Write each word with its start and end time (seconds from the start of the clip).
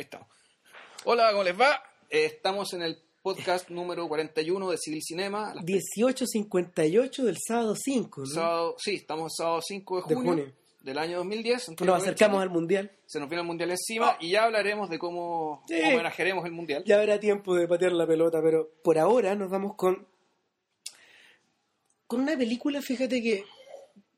Ahí 0.00 0.04
estamos. 0.04 0.28
Hola, 1.04 1.30
¿cómo 1.32 1.44
les 1.44 1.60
va? 1.60 1.82
Eh, 2.08 2.24
estamos 2.24 2.72
en 2.72 2.80
el 2.80 3.02
podcast 3.20 3.68
número 3.68 4.08
41 4.08 4.70
de 4.70 4.78
Civil 4.78 5.02
Cinema. 5.02 5.52
Las 5.54 5.62
18.58 5.66 7.22
del 7.22 7.36
sábado 7.38 7.74
5, 7.76 8.20
¿no? 8.22 8.26
Sábado, 8.26 8.76
sí, 8.78 8.94
estamos 8.94 9.30
el 9.34 9.36
sábado 9.44 9.60
5 9.62 10.02
de 10.08 10.14
De 10.14 10.14
junio, 10.14 10.52
del 10.80 10.96
año 10.96 11.18
2010. 11.18 11.72
Nos 11.82 12.02
acercamos 12.02 12.40
al 12.40 12.48
mundial. 12.48 12.90
Se 13.04 13.20
nos 13.20 13.28
viene 13.28 13.42
el 13.42 13.46
mundial 13.46 13.72
encima 13.72 14.16
y 14.20 14.30
ya 14.30 14.44
hablaremos 14.44 14.88
de 14.88 14.98
cómo 14.98 15.62
Sí. 15.68 15.74
homenajearemos 15.78 16.46
el 16.46 16.52
mundial. 16.52 16.82
Ya 16.86 16.98
habrá 16.98 17.20
tiempo 17.20 17.54
de 17.54 17.68
patear 17.68 17.92
la 17.92 18.06
pelota, 18.06 18.40
pero 18.42 18.70
por 18.82 18.96
ahora 18.98 19.34
nos 19.34 19.50
vamos 19.50 19.74
con. 19.76 20.06
con 22.06 22.20
una 22.22 22.38
película, 22.38 22.80
fíjate 22.80 23.20
que. 23.20 23.44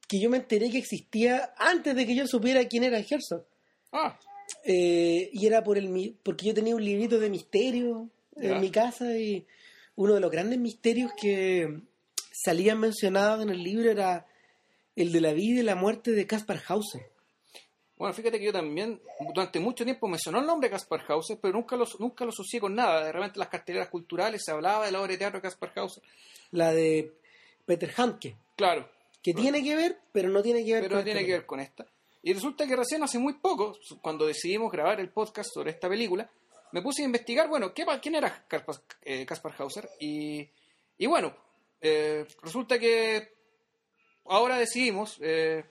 que 0.06 0.20
yo 0.20 0.30
me 0.30 0.36
enteré 0.36 0.70
que 0.70 0.78
existía 0.78 1.54
antes 1.56 1.96
de 1.96 2.06
que 2.06 2.14
yo 2.14 2.24
supiera 2.28 2.64
quién 2.68 2.84
era 2.84 2.98
Herzog. 3.00 3.44
Ah, 3.90 4.16
Eh, 4.64 5.30
y 5.32 5.46
era 5.46 5.64
por 5.64 5.76
el 5.76 6.16
porque 6.22 6.46
yo 6.46 6.54
tenía 6.54 6.74
un 6.74 6.84
librito 6.84 7.18
de 7.18 7.30
misterio 7.30 8.08
en 8.36 8.60
mi 8.60 8.70
casa 8.70 9.16
y 9.18 9.46
uno 9.96 10.14
de 10.14 10.20
los 10.20 10.30
grandes 10.30 10.58
misterios 10.58 11.12
que 11.20 11.80
salían 12.32 12.78
mencionados 12.78 13.42
en 13.42 13.50
el 13.50 13.62
libro 13.62 13.90
era 13.90 14.26
el 14.96 15.12
de 15.12 15.20
la 15.20 15.32
vida 15.32 15.60
y 15.60 15.64
la 15.64 15.74
muerte 15.74 16.12
de 16.12 16.26
Caspar 16.26 16.62
Hauser. 16.68 17.02
bueno, 17.96 18.14
fíjate 18.14 18.38
que 18.38 18.46
yo 18.46 18.52
también 18.52 19.00
durante 19.34 19.58
mucho 19.60 19.84
tiempo 19.84 20.08
me 20.08 20.18
sonó 20.18 20.40
el 20.40 20.46
nombre 20.46 20.68
de 20.68 20.72
Caspar 20.72 21.04
Hauser, 21.08 21.38
pero 21.40 21.54
nunca 21.54 21.76
lo, 21.76 21.86
nunca 21.98 22.24
lo 22.24 22.30
asocié 22.30 22.60
con 22.60 22.74
nada. 22.74 23.04
De 23.04 23.12
repente 23.12 23.36
en 23.36 23.40
las 23.40 23.48
carteleras 23.48 23.88
culturales 23.88 24.42
se 24.44 24.52
hablaba 24.52 24.86
de 24.86 24.92
la 24.92 25.00
obra 25.00 25.12
de 25.12 25.18
teatro 25.18 25.38
de 25.38 25.42
Caspar 25.42 25.72
Hauser. 25.76 26.02
La 26.50 26.72
de 26.72 27.12
Peter 27.64 27.92
Handke, 27.96 28.36
Claro, 28.56 28.88
que 29.22 29.32
tiene 29.34 29.62
que 29.62 29.76
ver, 29.76 29.98
pero 30.12 30.28
no 30.28 30.42
tiene 30.42 30.64
que 30.64 30.74
ver 30.74 30.82
pero 30.82 30.96
con 30.96 31.04
tiene 31.04 31.24
que 31.24 31.32
ver 31.32 31.46
con 31.46 31.60
esta. 31.60 31.86
Y 32.22 32.32
resulta 32.32 32.66
que 32.66 32.76
recién 32.76 33.02
hace 33.02 33.18
muy 33.18 33.34
poco, 33.34 33.76
cuando 34.00 34.26
decidimos 34.26 34.70
grabar 34.70 35.00
el 35.00 35.10
podcast 35.10 35.50
sobre 35.52 35.72
esta 35.72 35.88
película, 35.88 36.30
me 36.70 36.80
puse 36.80 37.02
a 37.02 37.06
investigar, 37.06 37.48
bueno, 37.48 37.74
¿qué, 37.74 37.84
¿quién 38.00 38.14
era 38.14 38.44
Caspar, 38.46 38.76
eh, 39.02 39.26
Caspar 39.26 39.54
Hauser? 39.58 39.88
Y, 39.98 40.48
y 40.98 41.06
bueno, 41.06 41.34
eh, 41.80 42.24
resulta 42.42 42.78
que 42.78 43.34
ahora 44.26 44.56
decidimos 44.56 45.18
eh, 45.20 45.64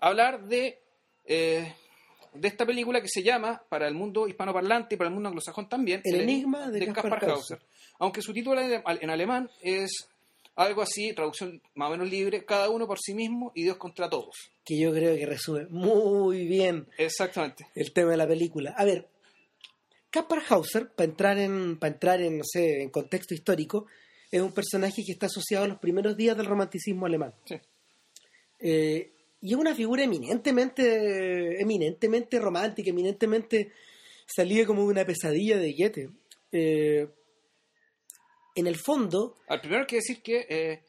hablar 0.00 0.44
de, 0.46 0.82
de 1.24 2.48
esta 2.48 2.66
película 2.66 3.00
que 3.00 3.08
se 3.08 3.22
llama, 3.22 3.62
para 3.68 3.86
el 3.86 3.94
mundo 3.94 4.26
hispanoparlante 4.26 4.96
y 4.96 4.98
para 4.98 5.08
el 5.08 5.14
mundo 5.14 5.28
anglosajón 5.28 5.68
también, 5.68 6.00
El 6.04 6.22
enigma 6.22 6.70
de 6.70 6.92
Caspar 6.92 7.24
Hauser. 7.24 7.62
Aunque 8.00 8.20
su 8.20 8.32
título 8.32 8.60
en 8.60 9.10
alemán 9.10 9.48
es 9.60 10.08
algo 10.54 10.82
así, 10.82 11.12
traducción 11.14 11.62
más 11.74 11.88
o 11.88 11.92
menos 11.92 12.10
libre, 12.10 12.44
cada 12.44 12.68
uno 12.68 12.86
por 12.86 12.98
sí 13.00 13.14
mismo 13.14 13.52
y 13.54 13.62
Dios 13.62 13.76
contra 13.76 14.10
todos. 14.10 14.34
que 14.64 14.78
yo 14.78 14.92
creo 14.92 15.16
que 15.16 15.26
resume 15.26 15.66
muy 15.70 16.46
bien 16.46 16.86
Exactamente. 16.98 17.66
el 17.74 17.92
tema 17.92 18.12
de 18.12 18.16
la 18.18 18.28
película. 18.28 18.74
A 18.76 18.84
ver, 18.84 19.08
Caspar 20.10 20.42
Hauser, 20.50 20.90
para 20.90 21.10
entrar 21.10 21.38
en, 21.38 21.78
para 21.78 21.92
entrar 21.94 22.20
en, 22.20 22.38
no 22.38 22.44
sé, 22.44 22.82
en 22.82 22.90
contexto 22.90 23.34
histórico, 23.34 23.86
es 24.30 24.40
un 24.42 24.52
personaje 24.52 25.02
que 25.04 25.12
está 25.12 25.26
asociado 25.26 25.64
a 25.64 25.68
los 25.68 25.78
primeros 25.78 26.16
días 26.16 26.36
del 26.36 26.46
romanticismo 26.46 27.06
alemán. 27.06 27.34
Sí. 27.46 27.56
Eh, 28.60 29.10
y 29.40 29.52
es 29.52 29.56
una 29.58 29.74
figura 29.74 30.04
eminentemente, 30.04 31.60
eminentemente 31.60 32.38
romántica, 32.38 32.90
eminentemente 32.90 33.72
salida 34.26 34.66
como 34.66 34.82
de 34.82 34.88
una 34.88 35.04
pesadilla 35.04 35.56
de 35.56 35.72
Goethe. 35.72 36.10
Eh, 36.52 37.08
en 38.54 38.66
el 38.66 38.76
fondo, 38.76 39.36
Al 39.48 39.60
primero 39.60 39.80
hay 39.82 39.86
que 39.86 39.96
decir 39.96 40.22
que, 40.22 40.46
eh, 40.48 40.82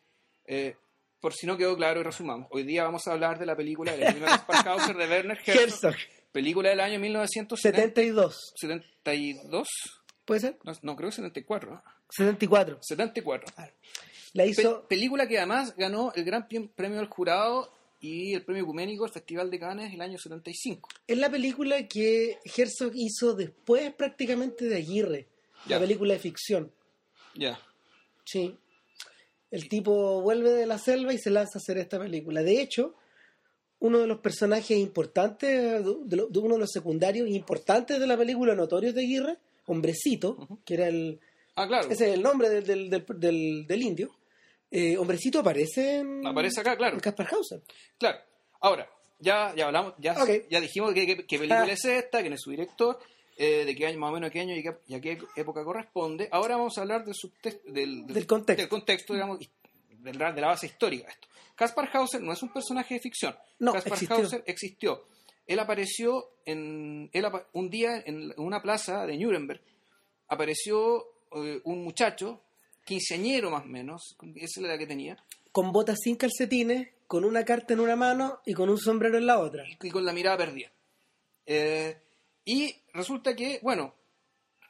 eh, 0.46 0.76
por 1.20 1.34
si 1.34 1.46
no 1.48 1.56
quedó 1.58 1.76
claro 1.76 2.00
y 2.02 2.04
resumamos, 2.04 2.48
hoy 2.52 2.64
día 2.64 2.84
vamos 2.84 3.08
a 3.08 3.14
hablar 3.14 3.40
de 3.40 3.46
la 3.46 3.56
película 3.56 3.96
de 3.96 4.04
Caspar 4.20 4.68
Hauser 4.68 4.96
de 4.98 5.08
Werner 5.08 5.38
Herzog, 5.46 5.62
Herzog, 5.64 5.96
película 6.32 6.70
del 6.70 6.80
año 6.82 7.00
1972. 7.00 8.54
72, 8.56 9.68
¿puede 10.26 10.40
ser? 10.42 10.58
No, 10.64 10.74
no, 10.82 10.96
creo 10.96 11.10
que 11.10 11.16
74. 11.16 11.72
¿no? 11.72 11.84
74. 12.10 12.78
74. 12.82 13.54
La 14.34 14.44
Pe- 14.44 14.50
hizo... 14.50 14.88
película 14.88 15.28
que 15.28 15.38
además 15.38 15.76
ganó 15.78 16.12
el 16.16 16.24
Gran 16.26 16.48
Premio 16.76 16.98
del 16.98 17.08
Jurado 17.08 17.72
y 18.00 18.34
el 18.34 18.44
Premio 18.44 18.64
Ecuménico 18.64 19.04
del 19.06 19.14
Festival 19.14 19.50
de 19.50 19.60
Cannes 19.60 19.94
el 19.94 20.02
año 20.02 20.18
75. 20.18 20.90
Es 21.08 21.18
la 21.18 21.30
película 21.30 21.88
que 21.88 22.38
Herzog 22.44 22.92
hizo 22.96 23.34
después 23.36 23.94
prácticamente 23.94 24.66
de 24.66 24.76
Aguirre, 24.76 25.28
Ya. 25.68 25.76
la 25.78 25.82
película 25.82 26.14
de 26.14 26.20
ficción. 26.20 26.72
Ya. 27.36 27.60
Sí. 28.26 28.56
El 29.52 29.70
tipo 29.70 30.22
vuelve 30.22 30.52
de 30.52 30.66
la 30.66 30.78
selva 30.78 31.14
y 31.14 31.18
se 31.18 31.30
lanza 31.30 31.58
a 31.58 31.62
hacer 31.62 31.78
esta 31.78 32.00
película. 32.00 32.42
De 32.42 32.60
hecho, 32.62 32.96
uno 33.80 34.00
de 34.00 34.08
los 34.08 34.20
personajes 34.20 34.78
importantes, 34.78 35.84
de, 35.84 36.16
lo- 36.16 36.28
de 36.28 36.40
uno 36.40 36.56
de 36.56 36.62
los 36.62 36.72
secundarios 36.72 37.28
importantes 37.30 38.00
de 38.00 38.08
la 38.08 38.18
película 38.18 38.56
Notorios 38.56 38.96
de 38.96 39.02
Aguirre, 39.02 39.38
Hombrecito, 39.68 40.60
que 40.66 40.74
era 40.74 40.88
el. 40.88 41.20
Ah, 41.56 41.68
claro. 41.68 41.90
Ese 41.90 42.08
es 42.10 42.14
el 42.16 42.22
nombre 42.24 42.50
del, 42.50 42.64
del, 42.66 42.90
del, 42.90 43.06
del- 43.20 43.66
del 43.68 43.82
indio. 43.82 44.16
Eh, 44.72 44.98
Hombrecito 44.98 45.40
aparece 45.40 45.98
en. 45.98 46.26
Aparece 46.26 46.62
acá, 46.62 46.76
claro. 46.76 46.96
en 46.96 47.00
Caspar 47.02 47.28
Hauser. 47.32 47.62
Claro. 48.00 48.18
Ahora, 48.62 48.90
ya, 49.20 49.54
ya 49.56 49.68
hablamos, 49.68 49.94
ya, 50.00 50.16
ya 50.50 50.60
dijimos 50.62 50.94
qué 50.94 51.26
película 51.38 51.64
Ah. 51.64 51.72
es 51.72 51.86
esta, 51.86 52.22
quién 52.22 52.34
es 52.34 52.42
su 52.42 52.50
director, 52.52 52.98
eh, 53.38 53.66
de 53.66 53.76
qué 53.76 53.88
año, 53.88 54.00
más 54.00 54.10
o 54.12 54.14
menos 54.14 54.32
qué 54.32 54.40
año 54.42 54.56
y, 54.56 54.62
qué- 54.64 54.78
y 54.88 54.94
a 54.96 55.02
qué 55.02 55.20
época 55.36 55.64
corresponde. 55.64 56.28
Ahora 56.32 56.56
vamos 56.58 56.78
a 56.78 56.82
hablar 56.82 57.04
del, 57.06 57.14
subtext- 57.16 57.64
del, 57.64 58.06
Del 58.08 58.28
contexto. 58.28 58.62
del 58.62 58.70
contexto, 58.70 59.14
digamos, 59.14 59.40
de 59.90 60.14
la, 60.14 60.32
de 60.32 60.42
la 60.42 60.48
base 60.48 60.68
histórica 60.68 61.10
esto. 61.10 61.28
Caspar 61.56 61.90
Hauser 61.94 62.22
no 62.22 62.34
es 62.34 62.42
un 62.44 62.52
personaje 62.52 62.96
de 62.96 63.00
ficción. 63.00 63.36
No, 63.60 63.74
Caspar 63.74 63.94
existió. 63.94 64.16
Hauser 64.18 64.44
existió. 64.48 65.04
Él 65.46 65.60
apareció 65.60 66.30
en, 66.46 67.10
él 67.14 67.26
un 67.54 67.70
día 67.70 68.02
en 68.06 68.34
una 68.38 68.62
plaza 68.62 69.06
de 69.06 69.18
Nuremberg. 69.18 69.62
Apareció 70.30 71.06
eh, 71.36 71.62
un 71.66 71.84
muchacho, 71.84 72.42
quinceañero 72.86 73.52
más 73.52 73.64
o 73.64 73.68
menos, 73.68 74.16
esa 74.36 74.46
es 74.46 74.58
la 74.62 74.70
edad 74.70 74.80
que 74.80 74.88
tenía, 74.88 75.18
Con 75.52 75.72
botas 75.72 76.00
sin 76.02 76.16
calcetines, 76.16 76.90
con 77.08 77.24
una 77.26 77.46
carta 77.46 77.74
en 77.74 77.82
una 77.82 77.96
mano 77.96 78.40
y 78.46 78.54
con 78.54 78.70
un 78.70 78.78
sombrero 78.80 79.18
en 79.18 79.28
la 79.28 79.40
otra. 79.40 79.64
y 79.82 79.90
con 79.92 80.06
la 80.06 80.14
mirada 80.14 80.38
perdida. 80.38 80.72
Eh, 81.46 81.98
y 82.46 82.76
resulta 82.94 83.36
que, 83.36 83.60
bueno, 83.62 83.94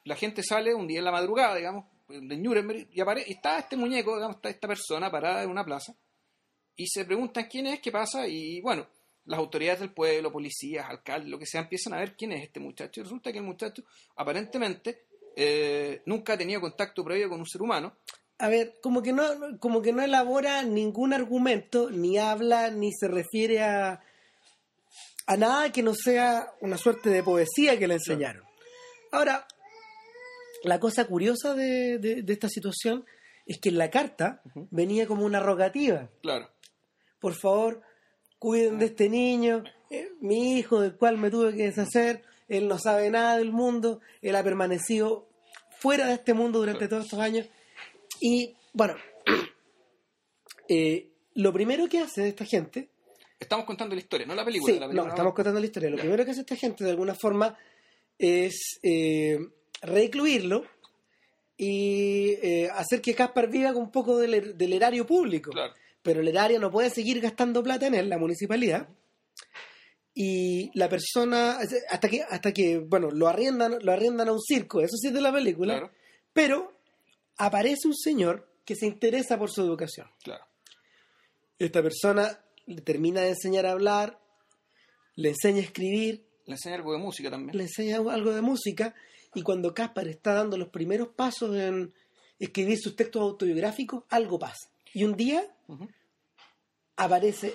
la 0.04 0.16
gente 0.16 0.42
sale 0.42 0.74
un 0.74 0.86
día 0.86 0.98
en 0.98 1.04
la 1.04 1.12
madrugada, 1.12 1.56
digamos, 1.56 1.86
de 2.08 2.36
Nuremberg, 2.36 2.88
y, 2.92 3.00
apare- 3.00 3.24
y 3.26 3.32
está 3.32 3.58
este 3.58 3.76
muñeco, 3.76 4.14
digamos, 4.14 4.36
está 4.36 4.50
esta 4.50 4.68
persona 4.68 5.10
parada 5.10 5.42
en 5.42 5.50
una 5.50 5.64
plaza, 5.64 5.94
y 6.76 6.86
se 6.86 7.04
preguntan 7.04 7.46
quién 7.50 7.66
es, 7.66 7.80
qué 7.80 7.90
pasa, 7.90 8.26
y 8.28 8.60
bueno, 8.60 8.86
las 9.24 9.38
autoridades 9.38 9.80
del 9.80 9.92
pueblo, 9.94 10.30
policías, 10.30 10.86
alcaldes, 10.88 11.30
lo 11.30 11.38
que 11.38 11.46
sea, 11.46 11.62
empiezan 11.62 11.94
a 11.94 11.98
ver 11.98 12.14
quién 12.16 12.32
es 12.32 12.42
este 12.42 12.60
muchacho, 12.60 13.00
y 13.00 13.04
resulta 13.04 13.32
que 13.32 13.38
el 13.38 13.44
muchacho, 13.44 13.82
aparentemente, 14.16 15.06
eh, 15.36 16.02
nunca 16.06 16.34
ha 16.34 16.38
tenido 16.38 16.60
contacto 16.60 17.02
previo 17.04 17.28
con 17.28 17.40
un 17.40 17.46
ser 17.46 17.62
humano, 17.62 17.96
A 18.38 18.48
ver, 18.48 18.78
como 18.82 19.00
que 19.00 19.12
no, 19.12 19.24
como 19.60 19.80
que 19.80 19.92
no 19.92 20.02
elabora 20.02 20.62
ningún 20.64 21.12
argumento, 21.12 21.88
ni 21.90 22.18
habla, 22.18 22.70
ni 22.70 22.92
se 22.92 23.06
refiere 23.08 23.62
a, 23.62 24.03
a 25.26 25.36
nada 25.36 25.72
que 25.72 25.82
no 25.82 25.94
sea 25.94 26.52
una 26.60 26.76
suerte 26.76 27.10
de 27.10 27.22
poesía 27.22 27.78
que 27.78 27.86
le 27.88 27.94
enseñaron. 27.94 28.44
Ahora, 29.12 29.46
la 30.62 30.78
cosa 30.80 31.06
curiosa 31.06 31.54
de, 31.54 31.98
de- 31.98 32.22
de 32.22 32.32
esta 32.32 32.48
situación 32.48 33.04
es 33.46 33.58
que 33.60 33.68
en 33.70 33.78
la 33.78 33.90
carta 33.90 34.42
venía 34.70 35.06
como 35.06 35.24
una 35.24 35.40
rogativa. 35.40 36.10
claro. 36.22 36.50
Por 37.20 37.34
favor, 37.34 37.80
cuiden 38.38 38.78
de 38.78 38.86
este 38.86 39.08
niño, 39.08 39.64
eh, 39.90 40.10
mi 40.20 40.58
hijo 40.58 40.80
del 40.82 40.94
cual 40.96 41.16
me 41.16 41.30
tuve 41.30 41.54
que 41.56 41.62
deshacer, 41.64 42.22
él 42.48 42.68
no 42.68 42.78
sabe 42.78 43.08
nada 43.08 43.38
del 43.38 43.50
mundo, 43.50 44.00
él 44.20 44.36
ha 44.36 44.42
permanecido 44.44 45.26
fuera 45.78 46.06
de 46.08 46.14
este 46.14 46.34
mundo 46.34 46.58
durante 46.58 46.86
todos 46.86 47.04
estos 47.04 47.18
años. 47.20 47.46
Y 48.20 48.54
bueno, 48.74 48.94
eh, 50.68 51.08
lo 51.34 51.52
primero 51.52 51.88
que 51.88 52.00
hace 52.00 52.28
esta 52.28 52.44
gente, 52.44 52.90
Estamos 53.44 53.64
contando 53.64 53.94
la 53.94 54.00
historia, 54.00 54.26
no 54.26 54.34
la 54.34 54.44
película. 54.44 54.72
sí, 54.74 54.78
la 54.80 54.86
no, 54.86 54.90
película 54.92 55.10
estamos 55.14 55.34
contando 55.34 55.60
la 55.60 55.66
historia, 55.66 55.90
lo 55.90 55.96
primero 55.98 56.24
que 56.24 56.30
hace 56.32 56.40
esta 56.40 56.56
gente 56.56 56.84
de 56.84 56.90
alguna 56.90 57.14
forma 57.14 57.56
es 58.18 58.78
eh, 58.82 59.38
recluirlo 59.82 60.64
y 61.56 62.30
eh, 62.42 62.68
hacer 62.74 63.00
que 63.00 63.14
Caspar 63.14 63.48
viva 63.48 63.72
con 63.72 63.82
un 63.82 63.90
poco 63.90 64.18
del, 64.18 64.34
er- 64.34 64.54
del 64.54 64.72
erario 64.72 65.06
público. 65.06 65.50
Claro. 65.52 65.72
Pero 66.02 66.20
el 66.20 66.28
erario 66.28 66.58
no 66.60 66.70
puede 66.70 66.90
seguir 66.90 67.20
gastando 67.20 67.62
plata 67.62 67.86
en 67.86 67.94
él, 67.94 68.08
la 68.08 68.18
municipalidad. 68.18 68.88
Y 70.16 70.70
la 70.78 70.88
persona, 70.88 71.58
hasta 71.90 72.08
que, 72.08 72.22
hasta 72.22 72.52
que 72.52 72.78
bueno, 72.78 73.10
lo 73.10 73.26
arriendan, 73.26 73.78
lo 73.82 73.90
arriendan 73.92 74.28
a 74.28 74.32
un 74.32 74.40
circo, 74.40 74.80
eso 74.80 74.96
sí 74.96 75.08
es 75.08 75.14
de 75.14 75.20
la 75.20 75.32
película. 75.32 75.74
Claro. 75.74 75.92
Pero 76.32 76.72
aparece 77.36 77.88
un 77.88 77.96
señor 77.96 78.48
que 78.64 78.76
se 78.76 78.86
interesa 78.86 79.38
por 79.38 79.50
su 79.50 79.62
educación. 79.62 80.08
Claro. 80.22 80.44
Esta 81.58 81.82
persona 81.82 82.43
le 82.66 82.80
termina 82.82 83.20
de 83.22 83.30
enseñar 83.30 83.66
a 83.66 83.72
hablar, 83.72 84.20
le 85.16 85.28
enseña 85.30 85.58
a 85.58 85.64
escribir, 85.64 86.24
Le 86.46 86.54
enseña 86.54 86.76
algo 86.76 86.92
de 86.92 86.98
música 86.98 87.30
también. 87.30 87.56
le 87.56 87.64
enseña 87.64 87.96
algo 87.96 88.32
de 88.32 88.42
música, 88.42 88.94
y 89.34 89.42
cuando 89.42 89.74
Caspar 89.74 90.08
está 90.08 90.34
dando 90.34 90.56
los 90.56 90.68
primeros 90.68 91.08
pasos 91.08 91.56
en 91.56 91.92
escribir 92.38 92.78
sus 92.78 92.94
textos 92.96 93.22
autobiográficos, 93.22 94.04
algo 94.10 94.38
pasa. 94.38 94.68
Y 94.92 95.04
un 95.04 95.16
día 95.16 95.44
aparece 96.96 97.54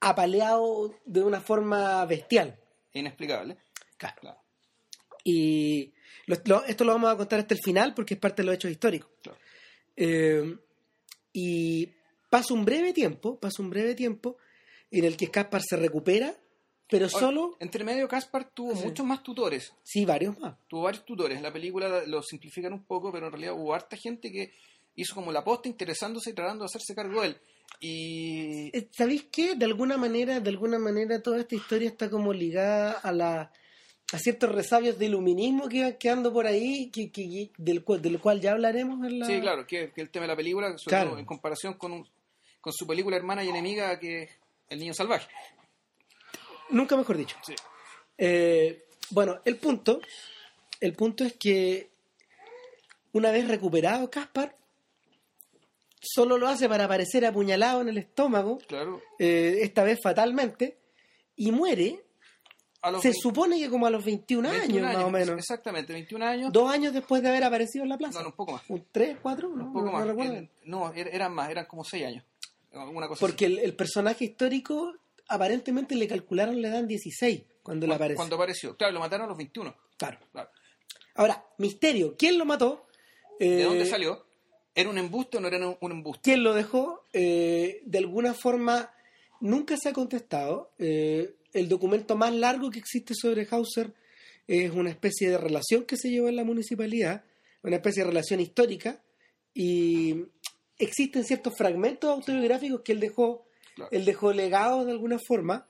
apaleado 0.00 0.94
de 1.04 1.22
una 1.22 1.40
forma 1.40 2.04
bestial. 2.06 2.58
Inexplicable. 2.92 3.56
Claro. 3.96 4.16
Claro. 4.20 4.38
Y 5.24 5.92
lo- 6.26 6.36
lo- 6.46 6.64
esto 6.64 6.84
lo 6.84 6.92
vamos 6.92 7.12
a 7.12 7.16
contar 7.16 7.40
hasta 7.40 7.54
el 7.54 7.60
final 7.62 7.94
porque 7.94 8.14
es 8.14 8.20
parte 8.20 8.42
de 8.42 8.46
los 8.46 8.54
hechos 8.56 8.70
históricos. 8.70 9.10
Claro. 9.22 9.38
Eh, 9.96 10.56
y 11.32 11.88
pasa 12.32 12.54
un 12.54 12.64
breve 12.64 12.94
tiempo, 12.94 13.38
pasa 13.38 13.60
un 13.62 13.68
breve 13.68 13.94
tiempo 13.94 14.38
en 14.90 15.04
el 15.04 15.18
que 15.18 15.28
Caspar 15.30 15.60
se 15.62 15.76
recupera, 15.76 16.34
pero 16.88 17.04
Ahora, 17.06 17.18
solo, 17.20 17.56
Entre 17.60 17.84
medio, 17.84 18.08
Caspar 18.08 18.48
tuvo 18.54 18.74
Sí. 18.74 18.84
muchos 18.84 19.04
más 19.04 19.22
tutores. 19.22 19.72
sí, 19.82 20.06
varios 20.06 20.38
más. 20.38 20.56
Tuvo 20.66 20.82
varios 20.84 21.04
tutores. 21.04 21.42
La 21.42 21.52
película 21.52 22.04
lo 22.06 22.22
simplifican 22.22 22.72
un 22.72 22.84
poco, 22.84 23.12
pero 23.12 23.26
en 23.26 23.32
realidad 23.32 23.52
hubo 23.54 23.74
harta 23.74 23.96
gente 23.98 24.32
que 24.32 24.52
hizo 24.96 25.14
como 25.14 25.30
la 25.30 25.44
posta 25.44 25.68
interesándose 25.68 26.30
y 26.30 26.32
tratando 26.32 26.64
de 26.64 26.66
hacerse 26.70 26.94
cargo 26.94 27.20
de 27.20 27.26
él. 27.28 27.36
Y 27.80 28.70
Eh, 28.76 28.88
¿Sabéis 28.92 29.24
qué? 29.30 29.54
De 29.54 29.64
alguna 29.66 29.96
manera, 29.98 30.40
de 30.40 30.48
alguna 30.50 30.78
manera 30.78 31.22
toda 31.22 31.40
esta 31.40 31.54
historia 31.54 31.88
está 31.88 32.08
como 32.08 32.32
ligada 32.32 32.92
a 32.92 33.12
la 33.12 33.52
a 34.14 34.18
ciertos 34.18 34.52
resabios 34.52 34.98
de 34.98 35.06
iluminismo 35.06 35.68
que 35.70 35.78
iban 35.78 35.96
quedando 35.96 36.30
por 36.34 36.46
ahí, 36.46 36.90
que, 36.90 37.10
que- 37.10 37.50
del, 37.56 37.82
cual, 37.82 38.02
del 38.02 38.20
cual 38.20 38.42
ya 38.42 38.52
hablaremos 38.52 39.02
en 39.06 39.18
la... 39.20 39.26
sí, 39.26 39.40
claro, 39.40 39.66
que, 39.66 39.90
que 39.90 40.02
el 40.02 40.10
tema 40.10 40.24
de 40.24 40.28
la 40.32 40.36
película, 40.36 40.68
sobre 40.76 40.90
Claro. 40.90 41.10
todo 41.10 41.18
en 41.18 41.24
comparación 41.24 41.74
con, 41.78 41.92
un- 41.92 42.08
con 42.62 42.72
su 42.72 42.86
película 42.86 43.16
hermana 43.18 43.44
y 43.44 43.50
enemiga, 43.50 43.98
que 43.98 44.22
es 44.22 44.30
El 44.70 44.78
Niño 44.78 44.94
Salvaje. 44.94 45.28
Nunca 46.70 46.96
mejor 46.96 47.18
dicho. 47.18 47.36
Sí. 47.44 47.54
Eh, 48.16 48.86
bueno, 49.10 49.40
el 49.44 49.56
punto, 49.58 50.00
el 50.80 50.94
punto 50.94 51.24
es 51.24 51.34
que 51.34 51.90
una 53.12 53.30
vez 53.30 53.46
recuperado 53.48 54.10
Caspar, 54.10 54.56
solo 56.00 56.38
lo 56.38 56.48
hace 56.48 56.68
para 56.68 56.84
aparecer 56.84 57.26
apuñalado 57.26 57.80
en 57.82 57.88
el 57.90 57.98
estómago, 57.98 58.58
Claro. 58.66 59.02
eh, 59.18 59.58
esta 59.62 59.82
vez 59.84 60.00
fatalmente, 60.02 60.78
y 61.36 61.52
muere. 61.52 62.02
Se 62.84 62.90
20 63.10 63.12
supone 63.12 63.60
que 63.60 63.70
como 63.70 63.86
a 63.86 63.90
los 63.90 64.04
21, 64.04 64.48
21 64.50 64.86
años, 64.88 64.98
más 64.98 65.04
o 65.06 65.10
menos. 65.10 65.38
Exactamente, 65.38 65.92
21 65.92 66.24
años. 66.26 66.52
Dos 66.52 66.68
años 66.68 66.92
después 66.92 67.22
de 67.22 67.28
haber 67.28 67.44
aparecido 67.44 67.84
en 67.84 67.90
la 67.90 67.96
plaza. 67.98 68.18
No, 68.18 68.22
no, 68.24 68.28
un 68.30 68.34
poco 68.36 68.52
más. 68.52 68.62
¿Un 68.68 68.84
tres, 68.90 69.16
cuatro? 69.22 69.50
No, 69.50 69.66
Un 69.66 69.72
poco 69.72 69.84
no- 69.86 69.92
más. 69.92 70.06
no, 70.64 70.92
er- 70.92 71.10
eran 71.12 71.32
más, 71.32 71.48
eran 71.50 71.66
como 71.66 71.84
6 71.84 72.04
años. 72.06 72.24
Cosa 72.72 73.20
Porque 73.20 73.46
el, 73.46 73.58
el 73.58 73.74
personaje 73.74 74.24
histórico 74.24 74.94
aparentemente 75.28 75.94
le 75.94 76.08
calcularon 76.08 76.60
la 76.62 76.68
edad 76.68 76.80
en 76.80 76.88
16 76.88 77.42
cuando 77.62 77.86
le 77.86 77.94
aparece. 77.94 78.16
cuando 78.16 78.36
apareció. 78.36 78.76
Claro, 78.76 78.92
lo 78.94 79.00
mataron 79.00 79.26
a 79.26 79.28
los 79.28 79.36
21. 79.38 79.74
Claro. 79.96 80.18
Claro. 80.32 80.50
Ahora, 81.14 81.44
misterio. 81.58 82.16
¿Quién 82.16 82.38
lo 82.38 82.44
mató? 82.44 82.86
¿De 83.38 83.60
Eh, 83.60 83.64
dónde 83.64 83.86
salió? 83.86 84.24
¿Era 84.74 84.88
un 84.88 84.96
embuste 84.98 85.36
o 85.36 85.40
no 85.40 85.48
era 85.48 85.58
un, 85.68 85.76
un 85.80 85.92
embuste? 85.92 86.22
¿Quién 86.22 86.42
lo 86.42 86.54
dejó? 86.54 87.06
Eh, 87.12 87.82
de 87.84 87.98
alguna 87.98 88.32
forma, 88.34 88.90
nunca 89.40 89.76
se 89.76 89.90
ha 89.90 89.92
contestado. 89.92 90.72
Eh, 90.78 91.34
el 91.52 91.68
documento 91.68 92.16
más 92.16 92.32
largo 92.34 92.70
que 92.70 92.78
existe 92.78 93.14
sobre 93.14 93.46
Hauser 93.50 93.92
es 94.46 94.70
una 94.72 94.88
especie 94.90 95.28
de 95.30 95.36
relación 95.38 95.84
que 95.84 95.96
se 95.98 96.08
llevó 96.10 96.28
en 96.28 96.36
la 96.36 96.44
municipalidad, 96.44 97.24
una 97.62 97.76
especie 97.76 98.02
de 98.02 98.08
relación 98.08 98.40
histórica, 98.40 99.02
y 99.54 100.24
existen 100.78 101.24
ciertos 101.24 101.54
fragmentos 101.56 102.10
autobiográficos 102.10 102.80
que 102.82 102.92
él 102.92 103.00
dejó, 103.00 103.44
Claro. 103.74 103.90
él 103.92 104.04
dejó 104.04 104.32
legados 104.32 104.84
de 104.86 104.92
alguna 104.92 105.18
forma, 105.26 105.66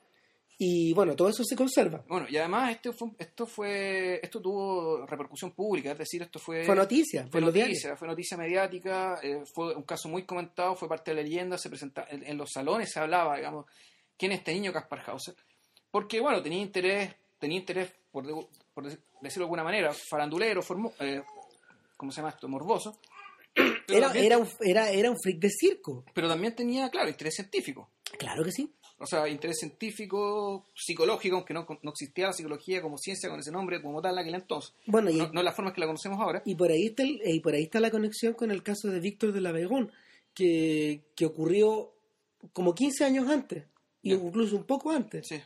y 0.57 0.93
bueno, 0.93 1.15
todo 1.15 1.29
eso 1.29 1.43
se 1.43 1.55
conserva. 1.55 2.03
Bueno, 2.07 2.27
y 2.29 2.37
además 2.37 2.71
este 2.71 2.91
fue, 2.93 3.09
esto 3.17 3.45
fue 3.47 4.19
esto 4.21 4.39
tuvo 4.41 5.05
repercusión 5.05 5.51
pública, 5.51 5.91
es 5.91 5.97
decir, 5.97 6.21
esto 6.21 6.37
fue 6.39 6.63
Fue 6.63 6.75
noticia, 6.75 7.27
fue 7.31 7.41
noticia, 7.41 7.95
fue 7.95 8.07
noticia 8.07 8.37
mediática, 8.37 9.19
eh, 9.23 9.43
fue 9.53 9.75
un 9.75 9.83
caso 9.83 10.09
muy 10.09 10.23
comentado, 10.25 10.75
fue 10.75 10.87
parte 10.87 11.11
de 11.11 11.15
la 11.17 11.23
leyenda, 11.23 11.57
se 11.57 11.69
presentaba 11.69 12.07
en, 12.09 12.23
en 12.25 12.37
los 12.37 12.51
salones 12.51 12.91
se 12.91 12.99
hablaba, 12.99 13.35
digamos, 13.37 13.65
quién 14.17 14.31
es 14.31 14.39
este 14.39 14.53
niño 14.53 14.71
Caspar 14.71 15.03
Hauser, 15.07 15.35
porque 15.89 16.19
bueno, 16.19 16.41
tenía 16.41 16.61
interés, 16.61 17.13
tenía 17.39 17.57
interés 17.57 17.91
por, 18.11 18.25
de- 18.27 18.47
por 18.73 18.85
dec- 18.85 18.99
decirlo 19.21 19.45
de 19.45 19.47
alguna 19.47 19.63
manera, 19.63 19.91
farandulero, 20.09 20.61
formo- 20.61 20.93
eh, 20.99 21.23
¿cómo 21.97 22.11
se 22.11 22.17
llama 22.17 22.29
esto? 22.29 22.47
morboso. 22.47 22.99
Era, 23.87 24.07
también, 24.07 24.25
era, 24.25 24.37
un, 24.39 24.47
era, 24.61 24.89
era 24.91 25.11
un 25.11 25.17
freak 25.21 25.39
de 25.39 25.49
circo. 25.49 26.05
pero 26.13 26.27
también 26.27 26.55
tenía, 26.55 26.89
claro, 26.89 27.09
interés 27.09 27.35
científico. 27.35 27.89
Claro 28.17 28.43
que 28.43 28.51
sí. 28.51 28.71
O 28.99 29.05
sea, 29.05 29.27
interés 29.27 29.57
científico, 29.59 30.65
psicológico, 30.75 31.35
aunque 31.35 31.53
no, 31.53 31.67
no 31.81 31.91
existía 31.91 32.27
la 32.27 32.33
psicología 32.33 32.81
como 32.81 32.97
ciencia 32.97 33.29
con 33.29 33.39
ese 33.39 33.51
nombre 33.51 33.81
como 33.81 34.01
tal 34.01 34.13
en 34.13 34.19
aquel 34.19 34.35
entonces. 34.35 34.73
Bueno, 34.85 35.09
y, 35.09 35.17
No, 35.17 35.31
no 35.33 35.39
es 35.41 35.43
la 35.45 35.51
forma 35.51 35.73
que 35.73 35.81
la 35.81 35.87
conocemos 35.87 36.19
ahora. 36.21 36.41
y 36.45 36.55
por 36.55 36.71
ahí 36.71 36.85
está 36.87 37.03
el- 37.03 37.19
y 37.25 37.39
por 37.41 37.53
ahí 37.53 37.63
está 37.63 37.79
la 37.79 37.91
conexión 37.91 38.33
con 38.33 38.49
el 38.51 38.63
caso 38.63 38.87
de 38.89 38.99
Víctor 38.99 39.33
de 39.33 39.41
la 39.41 39.51
Begón, 39.51 39.91
que, 40.33 41.01
que 41.15 41.25
ocurrió 41.25 41.91
como 42.53 42.73
15 42.73 43.03
años 43.05 43.29
antes, 43.29 43.65
y 44.01 44.13
incluso 44.13 44.55
un 44.55 44.63
poco 44.65 44.91
antes, 44.91 45.27
Sí, 45.27 45.39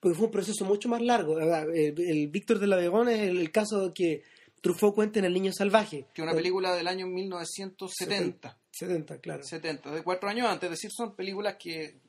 porque 0.00 0.16
fue 0.16 0.26
un 0.26 0.32
proceso 0.32 0.64
mucho 0.64 0.88
más 0.88 1.00
largo. 1.02 1.34
¿verdad? 1.34 1.68
El, 1.74 2.00
el 2.00 2.28
Víctor 2.28 2.58
de 2.58 2.66
la 2.66 2.76
Begón 2.76 3.08
es 3.08 3.20
el, 3.20 3.38
el 3.38 3.50
caso 3.50 3.92
que 3.94 4.22
Truffaut 4.62 4.94
cuenta 4.94 5.18
en 5.18 5.26
El 5.26 5.34
Niño 5.34 5.52
Salvaje. 5.52 6.06
que 6.14 6.22
una 6.22 6.32
Eh, 6.32 6.36
película 6.36 6.74
del 6.74 6.86
año 6.88 7.06
1970. 7.06 8.58
70, 8.70 9.18
claro. 9.20 9.42
70, 9.42 9.90
de 9.90 10.02
cuatro 10.02 10.28
años 10.28 10.46
antes, 10.46 10.68
es 10.68 10.78
decir, 10.78 10.90
son 10.90 11.14
películas 11.14 11.56
que, 11.58 12.00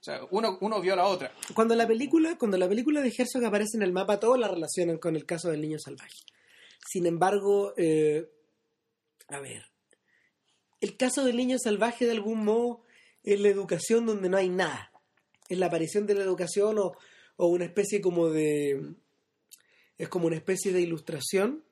o 0.00 0.02
sea, 0.04 0.20
uno, 0.30 0.58
uno 0.60 0.80
vio 0.80 0.92
a 0.92 0.96
la 0.96 1.06
otra. 1.06 1.32
Cuando 1.54 1.74
la 1.74 1.86
película, 1.88 2.36
cuando 2.38 2.56
la 2.58 2.68
película 2.68 3.00
de 3.00 3.12
Herzog 3.16 3.44
aparece 3.44 3.76
en 3.78 3.82
el 3.82 3.92
mapa, 3.92 4.20
todos 4.20 4.38
la 4.38 4.48
relacionan 4.48 4.98
con 4.98 5.16
el 5.16 5.24
caso 5.26 5.50
del 5.50 5.60
niño 5.62 5.78
salvaje. 5.78 6.18
Sin 6.86 7.06
embargo, 7.06 7.72
eh, 7.76 8.30
a 9.28 9.40
ver, 9.40 9.64
el 10.80 10.96
caso 10.96 11.24
del 11.24 11.36
niño 11.36 11.58
salvaje 11.58 12.04
de 12.04 12.12
algún 12.12 12.44
modo 12.44 12.82
es 13.22 13.40
la 13.40 13.48
educación 13.48 14.04
donde 14.04 14.28
no 14.28 14.36
hay 14.36 14.50
nada. 14.50 14.92
Es 15.48 15.58
la 15.58 15.66
aparición 15.66 16.06
de 16.06 16.14
la 16.14 16.22
educación 16.22 16.78
o, 16.78 16.92
o 17.36 17.46
una 17.48 17.64
especie 17.64 18.00
como 18.02 18.28
de 18.28 18.94
es 19.96 20.08
como 20.08 20.26
una 20.26 20.36
especie 20.36 20.72
de 20.72 20.80
ilustración 20.82 21.64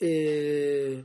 eh, 0.00 1.04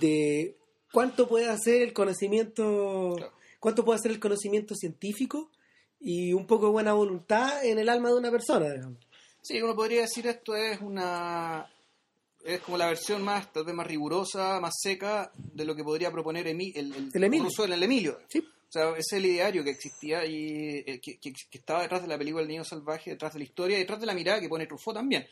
de 0.00 0.56
cuánto 0.92 1.28
puede 1.28 1.48
hacer 1.48 1.82
el 1.82 1.92
conocimiento, 1.92 3.14
Claro. 3.16 3.32
cuánto 3.60 3.84
puede 3.84 3.98
hacer 3.98 4.10
el 4.10 4.20
conocimiento 4.20 4.74
científico 4.74 5.50
y 6.00 6.32
un 6.32 6.46
poco 6.46 6.66
de 6.66 6.72
buena 6.72 6.92
voluntad 6.92 7.64
en 7.64 7.78
el 7.78 7.88
alma 7.88 8.08
de 8.10 8.16
una 8.16 8.30
persona, 8.30 8.70
digamos. 8.72 8.98
Sí, 9.42 9.60
uno 9.62 9.74
podría 9.74 10.02
decir 10.02 10.26
esto 10.26 10.54
es 10.56 10.80
una 10.80 11.66
es 12.44 12.60
como 12.60 12.78
la 12.78 12.86
versión 12.86 13.22
más 13.22 13.52
tal 13.52 13.64
vez 13.64 13.74
más 13.74 13.86
rigurosa, 13.86 14.60
más 14.60 14.74
seca 14.80 15.32
de 15.36 15.64
lo 15.64 15.74
que 15.74 15.82
podría 15.84 16.10
proponer 16.10 16.46
Emi- 16.46 16.72
el, 16.74 16.94
el, 16.94 17.10
El 17.12 17.24
Emilio. 17.24 17.44
Rousseau 17.44 17.66
en 17.66 17.72
el 17.72 17.82
Emilio. 17.82 18.18
Sí. 18.28 18.38
O 18.38 18.70
sea, 18.72 18.90
ese 18.90 18.98
es 19.00 19.12
el 19.14 19.26
ideario 19.26 19.64
que 19.64 19.70
existía 19.70 20.24
y 20.24 20.84
eh, 20.86 21.00
que, 21.02 21.18
que- 21.18 21.32
que 21.32 21.58
estaba 21.58 21.82
detrás 21.82 22.02
de 22.02 22.08
la 22.08 22.16
película 22.16 22.42
El 22.42 22.48
Niño 22.48 22.64
Salvaje, 22.64 23.10
detrás 23.10 23.32
de 23.32 23.40
la 23.40 23.44
historia 23.44 23.76
y 23.76 23.80
detrás 23.80 23.98
de 24.00 24.06
la 24.06 24.14
mirada 24.14 24.40
que 24.40 24.48
pone 24.48 24.66
Truffaut 24.66 24.96
también. 24.96 25.26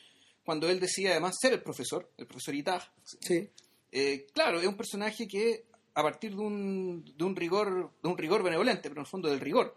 Cuando 0.47 0.71
él 0.71 0.81
decía 0.81 1.11
además 1.11 1.35
ser 1.39 1.53
el 1.53 1.63
profesor, 1.63 2.11
el 2.17 2.27
profesor 2.27 2.55
Itag, 2.55 2.83
Sí. 3.21 3.51
eh, 3.93 4.27
claro, 4.33 4.61
es 4.61 4.67
un 4.67 4.77
personaje 4.77 5.29
que 5.29 5.65
a 5.95 6.03
partir 6.03 6.31
de 6.35 6.41
un, 6.41 7.05
de 7.17 7.25
un 7.25 7.35
rigor 7.37 7.91
de 8.03 8.09
un 8.09 8.17
rigor 8.17 8.43
benevolente, 8.43 8.83
pero 8.89 9.01
en 9.01 9.05
el 9.07 9.11
fondo 9.11 9.29
del 9.29 9.41
rigor, 9.41 9.77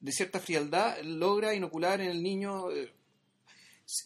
de 0.00 0.12
cierta 0.12 0.40
frialdad, 0.40 0.98
logra 1.04 1.54
inocular 1.54 2.00
en 2.00 2.10
el 2.10 2.22
niño 2.22 2.70
eh, 2.72 2.92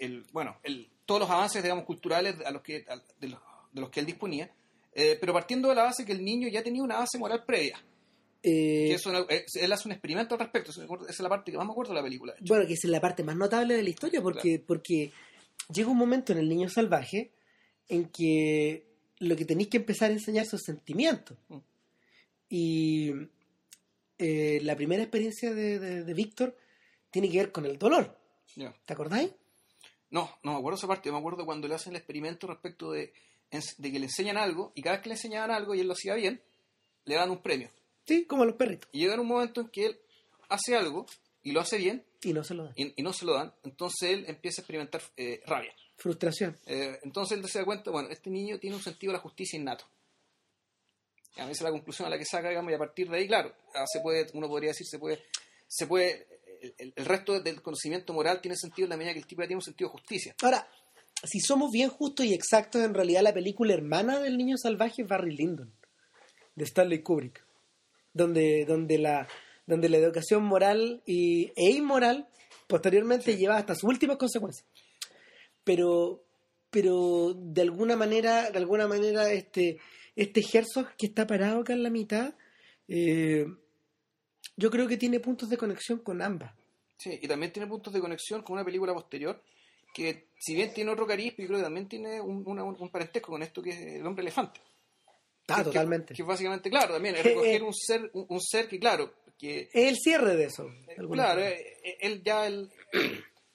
el, 0.00 0.24
bueno, 0.32 0.56
el, 0.62 0.88
todos 1.06 1.20
los 1.22 1.30
avances 1.30 1.62
digamos 1.62 1.84
culturales 1.84 2.36
a 2.44 2.50
los 2.50 2.62
que, 2.62 2.84
a- 2.88 3.00
de, 3.20 3.28
los, 3.28 3.40
de 3.72 3.80
los 3.80 3.90
que 3.90 4.00
él 4.00 4.06
disponía, 4.06 4.50
eh, 4.92 5.16
pero 5.20 5.32
partiendo 5.32 5.68
de 5.68 5.74
la 5.74 5.84
base 5.84 6.04
que 6.04 6.12
el 6.12 6.24
niño 6.24 6.48
ya 6.48 6.62
tenía 6.62 6.82
una 6.82 6.98
base 6.98 7.18
moral 7.18 7.44
previa. 7.46 7.78
Eh, 8.46 8.88
Que 8.88 8.94
eso 8.94 9.10
eh, 9.30 9.46
él 9.54 9.72
hace 9.72 9.88
un 9.88 9.92
experimento 9.92 10.34
al 10.34 10.40
respecto, 10.40 10.70
esa 10.70 10.84
es 11.08 11.20
la 11.20 11.28
parte 11.30 11.50
que 11.50 11.56
más 11.56 11.66
me 11.66 11.72
acuerdo 11.72 11.92
de 11.94 11.98
la 12.00 12.04
película. 12.04 12.34
de. 12.34 12.40
Bueno, 12.46 12.66
que 12.66 12.74
es 12.74 12.84
la 12.84 13.00
parte 13.00 13.22
más 13.24 13.36
notable 13.36 13.74
de 13.74 13.82
la 13.82 13.88
historia, 13.90 14.20
porque, 14.20 14.62
porque 14.66 15.12
llega 15.72 15.88
un 15.90 15.96
momento 15.98 16.32
en 16.32 16.38
el 16.38 16.48
niño 16.48 16.68
salvaje 16.68 17.32
en 17.88 18.08
que 18.08 18.86
lo 19.18 19.36
que 19.36 19.44
tenéis 19.44 19.68
que 19.68 19.76
empezar 19.78 20.10
a 20.10 20.14
enseñar 20.14 20.46
son 20.46 20.58
sentimientos. 20.58 21.36
Mm. 21.48 21.58
Y 22.48 23.12
eh, 24.18 24.60
la 24.62 24.76
primera 24.76 25.02
experiencia 25.02 25.52
de, 25.52 25.78
de- 25.78 26.04
de 26.04 26.14
Víctor 26.14 26.56
tiene 27.10 27.30
que 27.30 27.38
ver 27.38 27.52
con 27.52 27.64
el 27.66 27.78
dolor. 27.78 28.16
Ya. 28.56 28.74
¿Te 28.84 28.92
acordáis? 28.92 29.30
No, 30.10 30.30
no 30.42 30.52
me 30.52 30.58
acuerdo 30.58 30.76
esa 30.78 30.86
parte, 30.86 31.10
me 31.10 31.18
acuerdo 31.18 31.44
cuando 31.44 31.66
le 31.66 31.74
hacen 31.74 31.92
el 31.92 31.96
experimento 31.96 32.46
respecto 32.46 32.92
de, 32.92 33.12
de 33.50 33.92
que 33.92 33.98
le 33.98 34.06
enseñan 34.06 34.36
algo 34.36 34.70
y 34.76 34.82
cada 34.82 34.96
vez 34.96 35.02
que 35.02 35.08
le 35.08 35.14
enseñaban 35.16 35.50
algo 35.50 35.74
y 35.74 35.80
él 35.80 35.88
lo 35.88 35.94
hacía 35.94 36.14
bien, 36.14 36.40
le 37.04 37.14
dan 37.16 37.30
un 37.30 37.42
premio. 37.42 37.70
Sí, 38.06 38.24
como 38.26 38.42
a 38.44 38.46
los 38.46 38.54
perritos. 38.56 38.88
Y 38.92 39.00
llega 39.00 39.20
un 39.20 39.26
momento 39.26 39.60
en 39.62 39.68
que 39.68 39.86
él 39.86 39.98
hace 40.48 40.76
algo 40.76 41.06
y 41.42 41.50
lo 41.52 41.60
hace 41.60 41.78
bien 41.78 42.04
Y 42.24 42.32
no 42.32 42.42
se 42.44 42.54
lo 42.54 42.64
dan. 42.64 42.72
y, 42.76 42.92
y 42.96 43.02
no 43.02 43.12
se 43.12 43.24
lo 43.24 43.34
dan, 43.34 43.52
entonces 43.62 44.10
él 44.10 44.24
empieza 44.28 44.60
a 44.60 44.62
experimentar 44.62 45.02
eh, 45.16 45.40
rabia. 45.46 45.72
Frustración. 45.96 46.56
Eh, 46.66 46.98
entonces 47.02 47.38
él 47.38 47.48
se 47.48 47.58
da 47.60 47.64
cuenta, 47.64 47.90
bueno, 47.90 48.08
este 48.10 48.30
niño 48.30 48.58
tiene 48.58 48.76
un 48.76 48.82
sentido 48.82 49.12
de 49.12 49.18
la 49.18 49.22
justicia 49.22 49.58
innato. 49.58 49.84
Y 51.36 51.40
a 51.40 51.46
veces 51.46 51.62
la 51.62 51.70
conclusión 51.70 52.06
a 52.06 52.10
la 52.10 52.18
que 52.18 52.24
saca, 52.24 52.48
digamos, 52.48 52.70
y 52.70 52.74
a 52.74 52.78
partir 52.78 53.08
de 53.10 53.16
ahí, 53.18 53.26
claro, 53.26 53.52
ah, 53.74 53.84
se 53.92 54.00
puede, 54.00 54.26
uno 54.34 54.48
podría 54.48 54.70
decir, 54.70 54.86
se 54.86 54.98
puede, 54.98 55.22
se 55.66 55.86
puede, 55.86 56.26
el, 56.62 56.74
el- 56.78 56.92
el 56.96 57.04
resto 57.04 57.40
del 57.40 57.60
conocimiento 57.60 58.12
moral 58.12 58.40
tiene 58.40 58.56
sentido 58.56 58.86
en 58.86 58.90
la 58.90 58.96
medida 58.96 59.12
que 59.12 59.18
el 59.20 59.26
tipo 59.26 59.42
ya 59.42 59.48
tiene 59.48 59.58
un 59.58 59.62
sentido 59.64 59.88
de 59.88 59.92
justicia. 59.98 60.34
Ahora, 60.42 60.68
si 61.24 61.40
somos 61.40 61.70
bien 61.72 61.90
justos 61.90 62.26
y 62.26 62.34
exactos, 62.34 62.82
en 62.82 62.94
realidad 62.94 63.22
la 63.22 63.34
película 63.34 63.74
hermana 63.74 64.20
del 64.20 64.36
niño 64.36 64.56
salvaje 64.56 65.02
es 65.02 65.08
Barry 65.08 65.34
Lyndon, 65.36 65.72
de 66.54 66.64
Stanley 66.64 67.02
Kubrick, 67.02 67.44
donde, 68.12 68.64
donde, 68.66 68.98
la, 68.98 69.26
donde 69.66 69.88
la 69.88 69.96
educación 69.98 70.44
moral 70.44 71.02
y, 71.06 71.52
e 71.56 71.70
inmoral 71.70 72.28
posteriormente 72.66 73.36
lleva 73.36 73.56
hasta 73.56 73.74
sus 73.74 73.84
últimas 73.84 74.16
consecuencias. 74.16 74.66
Pero, 75.64 76.24
pero 76.70 77.34
de 77.34 77.62
alguna 77.62 77.96
manera, 77.96 78.50
de 78.50 78.58
alguna 78.58 78.86
manera, 78.86 79.30
este, 79.32 79.78
este 80.16 80.40
Herzog 80.52 80.94
que 80.96 81.06
está 81.06 81.26
parado 81.26 81.60
acá 81.60 81.72
en 81.72 81.82
la 81.82 81.90
mitad, 81.90 82.34
eh, 82.88 83.46
yo 84.56 84.70
creo 84.70 84.86
que 84.86 84.96
tiene 84.96 85.20
puntos 85.20 85.48
de 85.48 85.56
conexión 85.56 85.98
con 86.00 86.20
ambas. 86.22 86.52
Sí, 86.98 87.18
y 87.20 87.26
también 87.28 87.52
tiene 87.52 87.66
puntos 87.68 87.92
de 87.92 88.00
conexión 88.00 88.42
con 88.42 88.54
una 88.54 88.64
película 88.64 88.92
posterior 88.94 89.42
que, 89.92 90.28
si 90.38 90.54
bien 90.54 90.72
tiene 90.74 90.90
otro 90.90 91.06
cariz, 91.06 91.34
yo 91.38 91.46
creo 91.46 91.58
que 91.58 91.64
también 91.64 91.88
tiene 91.88 92.20
un, 92.20 92.42
una- 92.46 92.64
un 92.64 92.90
parentesco 92.90 93.30
con 93.32 93.42
esto 93.42 93.62
que 93.62 93.70
es 93.70 93.78
el 94.00 94.06
hombre 94.06 94.22
elefante. 94.22 94.60
Ah, 95.48 95.58
Que- 95.58 95.64
totalmente. 95.64 96.14
Que, 96.14 96.18
que 96.18 96.22
básicamente, 96.22 96.68
claro, 96.70 96.94
también 96.94 97.14
es 97.16 97.24
recoger 97.24 97.62
un 97.64 97.74
ser, 97.74 98.10
un, 98.12 98.26
un 98.28 98.40
ser 98.40 98.68
que, 98.68 98.78
claro, 98.78 99.12
que 99.46 99.60
Es 99.72 99.88
el 99.90 99.96
cierre 99.96 100.36
de 100.36 100.44
eso. 100.44 100.64
de 100.86 100.94
alguna 100.98 101.24
claro, 101.24 101.40
eh, 101.42 101.76
eh, 101.84 101.96
él 102.00 102.22
ya 102.24 102.46
el, 102.46 102.70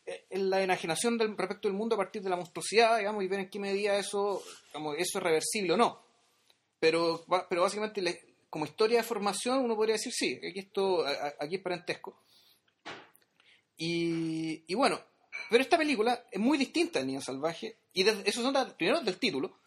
eh, 0.06 0.26
en 0.30 0.50
la 0.50 0.62
enajenación 0.64 1.18
del, 1.18 1.38
respecto 1.38 1.68
del 1.68 1.78
mundo 1.78 1.96
a 1.96 1.98
partir 2.00 2.22
de 2.22 2.30
la 2.30 2.36
monstruosidad, 2.36 2.98
digamos, 2.98 3.24
y 3.24 3.28
ver 3.28 3.40
en 3.42 3.50
qué 3.50 3.60
medida 3.60 3.98
eso, 3.98 4.42
digamos, 4.68 4.96
eso 4.98 5.18
es 5.20 5.24
reversible 5.24 5.74
o 5.74 5.78
no. 5.78 6.02
Pero, 6.80 7.24
pero 7.50 7.62
básicamente, 7.64 8.02
le- 8.02 8.20
como 8.50 8.66
historia 8.66 8.98
de 9.00 9.04
formación, 9.04 9.60
uno 9.60 9.76
podría 9.76 9.94
decir 9.96 10.12
sí, 10.14 10.36
aquí 10.38 10.60
esto, 10.60 11.06
a- 11.06 11.10
a- 11.12 11.34
aquí 11.40 11.56
es 11.56 11.62
parentesco. 11.62 12.20
Y, 13.78 14.64
y 14.68 14.76
bueno, 14.76 15.00
pero 15.50 15.62
esta 15.64 15.78
película 15.78 16.26
es 16.32 16.40
muy 16.40 16.58
distinta 16.58 17.00
al 17.00 17.08
Niño 17.08 17.22
Salvaje, 17.22 17.78
y 17.94 18.04
de- 18.04 18.24
eso 18.26 18.42
son 18.42 18.54
da- 18.54 18.76
primero 18.76 19.02
del 19.02 19.18
título, 19.18 19.58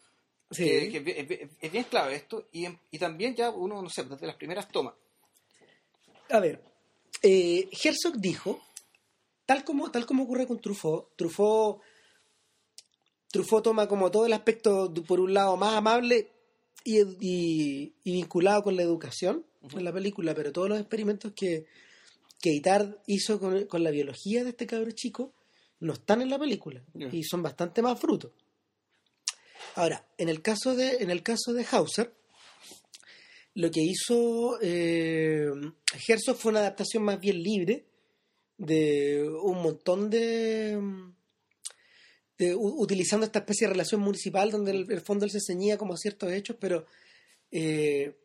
Sí. 0.51 0.65
que, 0.65 0.89
que 0.91 0.97
es, 0.97 1.03
bien- 1.27 1.49
es 1.61 1.71
bien- 1.71 1.83
clave 1.85 2.15
esto, 2.15 2.47
y, 2.51 2.67
y 2.91 2.99
también 2.99 3.33
ya 3.35 3.49
uno, 3.49 3.81
no 3.81 3.89
sé, 3.89 4.03
desde 4.03 4.27
las 4.27 4.35
primeras 4.35 4.67
tomas. 4.69 4.93
A 6.33 6.39
ver, 6.39 6.63
eh, 7.21 7.69
Herzog 7.83 8.17
dijo, 8.17 8.59
tal 9.45 9.63
como, 9.63 9.91
tal 9.91 10.05
como 10.07 10.23
ocurre 10.23 10.47
con 10.47 10.59
Truffaut, 10.59 11.15
Truffaut, 11.15 11.79
Truffaut 13.31 13.63
toma 13.63 13.87
como 13.87 14.09
todo 14.09 14.25
el 14.25 14.33
aspecto, 14.33 14.91
por 15.07 15.19
un 15.19 15.33
lado, 15.33 15.57
más 15.57 15.75
amable 15.75 16.31
y, 16.83 16.99
y- 17.19 17.93
y 18.03 18.11
vinculado 18.13 18.63
con 18.63 18.75
la 18.75 18.81
educación 18.83 19.45
en 19.75 19.83
la 19.83 19.93
película, 19.93 20.33
pero 20.33 20.51
todos 20.51 20.69
los 20.69 20.79
experimentos 20.79 21.33
que, 21.35 21.65
que 22.41 22.49
Itard 22.51 22.97
hizo 23.07 23.39
con, 23.39 23.65
con 23.65 23.83
la 23.83 23.91
biología 23.91 24.43
de 24.43 24.49
este 24.49 24.65
cabro 24.67 24.91
chico 24.91 25.33
no 25.79 25.93
están 25.93 26.21
en 26.21 26.29
la 26.29 26.39
película 26.39 26.83
y 27.13 27.23
son 27.23 27.43
bastante 27.43 27.81
más 27.81 27.99
frutos. 27.99 28.31
Ahora, 29.75 30.05
en 30.17 30.29
el 30.29 30.41
caso 30.41 30.75
de, 30.75 30.97
en 30.97 31.09
el 31.11 31.21
caso 31.23 31.53
de 31.53 31.65
Hauser, 31.71 32.13
lo 33.55 33.69
que 33.69 33.81
hizo 33.81 34.57
eh, 34.61 35.47
fue 36.35 36.51
una 36.51 36.59
adaptación 36.61 37.03
más 37.03 37.19
bien 37.19 37.41
libre 37.41 37.85
de 38.57 39.27
un 39.43 39.61
montón 39.61 40.09
de, 40.09 40.77
utilizando 42.55 43.25
esta 43.25 43.39
especie 43.39 43.67
de 43.67 43.73
relación 43.73 44.01
municipal 44.01 44.51
donde 44.51 44.71
el, 44.71 45.01
fondo 45.01 45.25
él 45.25 45.31
se 45.31 45.39
ceñía 45.39 45.77
como 45.77 45.93
a 45.93 45.97
ciertos 45.97 46.31
hechos, 46.31 46.57
pero 46.59 46.85
eh, 47.51 48.15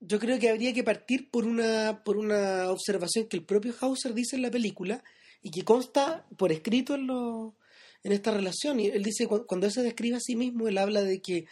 yo 0.00 0.18
creo 0.18 0.38
que 0.38 0.48
habría 0.50 0.72
que 0.72 0.84
partir 0.84 1.30
por 1.30 1.46
una, 1.46 2.02
por 2.04 2.16
una 2.16 2.70
observación 2.70 3.26
que 3.28 3.36
el 3.36 3.44
propio 3.44 3.74
Hauser 3.80 4.14
dice 4.14 4.36
en 4.36 4.42
la 4.42 4.50
película 4.50 5.02
y 5.42 5.50
que 5.50 5.62
consta 5.64 6.26
por 6.36 6.52
escrito 6.52 6.94
en, 6.94 7.06
lo- 7.06 7.54
en 8.02 8.12
esta 8.12 8.30
relación. 8.30 8.78
Y 8.80 8.86
él 8.88 9.02
dice, 9.02 9.26
cu- 9.26 9.46
cuando 9.46 9.66
él 9.66 9.72
se 9.72 9.82
describe 9.82 10.16
a 10.16 10.20
sí 10.20 10.36
mismo, 10.36 10.68
él 10.68 10.78
habla 10.78 11.02
de 11.02 11.20
que 11.20 11.46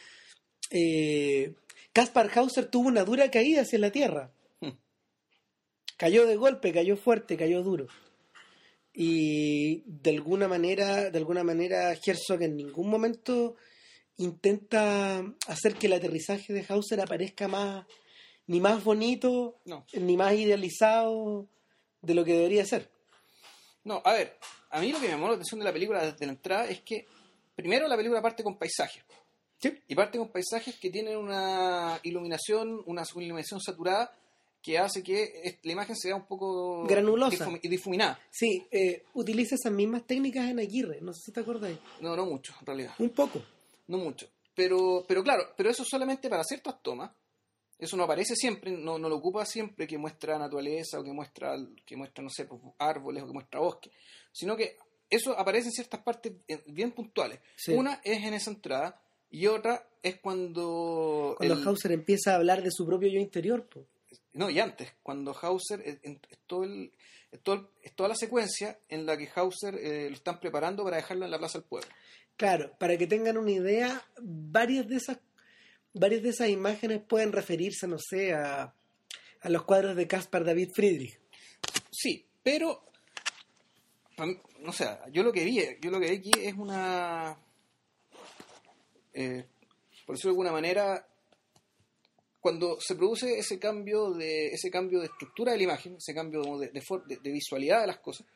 eh, 0.71 1.55
Kaspar 1.95 2.31
Hauser 2.35 2.67
tuvo 2.67 2.89
una 2.89 3.05
dura 3.05 3.31
caída 3.31 3.63
hacia 3.63 3.79
la 3.79 3.91
tierra. 3.91 4.31
Cayó 5.97 6.27
de 6.27 6.35
golpe, 6.37 6.73
cayó 6.73 6.97
fuerte, 6.97 7.37
cayó 7.37 7.63
duro. 7.63 7.87
Y 8.93 9.83
de 9.87 10.11
alguna 10.11 10.49
manera, 10.49 11.09
de 11.11 11.19
alguna 11.19 11.45
manera, 11.45 11.93
Herzog 11.93 12.43
en 12.43 12.57
ningún 12.57 12.91
momento 12.91 13.55
intenta 14.17 15.19
hacer 15.47 15.75
que 15.77 15.87
el 15.87 15.93
aterrizaje 15.95 16.53
de 16.53 16.65
Hauser 16.69 17.01
aparezca 17.01 17.47
más, 17.49 17.87
ni 18.49 18.61
más 18.61 18.83
bonito, 18.85 19.61
No. 19.65 19.87
ni 19.95 20.17
más 20.17 20.35
idealizado 20.35 21.49
de 22.03 22.15
lo 22.15 22.25
que 22.25 22.35
debería 22.35 22.65
ser. 22.67 22.91
No, 23.85 24.03
a 24.05 24.13
ver, 24.15 24.37
a 24.71 24.81
mí 24.81 24.91
lo 24.93 24.99
que 24.99 25.07
me 25.07 25.13
llamó 25.13 25.29
la 25.29 25.35
atención 25.35 25.61
de 25.61 25.65
la 25.67 25.73
película 25.73 26.05
desde 26.05 26.27
la 26.27 26.33
entrada 26.33 26.69
es 26.69 26.81
que, 26.83 27.07
primero, 27.55 27.87
la 27.87 27.97
película 27.97 28.21
parte 28.21 28.43
con 28.43 28.59
paisajes. 28.59 29.05
Sí. 29.71 29.79
Y 29.89 29.95
parte 29.95 30.19
con 30.19 30.29
paisajes 30.29 30.77
que 30.79 30.91
tienen 30.91 31.17
una 31.17 31.99
iluminación, 32.03 32.83
una 32.87 33.03
iluminación 33.17 33.61
saturada 33.61 34.17
que 34.63 34.79
hace 34.79 35.03
que 35.03 35.59
la 35.63 35.73
imagen 35.73 35.95
sea 35.95 36.17
un 36.17 36.27
poco 36.27 36.85
Granulosa. 36.87 37.47
difumi- 37.47 37.61
difuminada. 37.69 38.19
Sí, 38.31 38.67
eh, 38.71 39.05
utiliza 39.15 39.57
esas 39.57 39.73
mismas 39.73 40.07
técnicas 40.07 40.49
en 40.49 40.59
Aguirre, 40.59 41.01
no 41.03 41.13
sé 41.13 41.21
si 41.27 41.33
te 41.33 41.41
acordáis. 41.41 41.79
No, 42.01 42.17
no 42.17 42.25
mucho, 42.25 42.55
en 42.61 42.67
realidad. 42.67 42.95
Un 42.99 43.11
poco. 43.11 43.43
No 43.89 43.99
mucho. 43.99 44.27
Pero, 44.55 45.05
pero 45.07 45.23
claro, 45.23 45.53
pero 45.57 45.69
eso 45.69 45.85
solamente 45.85 46.29
para 46.31 46.45
ciertas 46.45 46.81
tomas. 46.83 47.11
Eso 47.77 47.97
no 47.97 48.05
aparece 48.05 48.37
siempre, 48.37 48.71
no, 48.71 48.99
no 48.99 49.09
lo 49.09 49.17
ocupa 49.17 49.45
siempre 49.45 49.87
que 49.87 49.99
muestra 49.99 50.39
naturaleza 50.39 51.01
o 51.01 51.05
que 51.05 51.13
muestra, 51.13 51.57
que 51.85 51.97
muestra 51.97 52.23
no 52.23 52.31
sé, 52.31 52.45
pues, 52.47 52.61
árboles 52.79 53.23
o 53.23 53.27
que 53.27 53.33
muestra 53.33 53.61
bosque. 53.61 53.91
Sino 54.33 54.57
que 54.57 54.77
eso 55.11 55.37
aparece 55.39 55.67
en 55.69 55.73
ciertas 55.73 56.01
partes 56.01 56.33
eh, 56.49 56.63
bien 56.69 56.93
puntuales. 56.93 57.41
Sí. 57.57 57.73
Una 57.73 58.01
es 58.05 58.23
en 58.25 58.33
esa 58.33 58.51
entrada 58.51 59.03
y 59.37 59.47
otra 59.47 59.87
es 60.03 60.19
cuando... 60.21 61.35
Cuando 61.37 61.55
el- 61.55 61.67
Hauser 61.67 61.93
empieza 61.93 62.33
a 62.33 62.37
hablar 62.37 62.63
de 62.63 62.71
su 62.71 62.87
propio 62.87 63.09
yo 63.09 63.19
interior. 63.21 63.67
po. 63.67 63.85
No, 64.35 64.51
y 64.51 64.61
antes, 64.61 64.93
cuando 65.03 65.35
Hauser, 65.41 65.81
es, 65.85 65.99
todo 66.47 66.65
el- 66.65 66.93
es 67.33 67.41
todo 67.41 67.71
toda 67.97 68.09
la 68.11 68.15
secuencia 68.17 68.79
en 68.89 69.07
la 69.07 69.17
que 69.17 69.29
Hauser 69.35 69.75
eh, 69.75 70.09
lo 70.09 70.15
están 70.17 70.39
preparando 70.41 70.85
para 70.85 70.97
dejarlo 70.99 71.25
en 71.25 71.31
la 71.31 71.39
Plaza 71.39 71.59
del 71.59 71.67
Pueblo. 71.69 71.89
Claro, 72.37 72.73
para 72.79 72.97
que 72.97 73.07
tengan 73.07 73.37
una 73.39 73.51
idea, 73.51 74.05
varias 74.21 74.87
de 74.89 74.97
esas, 74.97 75.19
varias 75.93 76.23
de 76.23 76.31
esas 76.31 76.49
imágenes 76.49 77.01
pueden 77.03 77.33
referirse, 77.33 77.87
no 77.89 77.99
sé, 77.99 78.33
a, 78.35 78.73
a 79.41 79.49
los 79.49 79.65
cuadros 79.65 79.97
de 79.97 80.07
Caspar 80.07 80.45
David 80.45 80.69
Friedrich. 80.75 81.19
Sí, 81.91 82.25
pero 82.43 82.85
no 84.61 84.73
sé, 84.73 84.87
yo 85.13 85.23
lo 85.23 85.33
que 85.33 85.45
vi, 85.45 85.61
yo 85.81 85.91
lo 85.91 85.99
que 86.01 86.11
vi 86.11 86.17
aquí 86.19 86.31
es 86.41 86.55
una 86.55 87.37
eh, 89.15 89.47
por 90.07 90.17
decirlo 90.17 90.31
de 90.31 90.35
alguna 90.35 90.53
manera 90.53 91.07
cuando 92.41 92.79
se 92.81 92.95
produce 92.95 93.39
ese 93.39 93.59
cambio 93.59 94.11
de 94.13 94.49
ese 94.49 94.71
cambio 94.71 95.01
de 95.01 95.07
estructura 95.07 95.53
de 95.53 95.59
la 95.59 95.65
imagen, 95.65 95.97
ese 95.97 96.15
cambio 96.15 96.43
de, 96.59 96.69
de 96.69 96.83
de- 97.07 97.17
de 97.17 97.31
visualidad 97.33 97.81
de 97.81 97.87
las 97.87 97.99
cosas, 97.99 98.27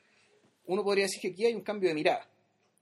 uno 0.66 0.82
podría 0.82 1.04
decir 1.04 1.20
que 1.20 1.28
aquí 1.28 1.44
hay 1.46 1.54
un 1.54 1.60
cambio 1.62 1.88
de 1.90 1.94
mirada. 1.94 2.26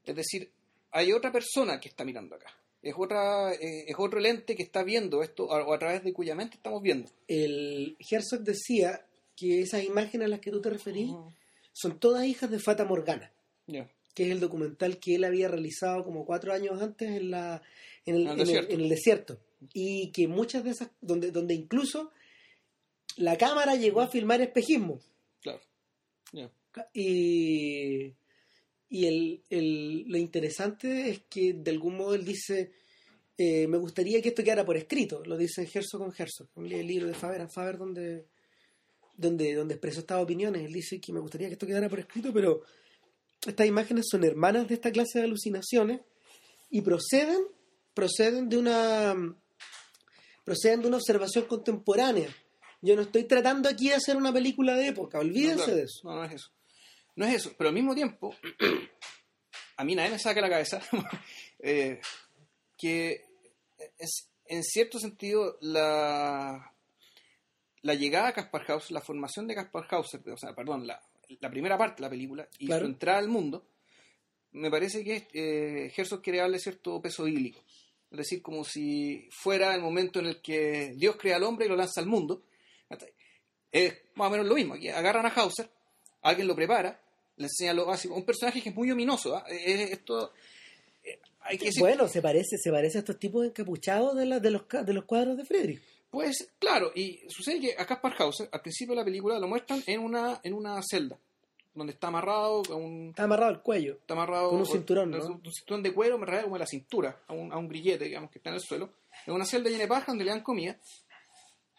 Es 0.04 0.14
decir, 0.14 0.48
hay 0.92 1.12
otra 1.12 1.32
persona 1.32 1.80
que 1.80 1.88
está 1.88 2.04
mirando 2.04 2.36
acá. 2.36 2.46
Es 2.80 2.94
otra 2.96 3.52
eh, 3.54 3.84
es 3.88 3.96
otro 3.98 4.20
lente 4.20 4.54
que 4.54 4.62
está 4.62 4.84
viendo 4.84 5.22
esto 5.22 5.52
a- 5.52 5.64
o 5.66 5.74
a 5.74 5.78
través 5.78 6.04
de 6.04 6.12
cuya 6.12 6.36
mente 6.36 6.56
estamos 6.56 6.80
viendo. 6.80 7.10
El 7.26 7.96
Herzog 8.08 8.40
decía 8.42 9.04
que 9.34 9.60
esas 9.62 9.82
imágenes 9.82 10.26
a 10.26 10.28
las 10.28 10.40
que 10.40 10.50
tú 10.52 10.60
te 10.62 10.70
referís 10.70 11.10
son 11.72 11.98
todas 11.98 12.24
hijas 12.24 12.50
de 12.50 12.60
Fata 12.60 12.84
Morgana, 12.84 13.32
Ya. 13.66 13.90
Que 14.16 14.24
es 14.24 14.30
el 14.30 14.40
documental 14.40 14.98
que 14.98 15.14
él 15.16 15.24
había 15.24 15.46
realizado 15.48 16.02
como 16.02 16.24
cuatro 16.24 16.52
años 16.54 16.80
antes 16.80 17.08
en, 17.10 17.30
la, 17.30 17.60
en, 18.06 18.14
el, 18.16 18.22
En 18.22 18.28
el 18.30 18.36
desierto. 18.38 18.72
en 18.74 18.80
el 18.80 18.88
desierto. 18.88 19.38
Y 19.74 20.10
que 20.10 20.26
muchas 20.26 20.64
de 20.64 20.70
esas, 20.70 20.90
donde, 21.02 21.30
donde 21.30 21.52
incluso 21.54 22.10
la 23.18 23.36
cámara 23.36 23.74
llegó 23.76 24.00
a 24.00 24.08
filmar 24.08 24.40
espejismo. 24.40 25.00
Claro. 25.42 25.60
Ya. 26.32 26.50
Y, 26.94 28.14
y 28.88 29.06
el, 29.06 29.42
el- 29.50 30.04
lo 30.08 30.16
interesante 30.18 31.10
es 31.10 31.20
que 31.28 31.52
de 31.52 31.70
algún 31.70 31.96
modo 31.98 32.14
él 32.14 32.24
dice, 32.24 32.72
eh, 33.36 33.66
me 33.66 33.76
gustaría 33.78 34.22
que 34.22 34.28
esto 34.30 34.42
quedara 34.42 34.64
por 34.64 34.76
escrito, 34.78 35.22
lo 35.26 35.36
dice 35.36 35.68
Herzog 35.72 36.00
con 36.00 36.14
Herzog, 36.16 36.48
el 36.56 36.86
libro 36.86 37.06
de 37.06 37.14
Faber 37.14 37.42
and 37.42 37.50
Faber 37.50 37.76
donde, 37.76 38.26
donde, 39.14 39.54
donde 39.54 39.74
expresó 39.74 40.00
estas 40.00 40.22
opiniones. 40.22 40.64
Él 40.64 40.72
dice 40.72 41.00
que 41.00 41.12
me 41.12 41.20
gustaría 41.20 41.48
que 41.48 41.54
esto 41.54 41.66
quedara 41.66 41.88
por 41.90 41.98
escrito, 42.00 42.32
pero 42.32 42.62
estas 43.46 43.66
imágenes 43.66 44.06
son 44.10 44.24
hermanas 44.24 44.68
de 44.68 44.74
esta 44.74 44.90
clase 44.90 45.18
de 45.18 45.24
alucinaciones 45.24 46.00
y 46.70 46.80
proceden, 46.82 47.38
proceden 47.94 48.48
de 48.48 48.58
una 48.58 49.14
proceden 50.44 50.82
de 50.82 50.88
una 50.88 50.96
observación 50.98 51.46
contemporánea. 51.46 52.28
Yo 52.80 52.94
no 52.94 53.02
estoy 53.02 53.24
tratando 53.24 53.68
aquí 53.68 53.88
de 53.88 53.96
hacer 53.96 54.16
una 54.16 54.32
película 54.32 54.74
de 54.74 54.88
época, 54.88 55.18
olvídense 55.18 55.56
No, 55.56 55.64
claro. 55.64 55.76
de 55.76 55.82
eso. 55.82 56.00
No, 56.04 56.14
no 56.14 56.24
es 56.24 56.32
eso. 56.34 56.50
No 57.16 57.26
es 57.26 57.34
eso. 57.34 57.54
Pero 57.58 57.68
al 57.68 57.74
mismo 57.74 57.94
tiempo, 57.94 58.34
a 59.76 59.84
mí 59.84 59.94
nadie 59.94 60.10
me 60.10 60.18
saca 60.18 60.40
la 60.40 60.48
cabeza 60.50 60.80
eh, 61.58 62.00
que 62.78 63.24
es, 63.98 64.30
en 64.44 64.62
cierto 64.62 65.00
sentido 65.00 65.58
la, 65.60 66.72
la 67.82 67.94
llegada 67.94 68.28
a 68.28 68.32
Caspar 68.32 68.70
Hauser, 68.70 68.92
la 68.92 69.00
formación 69.00 69.46
de 69.48 69.54
Caspar 69.54 69.86
Hauser, 69.90 70.20
o 70.30 70.36
sea, 70.36 70.54
perdón, 70.54 70.86
la, 70.86 71.00
la 71.40 71.50
primera 71.50 71.76
parte 71.78 71.96
de 71.96 72.02
la 72.02 72.10
película 72.10 72.48
y 72.58 72.66
Claro. 72.66 72.86
su 72.86 72.92
entrada 72.92 73.18
al 73.18 73.28
mundo, 73.28 73.66
me 74.52 74.70
parece 74.70 75.04
que 75.04 75.26
eh, 75.32 75.92
Herzog 75.96 76.22
quiere 76.22 76.38
darle 76.38 76.58
cierto 76.58 77.00
peso 77.00 77.24
bíblico. 77.24 77.62
Es 78.10 78.18
decir, 78.18 78.40
como 78.42 78.64
si 78.64 79.28
fuera 79.32 79.74
el 79.74 79.82
momento 79.82 80.20
en 80.20 80.26
el 80.26 80.40
que 80.40 80.92
Dios 80.96 81.16
crea 81.16 81.36
al 81.36 81.42
hombre 81.42 81.66
y 81.66 81.68
lo 81.68 81.76
lanza 81.76 82.00
al 82.00 82.06
mundo. 82.06 82.44
Es 83.72 83.94
más 84.14 84.28
o 84.28 84.30
menos 84.30 84.46
lo 84.46 84.54
mismo. 84.54 84.74
Aquí 84.74 84.88
agarran 84.88 85.26
a 85.26 85.30
Hauser, 85.30 85.68
alguien 86.22 86.46
lo 86.46 86.54
prepara, 86.54 87.00
le 87.36 87.44
enseña 87.46 87.74
lo 87.74 87.84
básico. 87.86 88.14
Un 88.14 88.24
personaje 88.24 88.62
que 88.62 88.70
es 88.70 88.74
muy 88.74 88.90
ominoso. 88.90 89.36
¿ah? 89.36 89.44
Es- 89.50 89.90
esto, 89.90 90.32
hay 91.40 91.58
que 91.58 91.66
decir, 91.66 91.80
Bueno, 91.80 92.08
se 92.08 92.22
parece, 92.22 92.56
se 92.58 92.70
parece 92.70 92.98
a 92.98 93.00
estos 93.00 93.18
tipos 93.18 93.44
encapuchados 93.44 94.16
de, 94.16 94.24
la- 94.26 94.40
de, 94.40 94.50
los, 94.52 94.62
de 94.68 94.92
los 94.94 95.04
cuadros 95.04 95.36
de 95.36 95.44
Friedrich. 95.44 95.82
Pues 96.10 96.50
claro, 96.58 96.92
y 96.94 97.20
sucede 97.28 97.60
que 97.60 97.74
a 97.78 97.84
Caspar 97.86 98.14
Hauser, 98.18 98.48
al 98.52 98.60
principio 98.60 98.94
de 98.94 99.00
la 99.00 99.04
película, 99.04 99.38
lo 99.38 99.48
muestran 99.48 99.82
en 99.86 100.00
una, 100.00 100.40
en 100.42 100.54
una 100.54 100.80
celda, 100.82 101.18
donde 101.74 101.92
está 101.92 102.08
amarrado 102.08 102.62
a 102.70 102.74
un, 102.74 103.08
Está 103.10 103.24
amarrado 103.24 103.50
al 103.50 103.62
cuello. 103.62 103.94
está 103.94 104.14
amarrado 104.14 104.50
Con 104.50 104.60
un 104.60 104.66
cinturón, 104.66 105.10
¿no? 105.10 105.18
un, 105.26 105.32
un 105.44 105.52
cinturón 105.52 105.82
de 105.82 105.92
cuero, 105.92 106.16
me 106.18 106.26
como 106.42 106.54
de 106.56 106.60
la 106.60 106.66
cintura, 106.66 107.20
a 107.26 107.32
un, 107.34 107.52
a 107.52 107.56
un 107.58 107.68
grillete, 107.68 108.04
digamos, 108.06 108.30
que 108.30 108.38
está 108.38 108.50
en 108.50 108.54
el 108.56 108.62
suelo, 108.62 108.90
en 109.26 109.34
una 109.34 109.44
celda 109.44 109.68
llena 109.68 109.82
de 109.82 109.88
paja 109.88 110.06
donde 110.08 110.24
le 110.24 110.30
dan 110.30 110.42
comida, 110.42 110.78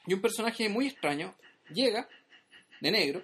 y 0.06 0.14
un 0.14 0.22
personaje 0.22 0.70
muy 0.70 0.88
extraño 0.88 1.34
llega, 1.74 2.08
de 2.82 2.92
negro, 2.92 3.24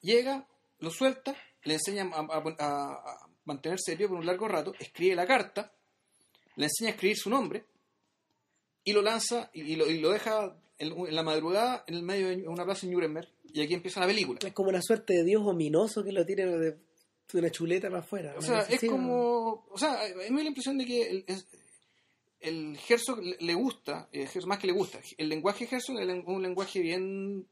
llega, 0.00 0.46
lo 0.78 0.90
suelta, 0.90 1.34
le 1.64 1.74
enseña 1.74 2.08
a, 2.12 2.20
a- 2.20 2.54
a- 2.58 2.92
a 2.92 3.28
mantenerse 3.46 3.92
de 3.92 3.96
pie 3.96 4.08
por 4.08 4.16
un 4.18 4.26
largo 4.26 4.46
rato, 4.48 4.72
escribe 4.78 5.14
la 5.16 5.26
carta, 5.26 5.72
le 6.56 6.66
enseña 6.66 6.90
a 6.90 6.92
escribir 6.94 7.16
su 7.16 7.30
nombre, 7.30 7.64
y 8.86 8.92
lo 8.94 9.02
lanza, 9.02 9.50
y, 9.52 9.60
y 9.72 9.76
lo, 9.76 9.86
y 9.90 9.98
lo 9.98 10.10
deja 10.10 10.56
en, 10.78 10.92
en 10.92 11.14
la 11.14 11.22
madrugada 11.22 11.84
en 11.86 11.94
el 11.96 12.02
medio 12.02 12.28
de 12.28 12.48
una 12.48 12.64
plaza 12.64 12.86
en 12.86 12.92
Nuremberg, 12.92 13.28
y 13.52 13.60
aquí 13.60 13.74
empieza 13.74 14.00
la 14.00 14.06
película. 14.06 14.38
Es 14.42 14.52
como 14.54 14.70
una 14.70 14.80
suerte 14.80 15.12
de 15.14 15.24
dios 15.24 15.42
ominoso 15.44 16.02
que 16.04 16.12
lo 16.12 16.24
tiene 16.24 16.46
de, 16.46 16.70
de 17.32 17.38
una 17.38 17.50
chuleta 17.50 17.88
para 17.88 18.00
afuera. 18.00 18.34
O 18.38 18.42
sea, 18.42 18.60
es 18.60 18.80
como. 18.88 19.66
O 19.70 19.76
sea, 19.78 20.00
a 20.02 20.08
mí 20.08 20.30
me 20.30 20.36
da 20.38 20.42
la 20.44 20.48
impresión 20.48 20.78
de 20.78 20.86
que 20.86 21.02
el, 21.10 21.24
es- 21.26 21.46
el 22.40 22.78
Herzog 22.88 23.18
le, 23.40 23.54
gusta, 23.54 24.08
eh, 24.12 24.28
más 24.46 24.58
que 24.58 24.66
le 24.68 24.72
gusta, 24.72 25.00
el 25.18 25.28
lenguaje 25.28 25.64
Herzog 25.70 25.98
es 25.98 26.08
un 26.26 26.42
lenguaje 26.42 26.80
bien 26.80 27.46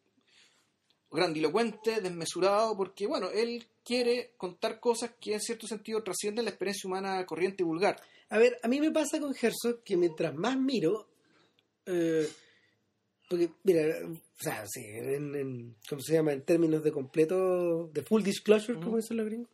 grandilocuente, 1.10 2.00
desmesurado, 2.00 2.76
porque, 2.76 3.06
bueno, 3.06 3.30
él 3.30 3.66
quiere 3.84 4.32
contar 4.36 4.80
cosas 4.80 5.12
que 5.20 5.34
en 5.34 5.40
cierto 5.40 5.66
sentido 5.66 6.02
trascienden 6.02 6.44
la 6.44 6.50
experiencia 6.50 6.88
humana 6.88 7.24
corriente 7.26 7.62
y 7.62 7.66
vulgar. 7.66 8.00
A 8.30 8.38
ver, 8.38 8.58
a 8.62 8.68
mí 8.68 8.80
me 8.80 8.90
pasa 8.90 9.20
con 9.20 9.34
Herzog 9.34 9.82
que 9.84 9.96
mientras 9.96 10.34
más 10.34 10.56
miro, 10.58 11.08
eh, 11.86 12.28
porque, 13.28 13.50
mira, 13.64 13.82
o 14.06 14.16
sea, 14.42 14.64
sí, 14.66 14.80
en, 14.84 15.34
en- 15.34 15.76
¿cómo 15.88 16.00
se 16.00 16.12
llama? 16.14 16.32
En 16.32 16.42
términos 16.42 16.82
de 16.84 16.92
completo, 16.92 17.88
de 17.92 18.02
full 18.02 18.22
disclosure, 18.22 18.74
como 18.78 18.90
Ujú. 18.90 18.96
dicen 18.98 19.16
los 19.16 19.26
gringos, 19.26 19.50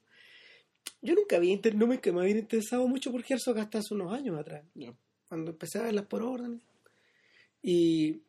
yo 1.02 1.14
nunca 1.14 1.36
había, 1.36 1.52
inter- 1.52 1.74
no 1.74 1.86
me, 1.86 2.00
que 2.00 2.12
me 2.12 2.20
había 2.22 2.38
interesado 2.38 2.86
mucho 2.88 3.10
por 3.12 3.24
Herzog 3.26 3.58
hasta 3.58 3.78
hace 3.78 3.94
unos 3.94 4.12
años 4.12 4.38
atrás, 4.38 4.64
cuando 5.28 5.52
empecé 5.52 5.78
a 5.78 5.82
verlas 5.82 6.06
por 6.06 6.22
orden. 6.22 6.60
Y, 7.62 8.20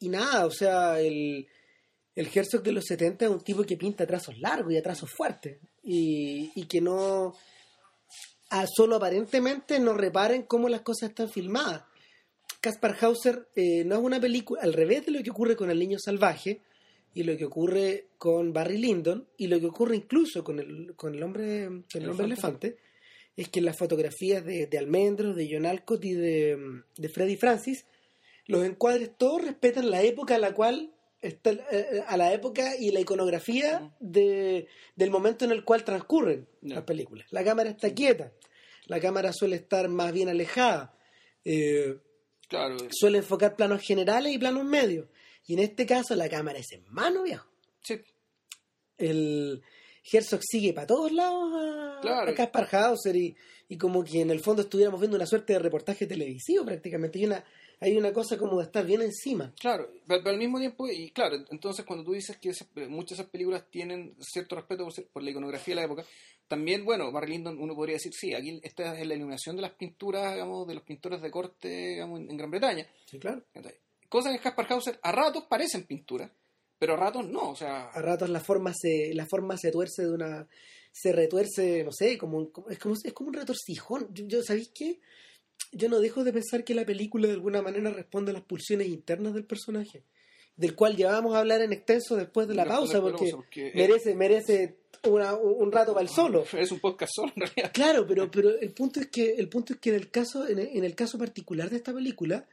y 0.00 0.08
nada, 0.08 0.46
o 0.46 0.50
sea, 0.50 1.00
el, 1.00 1.46
el 2.14 2.28
Herzog 2.32 2.62
de 2.62 2.72
los 2.72 2.84
70 2.84 3.24
es 3.26 3.30
un 3.30 3.40
tipo 3.40 3.62
que 3.64 3.76
pinta 3.76 4.06
trazos 4.06 4.38
largos 4.38 4.72
y 4.72 4.80
trazos 4.82 5.10
fuertes, 5.10 5.58
y, 5.82 6.50
y 6.54 6.66
que 6.66 6.80
no 6.80 7.34
a 8.50 8.64
solo 8.66 8.96
aparentemente 8.96 9.78
no 9.80 9.92
reparen 9.94 10.42
cómo 10.44 10.68
las 10.68 10.80
cosas 10.82 11.10
están 11.10 11.28
filmadas. 11.28 11.82
Caspar 12.66 12.96
Hauser 13.00 13.46
eh, 13.54 13.84
no 13.84 13.94
es 13.94 14.00
una 14.00 14.20
película, 14.20 14.60
al 14.60 14.72
revés 14.72 15.06
de 15.06 15.12
lo 15.12 15.22
que 15.22 15.30
ocurre 15.30 15.54
con 15.54 15.70
El 15.70 15.78
Niño 15.78 16.00
Salvaje 16.00 16.62
y 17.14 17.22
lo 17.22 17.36
que 17.36 17.44
ocurre 17.44 18.08
con 18.18 18.52
Barry 18.52 18.76
Lyndon 18.76 19.24
y 19.36 19.46
lo 19.46 19.60
que 19.60 19.66
ocurre 19.66 19.94
incluso 19.94 20.42
con 20.42 20.58
el, 20.58 20.96
con 20.96 21.14
el 21.14 21.22
hombre, 21.22 21.68
con 21.92 22.02
el 22.02 22.10
hombre 22.10 22.26
elefante, 22.26 22.76
es 23.36 23.50
que 23.50 23.60
en 23.60 23.66
las 23.66 23.78
fotografías 23.78 24.44
de, 24.44 24.66
de 24.66 24.78
Almendros, 24.78 25.36
de 25.36 25.48
John 25.48 25.64
Alcott 25.64 26.04
y 26.06 26.14
de, 26.14 26.82
de 26.96 27.08
Freddy 27.08 27.36
Francis, 27.36 27.86
los 28.46 28.64
encuadres 28.64 29.12
todos 29.16 29.44
respetan 29.44 29.88
la 29.88 30.02
época 30.02 30.34
a 30.34 30.38
la 30.40 30.52
cual 30.52 30.92
está, 31.20 31.52
eh, 31.70 32.02
a 32.04 32.16
la 32.16 32.32
época 32.32 32.72
y 32.76 32.90
la 32.90 32.98
iconografía 32.98 33.94
de, 34.00 34.66
del 34.96 35.10
momento 35.12 35.44
en 35.44 35.52
el 35.52 35.62
cual 35.62 35.84
transcurren 35.84 36.48
las 36.62 36.82
películas. 36.82 37.28
La 37.30 37.44
cámara 37.44 37.70
está 37.70 37.94
quieta, 37.94 38.32
la 38.86 38.98
cámara 38.98 39.32
suele 39.32 39.54
estar 39.54 39.88
más 39.88 40.12
bien 40.12 40.28
alejada, 40.28 40.96
eh, 41.44 42.00
Claro, 42.48 42.76
suele 42.90 43.18
enfocar 43.18 43.56
planos 43.56 43.82
generales 43.82 44.32
y 44.32 44.38
planos 44.38 44.64
medios. 44.64 45.08
Y 45.46 45.54
en 45.54 45.60
este 45.60 45.86
caso 45.86 46.14
la 46.14 46.28
cámara 46.28 46.58
es 46.58 46.72
en 46.72 46.84
mano, 46.88 47.22
viejo. 47.24 47.46
sí, 47.82 48.00
El 48.98 49.62
Herzog 50.10 50.40
sigue 50.42 50.72
para 50.72 50.86
todos 50.86 51.12
lados 51.12 51.52
a, 51.54 51.98
Claro. 52.00 52.30
a 52.30 52.34
Caspar 52.34 52.68
Hauser 52.74 53.16
y, 53.16 53.36
y 53.68 53.76
como 53.78 54.04
que 54.04 54.20
en 54.20 54.30
el 54.30 54.40
fondo 54.40 54.62
estuviéramos 54.62 55.00
viendo 55.00 55.16
una 55.16 55.26
suerte 55.26 55.52
de 55.54 55.58
reportaje 55.58 56.06
televisivo 56.06 56.64
prácticamente. 56.64 57.18
Hay 57.18 57.26
una, 57.26 57.44
hay 57.80 57.96
una 57.96 58.12
cosa 58.12 58.38
como 58.38 58.58
de 58.58 58.64
estar 58.64 58.84
bien 58.86 59.02
encima. 59.02 59.52
Claro, 59.60 59.90
pero, 60.06 60.22
pero 60.22 60.30
al 60.30 60.38
mismo 60.38 60.58
tiempo, 60.58 60.88
y 60.88 61.10
claro, 61.10 61.36
entonces 61.50 61.84
cuando 61.84 62.04
tú 62.04 62.12
dices 62.12 62.36
que 62.38 62.50
esas- 62.50 62.68
muchas 62.88 63.18
de 63.18 63.22
esas 63.22 63.30
películas 63.30 63.64
tienen 63.70 64.16
cierto 64.20 64.54
respeto 64.56 64.88
por, 65.12 65.22
la 65.22 65.30
iconografía 65.30 65.74
de 65.74 65.80
la 65.80 65.84
época, 65.86 66.04
también, 66.48 66.84
bueno, 66.84 67.10
Barry 67.12 67.32
Lyndon, 67.32 67.58
uno 67.60 67.74
podría 67.74 67.94
decir, 67.96 68.12
sí, 68.14 68.32
aquí 68.32 68.60
esta 68.62 68.98
es 68.98 69.06
la 69.06 69.14
iluminación 69.14 69.56
de 69.56 69.62
las 69.62 69.72
pinturas, 69.72 70.32
digamos, 70.32 70.66
de 70.66 70.74
los 70.74 70.84
pintores 70.84 71.20
de 71.20 71.30
corte, 71.30 71.68
digamos, 71.68 72.20
en, 72.20 72.30
en 72.30 72.36
Gran 72.36 72.50
Bretaña. 72.50 72.86
Sí, 73.04 73.18
claro. 73.18 73.42
Cosas 74.08 74.32
que 74.36 74.42
Caspar 74.42 74.66
Hauser 74.72 74.98
a 75.02 75.12
ratos 75.12 75.44
parecen 75.48 75.84
pinturas, 75.84 76.30
pero 76.78 76.94
a 76.94 76.96
ratos 76.96 77.28
no, 77.28 77.50
o 77.50 77.56
sea, 77.56 77.88
A 77.88 78.00
ratos 78.00 78.30
la 78.30 78.40
forma 78.40 78.72
se, 78.74 79.12
la 79.14 79.26
forma 79.26 79.56
se 79.58 79.72
tuerce 79.72 80.02
de 80.02 80.12
una, 80.12 80.46
se 80.92 81.12
retuerce, 81.12 81.82
no 81.84 81.90
sé, 81.92 82.16
como, 82.16 82.50
como- 82.52 82.70
es 82.70 82.78
como, 82.78 82.94
es 83.02 83.12
como 83.12 83.28
un 83.28 83.34
retorcijón. 83.34 84.08
Yo, 84.14 84.24
yo, 84.26 84.42
¿sabéis 84.42 84.70
qué? 84.74 85.00
Yo 85.72 85.88
no 85.88 86.00
dejo 86.00 86.24
de 86.24 86.32
pensar 86.32 86.64
que 86.64 86.74
la 86.74 86.84
película 86.86 87.26
de 87.26 87.34
alguna 87.34 87.60
manera 87.62 87.90
responde 87.90 88.30
a 88.30 88.34
las 88.34 88.42
pulsiones 88.44 88.88
internas 88.88 89.34
del 89.34 89.44
personaje, 89.44 90.04
del 90.56 90.74
cual 90.74 90.96
ya 90.96 91.10
vamos 91.10 91.34
a 91.34 91.40
hablar 91.40 91.60
en 91.60 91.72
extenso 91.72 92.16
después 92.16 92.48
de 92.48 92.54
la 92.54 92.64
Después 92.64 92.78
pausa, 92.92 93.00
porque, 93.02 93.30
porque, 93.32 93.68
eh, 93.68 93.72
merece, 93.74 94.14
merece 94.14 94.76
una- 95.04 95.34
un 95.34 95.70
rato 95.72 95.92
para 95.92 96.02
el 96.02 96.08
solo. 96.08 96.44
es 96.58 96.72
un 96.72 96.80
podcast 96.80 97.12
solo 97.14 97.32
en 97.36 97.42
realidad. 97.42 97.70
Claro, 97.74 98.06
pero, 98.06 98.30
pero 98.30 98.58
el 98.58 98.72
punto 98.72 99.00
es 99.00 99.08
que, 99.08 99.34
el 99.34 99.48
punto 99.48 99.74
es 99.74 99.78
que 99.80 99.90
en 99.90 99.96
el 99.96 100.10
caso, 100.10 100.48
en 100.48 100.58
el, 100.58 100.68
en 100.76 100.84
el 100.84 100.94
caso 100.94 101.18
particular 101.18 101.68
de 101.68 101.76
esta 101.76 101.92
película, 101.92 102.46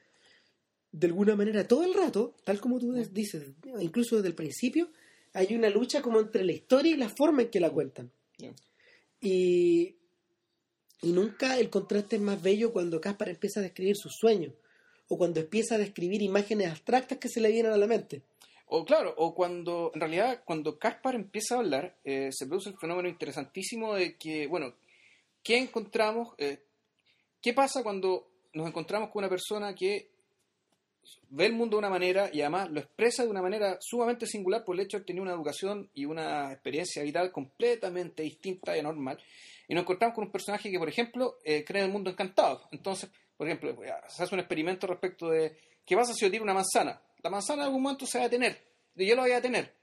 de 0.92 1.08
alguna 1.08 1.36
manera, 1.36 1.68
todo 1.68 1.84
el 1.86 1.94
rato, 1.94 2.36
tal 2.44 2.60
como 2.60 2.78
tú 2.80 2.92
des- 2.92 3.14
dices, 3.14 3.44
incluso 3.80 4.16
desde 4.18 4.28
el 4.30 4.36
principio, 4.36 4.90
hay 5.34 5.56
una 5.56 5.70
lucha 5.70 6.02
como 6.02 6.20
entre 6.20 6.44
la 6.44 6.52
historia 6.52 6.92
y 6.92 6.98
la 6.98 7.10
forma 7.10 7.42
en 7.44 7.50
que 7.50 7.60
la 7.60 7.72
cuentan. 7.72 8.12
Ya. 8.38 8.54
Y, 9.22 9.96
y 11.04 11.12
nunca 11.12 11.60
el 11.60 11.70
contraste 11.70 12.16
es 12.16 12.22
más 12.22 12.42
bello 12.42 12.72
cuando 12.72 13.00
Caspar 13.00 13.30
empieza 13.30 13.60
a 13.60 13.64
describir 13.64 13.96
sus 13.96 14.14
sueños, 14.16 14.54
o 15.10 15.18
cuando 15.18 15.42
empieza 15.42 15.76
a 15.76 15.78
describir 15.78 16.22
imágenes 16.22 16.72
abstractas 16.72 17.18
que 17.18 17.30
se 17.30 17.42
le 17.42 17.52
vienen 17.52 17.74
a 17.74 17.78
la 17.78 17.88
mente. 17.88 18.24
O 18.68 18.86
claro, 18.86 19.14
o 19.18 19.36
cuando, 19.36 19.92
en 19.94 20.00
realidad, 20.00 20.42
cuando 20.46 20.80
Caspar 20.80 21.16
empieza 21.16 21.56
a 21.56 21.60
hablar, 21.60 21.98
eh, 22.04 22.30
se 22.32 22.48
produce 22.48 22.70
el 22.70 22.78
fenómeno 22.78 23.10
interesantísimo 23.10 23.94
de 23.94 24.18
que, 24.18 24.48
bueno, 24.48 24.74
¿qué 25.44 25.58
encontramos? 25.58 26.34
eh, 26.38 26.64
¿Qué 27.42 27.54
pasa 27.54 27.84
cuando 27.84 28.30
nos 28.54 28.68
encontramos 28.68 29.10
con 29.10 29.20
una 29.20 29.30
persona 29.30 29.76
que 29.76 30.10
ve 31.30 31.46
el 31.46 31.54
mundo 31.54 31.76
de 31.76 31.80
una 31.80 31.90
manera 31.90 32.30
y 32.32 32.40
además 32.42 32.70
lo 32.72 32.80
expresa 32.80 33.24
de 33.24 33.30
una 33.30 33.42
manera 33.42 33.78
sumamente 33.82 34.26
singular 34.26 34.64
por 34.64 34.76
el 34.76 34.86
hecho 34.86 35.00
de 35.00 35.04
tener 35.04 35.22
una 35.22 35.34
educación 35.34 35.90
y 35.94 36.06
una 36.06 36.54
experiencia 36.54 37.04
vital 37.04 37.32
completamente 37.32 38.24
distinta 38.24 38.76
y 38.76 38.80
anormal? 38.80 39.20
Y 39.74 39.76
nos 39.76 39.82
encontramos 39.86 40.14
con 40.14 40.26
un 40.26 40.32
personaje 40.32 40.70
que, 40.70 40.78
por 40.78 40.88
ejemplo, 40.88 41.40
eh, 41.44 41.64
cree 41.66 41.82
en 41.82 41.88
el 41.88 41.92
mundo 41.92 42.12
encantado. 42.12 42.62
Entonces, 42.72 43.10
por 43.36 43.48
ejemplo, 43.48 43.72
eh, 43.84 43.92
se 44.08 44.22
hace 44.22 44.36
un 44.36 44.40
experimento 44.40 44.86
respecto 44.86 45.30
de 45.32 45.58
¿qué 45.84 45.96
pasa 45.96 46.14
si 46.14 46.24
yo 46.24 46.30
tiro 46.30 46.44
una 46.44 46.54
manzana? 46.54 47.02
La 47.24 47.32
manzana 47.32 47.64
en 47.64 47.68
algún 47.70 47.82
momento 47.82 48.06
se 48.06 48.20
va 48.20 48.26
a 48.26 48.30
detener. 48.30 48.62
Y 48.96 49.08
yo 49.08 49.16
la 49.16 49.24
voy 49.24 49.32
a 49.32 49.36
detener. 49.38 49.74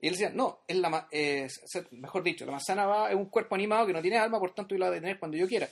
Y 0.00 0.08
él 0.08 0.14
decía, 0.14 0.30
no, 0.30 0.62
es 0.66 0.76
la, 0.76 1.06
eh, 1.12 1.46
mejor 1.92 2.24
dicho, 2.24 2.44
la 2.46 2.50
manzana 2.50 2.84
va, 2.86 3.10
es 3.10 3.14
un 3.14 3.26
cuerpo 3.26 3.54
animado 3.54 3.86
que 3.86 3.92
no 3.92 4.02
tiene 4.02 4.18
alma, 4.18 4.40
por 4.40 4.54
tanto 4.54 4.74
yo 4.74 4.80
la 4.80 4.86
voy 4.86 4.94
a 4.94 5.00
detener 5.00 5.20
cuando 5.20 5.36
yo 5.36 5.46
quiera. 5.46 5.68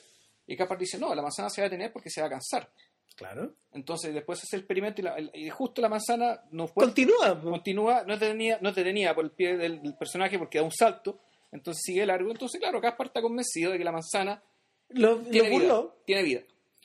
Y 0.47 0.57
Caspar 0.57 0.79
dice, 0.79 0.97
no, 0.99 1.13
la 1.13 1.23
manzana 1.23 1.51
se 1.51 1.61
va 1.61 1.67
a 1.67 1.71
detener 1.71 1.93
porque 1.93 2.09
se 2.11 2.21
va 2.21 2.29
a 2.29 2.31
cansar. 2.31 2.71
Claro. 3.17 3.53
Entonces 3.73 4.15
después 4.15 4.41
hace 4.45 4.55
el 4.57 4.61
experimento 4.63 5.01
y, 5.01 5.05
la- 5.05 5.17
y 5.35 5.51
justo 5.51 5.81
la 5.83 5.89
manzana 5.89 6.41
no 6.53 6.67
puede, 6.69 6.87
Continúa. 6.89 7.41
continúa, 7.41 8.05
no 8.07 8.15
es 8.15 8.21
detenida, 8.21 8.59
no 8.61 8.69
es 8.69 8.75
detenida 8.77 9.13
por 9.15 9.25
el 9.25 9.31
pie 9.33 9.57
del, 9.57 9.83
del 9.83 9.95
personaje 9.97 10.39
porque 10.39 10.59
da 10.59 10.65
un 10.65 10.71
salto, 10.73 11.19
entonces 11.57 11.83
sigue 11.85 12.07
largo. 12.07 12.31
Entonces, 12.31 12.61
claro, 12.61 12.81
Caspar 12.81 13.09
está 13.09 13.21
convencido 13.21 13.73
de 13.73 13.79
que 13.79 13.85
la 13.85 13.93
manzana 13.93 14.43
Lo, 14.91 15.17
lo 15.17 15.25
tiene 15.31 15.49
vida, 15.51 15.69
tiene 16.05 16.23
vida. 16.23 16.43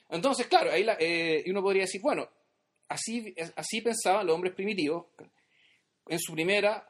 Entonces, 0.10 0.48
claro, 0.48 0.72
ahí 0.72 0.84
la- 0.84 0.98
eh, 1.00 1.44
uno 1.48 1.62
podría 1.62 1.84
decir, 1.84 2.02
bueno, 2.02 2.28
así, 2.90 3.34
así 3.56 3.82
pensaban 3.82 4.26
los 4.26 4.36
hombres 4.36 4.54
primitivos 4.54 5.06
en 6.08 6.20
su 6.20 6.34
primera 6.34 6.88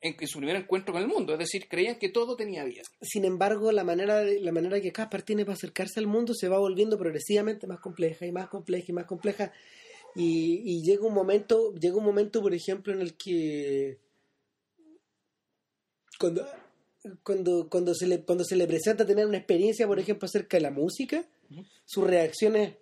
en, 0.00 0.14
en 0.20 0.28
su 0.28 0.36
primer 0.38 0.56
encuentro 0.56 0.92
con 0.92 1.00
el 1.00 1.08
mundo, 1.08 1.32
es 1.32 1.38
decir, 1.38 1.66
creían 1.66 1.98
que 1.98 2.10
todo 2.10 2.36
tenía 2.36 2.62
vida. 2.64 2.82
Sin 3.00 3.24
embargo, 3.24 3.72
la 3.72 3.84
manera, 3.84 4.18
de- 4.18 4.38
la 4.40 4.52
manera 4.52 4.78
que 4.80 4.92
Caspar 4.92 5.22
tiene 5.22 5.44
para 5.46 5.54
acercarse 5.54 5.98
al 5.98 6.06
mundo 6.06 6.34
se 6.34 6.48
va 6.48 6.58
volviendo 6.58 6.98
progresivamente 6.98 7.66
más 7.66 7.80
compleja 7.80 8.26
y 8.26 8.32
más 8.32 8.48
compleja 8.48 8.84
y 8.88 8.92
más 8.92 9.06
compleja. 9.06 9.52
Y, 10.14 10.60
y 10.62 10.82
llega 10.82 11.06
un 11.06 11.14
momento, 11.14 11.72
llega 11.74 11.96
un 11.96 12.04
momento, 12.04 12.42
por 12.42 12.52
ejemplo, 12.52 12.92
en 12.92 13.00
el 13.00 13.16
que 13.16 13.98
cuando, 16.18 16.46
cuando, 17.22 17.68
cuando 17.68 17.94
se 17.94 18.06
le, 18.06 18.22
cuando 18.22 18.44
se 18.44 18.56
le 18.56 18.66
presenta 18.66 19.06
tener 19.06 19.26
una 19.26 19.38
experiencia, 19.38 19.86
por 19.86 19.98
ejemplo, 19.98 20.26
acerca 20.26 20.56
de 20.56 20.62
la 20.62 20.70
música, 20.70 21.24
Ujú. 21.50 21.64
sus 21.84 22.04
reacciones 22.06 22.76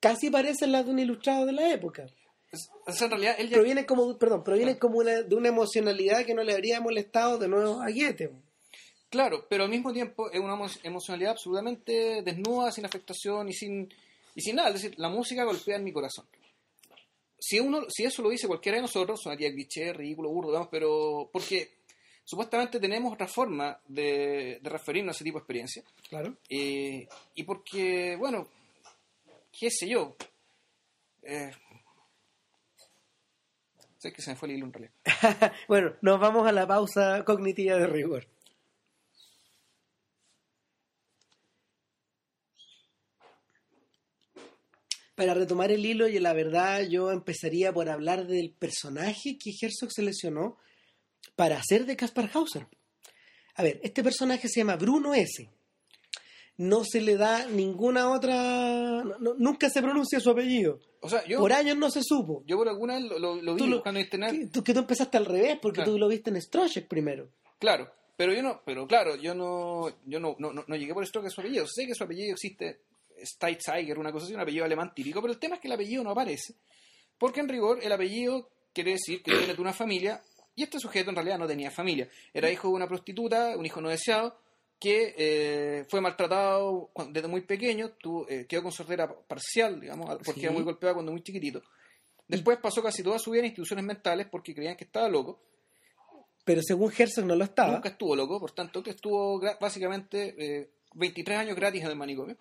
casi 0.00 0.30
parecen 0.30 0.72
las 0.72 0.84
de 0.84 0.90
un 0.92 0.98
ilustrado 0.98 1.46
de 1.46 1.52
la 1.52 1.72
época. 1.72 2.06
Es- 2.52 2.68
es 2.86 3.02
en 3.02 3.10
realidad, 3.10 3.34
él 3.38 3.48
ya, 3.48 3.56
Provienen 3.56 3.84
como, 3.84 4.18
perdón, 4.18 4.44
provienen 4.44 4.76
como 4.76 4.98
una, 4.98 5.22
de 5.22 5.34
una 5.34 5.48
emocionalidad 5.48 6.24
que 6.24 6.34
no 6.34 6.42
le 6.42 6.52
habría 6.52 6.80
molestado 6.80 7.38
de 7.38 7.48
nuevo 7.48 7.80
a 7.80 7.90
Goethe. 7.90 8.30
Claro, 9.08 9.46
pero 9.48 9.64
al 9.64 9.70
mismo 9.70 9.92
tiempo 9.92 10.30
es 10.30 10.40
una 10.40 10.54
emo- 10.54 10.78
emocionalidad 10.82 11.32
absolutamente 11.32 12.22
desnuda, 12.22 12.72
sin 12.72 12.84
afectación 12.84 13.48
y 13.48 13.52
sin, 13.52 13.88
y 14.34 14.40
sin 14.40 14.56
nada. 14.56 14.68
Es 14.70 14.74
decir, 14.82 14.94
la 14.98 15.08
música 15.08 15.44
golpea 15.44 15.76
en 15.76 15.84
mi 15.84 15.92
corazón. 15.92 16.26
Si, 17.38 17.60
uno, 17.60 17.82
si 17.88 18.04
eso 18.04 18.22
lo 18.22 18.30
dice 18.30 18.46
cualquiera 18.48 18.76
de 18.76 18.82
nosotros, 18.82 19.20
sonaría 19.22 19.52
cliché, 19.52 19.92
ridículo, 19.92 20.30
burdo, 20.30 20.48
digamos, 20.50 20.68
pero 20.70 21.28
porque 21.32 21.70
supuestamente 22.24 22.80
tenemos 22.80 23.12
otra 23.12 23.28
forma 23.28 23.78
de, 23.86 24.58
de 24.60 24.70
referirnos 24.70 25.14
a 25.14 25.16
ese 25.16 25.24
tipo 25.24 25.38
de 25.38 25.42
experiencia. 25.42 25.82
Claro. 26.08 26.36
Eh, 26.48 27.06
y 27.34 27.42
porque, 27.44 28.16
bueno, 28.16 28.48
qué 29.58 29.70
sé 29.70 29.88
yo. 29.88 30.16
Eh, 31.22 31.52
sé 33.98 34.12
que 34.12 34.22
se 34.22 34.30
me 34.30 34.36
fue 34.36 34.48
el 34.48 34.56
hilo 34.56 34.66
en 34.66 34.72
realidad. 34.72 34.94
bueno, 35.68 35.94
nos 36.02 36.20
vamos 36.20 36.46
a 36.46 36.52
la 36.52 36.66
pausa 36.66 37.24
cognitiva 37.24 37.76
de 37.76 37.86
rigor. 37.86 38.26
Para 45.14 45.32
retomar 45.32 45.70
el 45.70 45.86
hilo, 45.86 46.08
y 46.08 46.18
la 46.18 46.32
verdad, 46.32 46.82
yo 46.88 47.12
empezaría 47.12 47.72
por 47.72 47.88
hablar 47.88 48.26
del 48.26 48.50
personaje 48.50 49.38
que 49.38 49.52
Herzog 49.60 49.92
seleccionó 49.92 50.58
para 51.36 51.58
hacer 51.58 51.86
de 51.86 51.96
Kaspar 51.96 52.30
Hauser. 52.34 52.66
A 53.56 53.62
ver, 53.62 53.80
este 53.82 54.02
personaje 54.02 54.48
se 54.48 54.60
llama 54.60 54.76
Bruno 54.76 55.14
S. 55.14 55.48
No 56.56 56.84
se 56.84 57.00
le 57.00 57.16
da 57.16 57.46
ninguna 57.46 58.10
otra. 58.12 59.02
no- 59.18 59.34
nunca 59.36 59.68
se 59.68 59.82
pronuncia 59.82 60.20
su 60.20 60.30
apellido. 60.30 60.78
O 61.00 61.08
sea, 61.08 61.24
yo 61.26 61.38
Por 61.40 61.52
años 61.52 61.76
no 61.76 61.90
se 61.90 62.02
supo. 62.02 62.42
yo 62.46 62.56
por 62.56 62.68
alguna 62.68 62.94
vez 62.94 63.04
lo, 63.04 63.18
lo- 63.18 63.42
lo 63.42 63.54
vi 63.54 63.58
Tú 63.62 63.70
buscando 63.74 63.98
internet. 64.00 64.30
Que 64.32 64.46
tú, 64.46 64.62
que 64.64 64.72
tú 64.72 64.78
empezaste 64.80 65.16
al 65.16 65.26
revés, 65.26 65.58
porque 65.60 65.78
Claro. 65.78 65.92
tú 65.92 65.98
lo 65.98 66.08
viste 66.08 66.30
en 66.30 66.40
Strochek 66.40 66.86
primero. 66.88 67.28
Claro, 67.58 67.92
pero 68.16 68.32
yo 68.32 68.42
no, 68.42 68.62
pero 68.64 68.86
claro, 68.86 69.16
yo 69.16 69.34
no, 69.34 69.88
yo 70.06 70.20
no, 70.20 70.36
no, 70.38 70.52
no- 70.52 70.64
no 70.66 70.76
llegué 70.76 70.94
por 70.94 71.04
que 71.04 71.30
su 71.30 71.40
apellido. 71.40 71.66
Sé 71.66 71.86
que 71.86 71.94
su 71.94 72.04
apellido 72.04 72.32
existe, 72.32 72.82
Steitzeiger, 73.22 73.98
una 73.98 74.12
cosa 74.12 74.26
así, 74.26 74.34
un 74.34 74.40
apellido 74.40 74.64
alemán 74.64 74.92
típico, 74.94 75.20
pero 75.20 75.32
el 75.32 75.38
tema 75.40 75.56
es 75.56 75.60
que 75.60 75.68
el 75.68 75.74
apellido 75.74 76.04
no 76.04 76.10
aparece. 76.10 76.54
Porque 77.18 77.40
en 77.40 77.48
rigor 77.48 77.80
el 77.82 77.90
apellido 77.92 78.48
quiere 78.72 78.92
decir 78.92 79.22
que 79.22 79.32
viene 79.36 79.54
de 79.54 79.60
una 79.60 79.72
familia, 79.72 80.22
y 80.56 80.62
este 80.62 80.78
sujeto 80.78 81.10
en 81.10 81.16
realidad 81.16 81.38
no 81.38 81.46
tenía 81.46 81.70
familia. 81.70 82.08
Era 82.32 82.50
hijo 82.50 82.68
de 82.68 82.74
una 82.74 82.86
prostituta, 82.88 83.56
un 83.56 83.66
hijo 83.66 83.80
no 83.80 83.88
deseado, 83.88 84.38
que 84.78 85.14
eh, 85.16 85.84
fue 85.88 86.00
maltratado 86.00 86.90
desde 87.10 87.28
muy 87.28 87.40
pequeño, 87.42 87.90
tuvo, 87.92 88.28
eh, 88.28 88.46
quedó 88.46 88.62
con 88.64 88.72
sordera 88.72 89.08
parcial, 89.26 89.80
digamos, 89.80 90.06
porque 90.24 90.40
Sí. 90.40 90.46
era 90.46 90.52
muy 90.52 90.62
golpeado 90.62 90.94
cuando 90.96 91.12
muy 91.12 91.22
chiquitito. 91.22 91.62
Después 92.28 92.58
pasó 92.58 92.82
casi 92.82 93.02
toda 93.02 93.18
su 93.18 93.30
vida 93.30 93.40
en 93.40 93.46
instituciones 93.46 93.84
mentales 93.84 94.26
porque 94.30 94.54
creían 94.54 94.76
que 94.76 94.84
estaba 94.84 95.08
loco. 95.08 95.40
Pero 96.44 96.60
según 96.62 96.92
Herzog 96.96 97.24
no 97.24 97.34
lo 97.36 97.44
estaba. 97.44 97.72
Nunca 97.72 97.88
estuvo 97.90 98.14
loco, 98.14 98.38
por 98.38 98.50
tanto, 98.52 98.82
que 98.82 98.90
estuvo 98.90 99.40
básicamente 99.60 100.34
eh, 100.38 100.70
23 100.94 101.38
años 101.38 101.56
gratis 101.56 101.82
en 101.82 101.88
el 101.90 101.96
manicomio. 101.96 102.36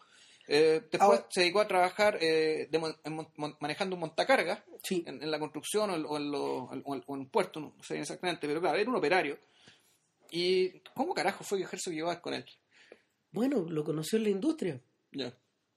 Eh, 0.47 0.81
después 0.91 1.01
Ahora- 1.01 1.27
se 1.29 1.41
dedicó 1.41 1.61
a 1.61 1.67
trabajar 1.67 2.17
eh, 2.21 2.67
de 2.69 2.95
en 3.05 3.27
manejando 3.61 3.95
un 3.95 4.01
montacargas 4.01 4.61
Sí. 4.83 5.03
en, 5.07 5.23
en 5.23 5.31
la 5.31 5.39
construcción 5.39 5.89
o 5.91 5.95
en, 5.95 6.05
o 6.05 6.17
en 6.17 6.31
lo- 6.31 6.63
o 6.65 6.73
en- 6.73 7.03
o 7.07 7.15
en 7.15 7.25
puerto, 7.29 7.59
no 7.61 7.75
sé 7.81 7.99
exactamente, 7.99 8.45
pero 8.47 8.59
claro, 8.59 8.77
era 8.77 8.89
un 8.89 8.95
operario. 8.97 9.39
¿Y 10.31 10.79
cómo 10.95 11.13
carajo 11.13 11.43
fue 11.43 11.59
que 11.59 11.63
Herzog 11.65 11.93
llegó 11.93 12.09
a 12.09 12.21
con 12.21 12.33
él? 12.33 12.45
Bueno, 13.31 13.65
lo 13.69 13.83
conoció 13.83 14.17
en 14.17 14.23
la 14.23 14.29
industria. 14.31 14.81
Ya. 15.11 15.33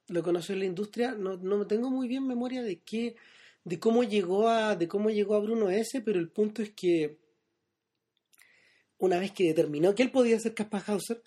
Lo 0.08 0.22
conoció 0.22 0.54
en 0.54 0.60
la 0.60 0.66
industria. 0.66 1.12
No, 1.12 1.36
no 1.36 1.66
tengo 1.66 1.90
muy 1.90 2.08
bien 2.08 2.26
memoria 2.26 2.62
de 2.62 2.80
qué, 2.80 3.16
de 3.64 3.78
cómo 3.78 4.02
llegó 4.02 4.48
a, 4.48 4.74
de 4.76 4.88
cómo 4.88 5.10
llegó 5.10 5.34
a 5.34 5.40
Bruno 5.40 5.68
S, 5.70 6.00
pero 6.00 6.18
el 6.18 6.30
punto 6.30 6.62
es 6.62 6.70
que 6.70 7.18
una 8.98 9.18
vez 9.18 9.30
que 9.32 9.44
determinó 9.44 9.94
que 9.94 10.02
él 10.02 10.10
podía 10.10 10.38
ser 10.40 10.54
Kaspar 10.54 10.82
Hauser, 10.86 11.22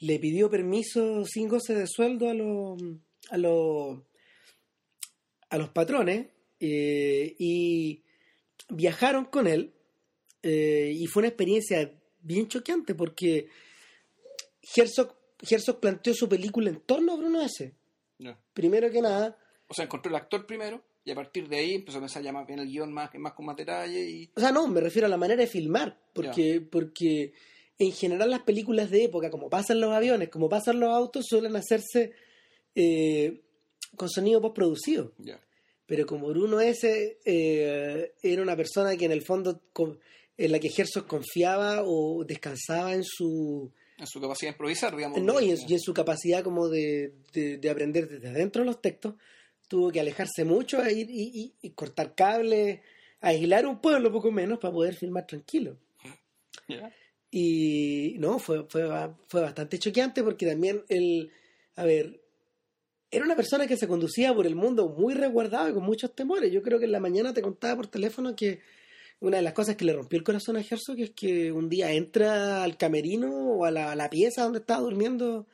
le 0.00 0.18
pidió 0.18 0.50
permiso 0.50 1.24
sin 1.24 1.48
goce 1.48 1.74
de 1.74 1.86
sueldo 1.86 2.28
a 2.28 2.34
los 2.34 2.80
a 3.30 3.36
los 3.38 4.00
a 5.50 5.58
los 5.58 5.68
patrones 5.70 6.28
eh, 6.58 7.34
y 7.38 8.02
viajaron 8.68 9.26
con 9.26 9.46
él 9.46 9.74
eh, 10.42 10.92
y 10.94 11.06
fue 11.06 11.22
una 11.22 11.28
experiencia 11.28 11.92
bien 12.22 12.48
choqueante 12.48 12.94
porque 12.94 13.48
Herzog, 14.74 15.14
Herzog 15.48 15.80
planteó 15.80 16.14
su 16.14 16.28
película 16.28 16.70
en 16.70 16.80
torno 16.80 17.12
a 17.12 17.16
Bruno 17.16 17.42
S. 17.42 17.74
Primero 18.52 18.90
que 18.90 19.00
nada, 19.00 19.38
O 19.66 19.74
sea, 19.74 19.84
encontró 19.84 20.10
el 20.10 20.16
actor 20.16 20.46
primero 20.46 20.82
y 21.04 21.10
a 21.10 21.14
partir 21.14 21.48
de 21.48 21.58
ahí 21.58 21.74
empezó 21.74 21.98
a 21.98 22.02
pensar 22.02 22.22
ya 22.22 22.32
más 22.32 22.46
bien 22.46 22.58
el 22.58 22.68
guion 22.68 22.92
más, 22.92 23.10
más 23.14 23.32
con 23.32 23.46
más 23.46 23.56
detalle 23.56 24.08
y... 24.08 24.30
o 24.34 24.40
sea, 24.40 24.52
no, 24.52 24.68
me 24.68 24.80
refiero 24.80 25.06
a 25.06 25.08
la 25.10 25.16
manera 25.16 25.40
de 25.40 25.48
filmar, 25.48 25.98
porque, 26.12 26.60
porque 26.60 27.32
en 27.80 27.92
general 27.92 28.30
las 28.30 28.42
películas 28.42 28.90
de 28.90 29.04
época, 29.04 29.30
como 29.30 29.50
pasan 29.50 29.80
los 29.80 29.92
aviones, 29.92 30.28
como 30.28 30.48
pasan 30.48 30.78
los 30.78 30.90
autos, 30.90 31.26
suelen 31.28 31.56
hacerse 31.56 32.12
eh, 32.74 33.40
con 33.96 34.08
sonido 34.08 34.40
postproducido. 34.40 35.12
Pero 35.86 36.06
como 36.06 36.28
Bruno 36.28 36.60
S. 36.60 37.18
eh, 37.24 38.12
era 38.22 38.42
una 38.42 38.54
persona 38.56 38.96
que 38.96 39.06
en 39.06 39.12
el 39.12 39.22
fondo 39.22 39.60
en 40.36 40.52
la 40.52 40.58
que 40.60 40.68
Herzog 40.74 41.06
confiaba 41.06 41.82
o 41.84 42.24
descansaba 42.24 42.94
en 42.94 43.02
su 43.02 43.72
En 43.98 44.06
su 44.06 44.20
capacidad 44.20 44.50
de 44.50 44.54
improvisar, 44.54 44.94
digamos. 44.94 45.20
no 45.20 45.40
y 45.40 45.50
en, 45.50 45.58
y 45.68 45.72
en 45.74 45.80
su 45.80 45.92
capacidad 45.92 46.44
como 46.44 46.68
de, 46.68 47.12
de- 47.32 47.58
de 47.58 47.70
aprender 47.70 48.08
desde 48.08 48.28
adentro 48.28 48.62
los 48.64 48.80
textos 48.80 49.14
tuvo 49.68 49.90
que 49.90 50.00
alejarse 50.00 50.44
mucho 50.44 50.82
e 50.84 50.92
ir 50.92 51.10
y, 51.10 51.30
y- 51.34 51.54
y 51.62 51.70
cortar 51.70 52.14
cables 52.14 52.80
aislar 53.20 53.66
un 53.66 53.80
pueblo 53.80 54.10
poco 54.12 54.30
menos 54.30 54.58
para 54.58 54.72
poder 54.72 54.94
filmar 54.94 55.26
tranquilo 55.26 55.76
Ya. 56.68 56.92
Y 57.30 58.16
no 58.18 58.38
fue 58.38 58.64
fue 58.68 58.88
fue 59.28 59.40
bastante 59.40 59.78
choqueante 59.78 60.22
porque 60.22 60.46
también 60.46 60.82
él 60.88 61.30
a 61.76 61.84
ver 61.84 62.20
era 63.10 63.24
una 63.24 63.36
persona 63.36 63.66
que 63.66 63.76
se 63.76 63.88
conducía 63.88 64.34
por 64.34 64.46
el 64.46 64.56
mundo 64.56 64.88
muy 64.88 65.14
resguardado 65.14 65.68
y 65.68 65.74
con 65.74 65.84
muchos 65.84 66.14
temores 66.14 66.52
yo 66.52 66.62
creo 66.62 66.78
que 66.78 66.86
en 66.86 66.92
la 66.92 67.00
mañana 67.00 67.32
te 67.32 67.42
contaba 67.42 67.76
por 67.76 67.86
teléfono 67.86 68.34
que 68.34 68.60
una 69.20 69.36
de 69.36 69.42
las 69.42 69.52
cosas 69.52 69.76
que 69.76 69.84
le 69.84 69.92
rompió 69.92 70.18
el 70.18 70.24
corazón 70.24 70.56
a 70.56 70.60
Herzog 70.60 70.98
es 70.98 71.10
que 71.10 71.52
un 71.52 71.68
día 71.68 71.92
entra 71.92 72.64
al 72.64 72.76
camerino 72.76 73.30
o 73.30 73.64
a 73.64 73.70
la, 73.70 73.92
a 73.92 73.96
la 73.96 74.08
pieza 74.08 74.44
donde 74.44 74.60
estaba 74.60 74.80
durmiendo 74.80 75.46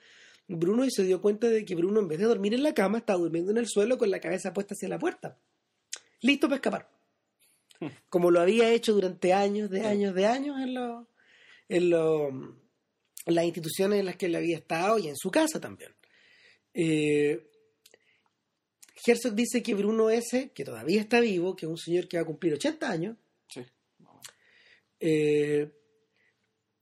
Bruno 0.49 0.85
y 0.85 0.91
se 0.91 1.03
dio 1.03 1.21
cuenta 1.21 1.49
de 1.49 1.65
que 1.65 1.75
Bruno 1.75 2.01
en 2.01 2.09
vez 2.09 2.19
de 2.19 2.27
dormir 2.27 2.55
en 2.55 2.63
la 2.63 2.75
cama 2.75 2.99
estaba 2.99 3.19
durmiendo 3.19 3.51
en 3.51 3.59
el 3.59 3.67
suelo 3.67 3.99
con 3.99 4.11
la 4.11 4.21
cabeza 4.21 4.53
puesta 4.53 4.75
hacia 4.75 4.89
la 4.89 4.99
puerta. 4.99 5.37
Listo 6.21 6.47
para 6.47 6.57
escapar. 6.57 6.89
Como 8.09 8.31
lo 8.31 8.41
había 8.41 8.71
hecho 8.71 8.93
durante 8.93 9.33
años, 9.33 9.71
de 9.71 9.83
años, 9.83 10.15
de 10.15 10.27
años 10.27 10.61
en, 10.61 10.75
los 10.75 11.07
en, 11.69 11.93
en 11.93 13.35
las 13.35 13.45
instituciones 13.45 14.01
en 14.01 14.07
las 14.07 14.17
que 14.17 14.27
él 14.27 14.35
había 14.37 14.57
estado 14.57 14.99
y 14.99 15.09
en 15.09 15.17
su 15.17 15.31
casa 15.31 15.61
también. 15.61 15.93
Eh, 16.75 17.49
Herzog 19.07 19.35
dice 19.35 19.63
que 19.63 19.75
Bruno 19.75 20.11
S., 20.11 20.51
que 20.53 20.65
todavía 20.65 21.01
está 21.01 21.21
vivo, 21.21 21.55
que 21.55 21.67
es 21.67 21.71
un 21.71 21.79
señor 21.79 22.09
que 22.09 22.17
va 22.17 22.23
a 22.23 22.27
cumplir 22.27 22.55
80 22.55 22.91
años, 22.91 23.17
Sí. 23.49 23.63
eh, 25.01 25.71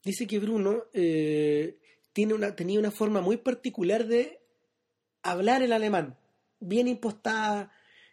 dice 0.03 0.27
que 0.27 0.38
Bruno 0.38 0.85
eh, 0.92 1.79
tiene 2.12 2.35
una, 2.35 2.55
tenía 2.57 2.79
una 2.79 2.90
forma 2.90 3.20
muy 3.20 3.37
particular 3.37 4.07
de 4.07 4.40
hablar 5.23 5.62
el 5.62 5.73
alemán, 5.73 6.16
bien 6.61 6.88
impostada 6.88 7.70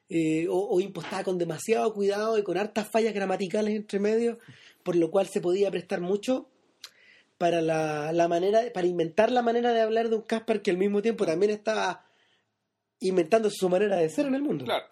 eh, 0.10 0.48
o, 0.50 0.58
o 0.70 0.80
impostada 0.82 1.24
con 1.24 1.38
demasiado 1.38 1.94
cuidado 1.94 2.38
y 2.38 2.44
con 2.44 2.58
hartas 2.58 2.90
fallas 2.90 3.14
gramaticales 3.14 3.76
entre 3.76 4.00
medio, 4.00 4.40
por 4.84 4.96
lo 4.98 5.10
cual 5.12 5.28
se 5.28 5.40
podía 5.42 5.72
prestar 5.72 6.02
mucho 6.02 6.50
para 7.42 7.60
la, 7.60 8.12
la 8.14 8.28
manera, 8.28 8.62
para 8.72 8.86
inventar 8.86 9.32
la 9.32 9.42
manera 9.42 9.74
de 9.74 9.82
hablar 9.82 10.10
de 10.10 10.16
un 10.18 10.22
Caspar 10.22 10.62
que 10.62 10.70
al 10.70 10.78
mismo 10.78 11.02
tiempo 11.02 11.26
también 11.26 11.52
estaba 11.52 12.06
inventando 13.00 13.50
su 13.52 13.68
manera 13.68 13.96
de 13.98 14.10
ser 14.10 14.28
en 14.28 14.36
el 14.36 14.44
mundo. 14.44 14.64
Claro. 14.66 14.86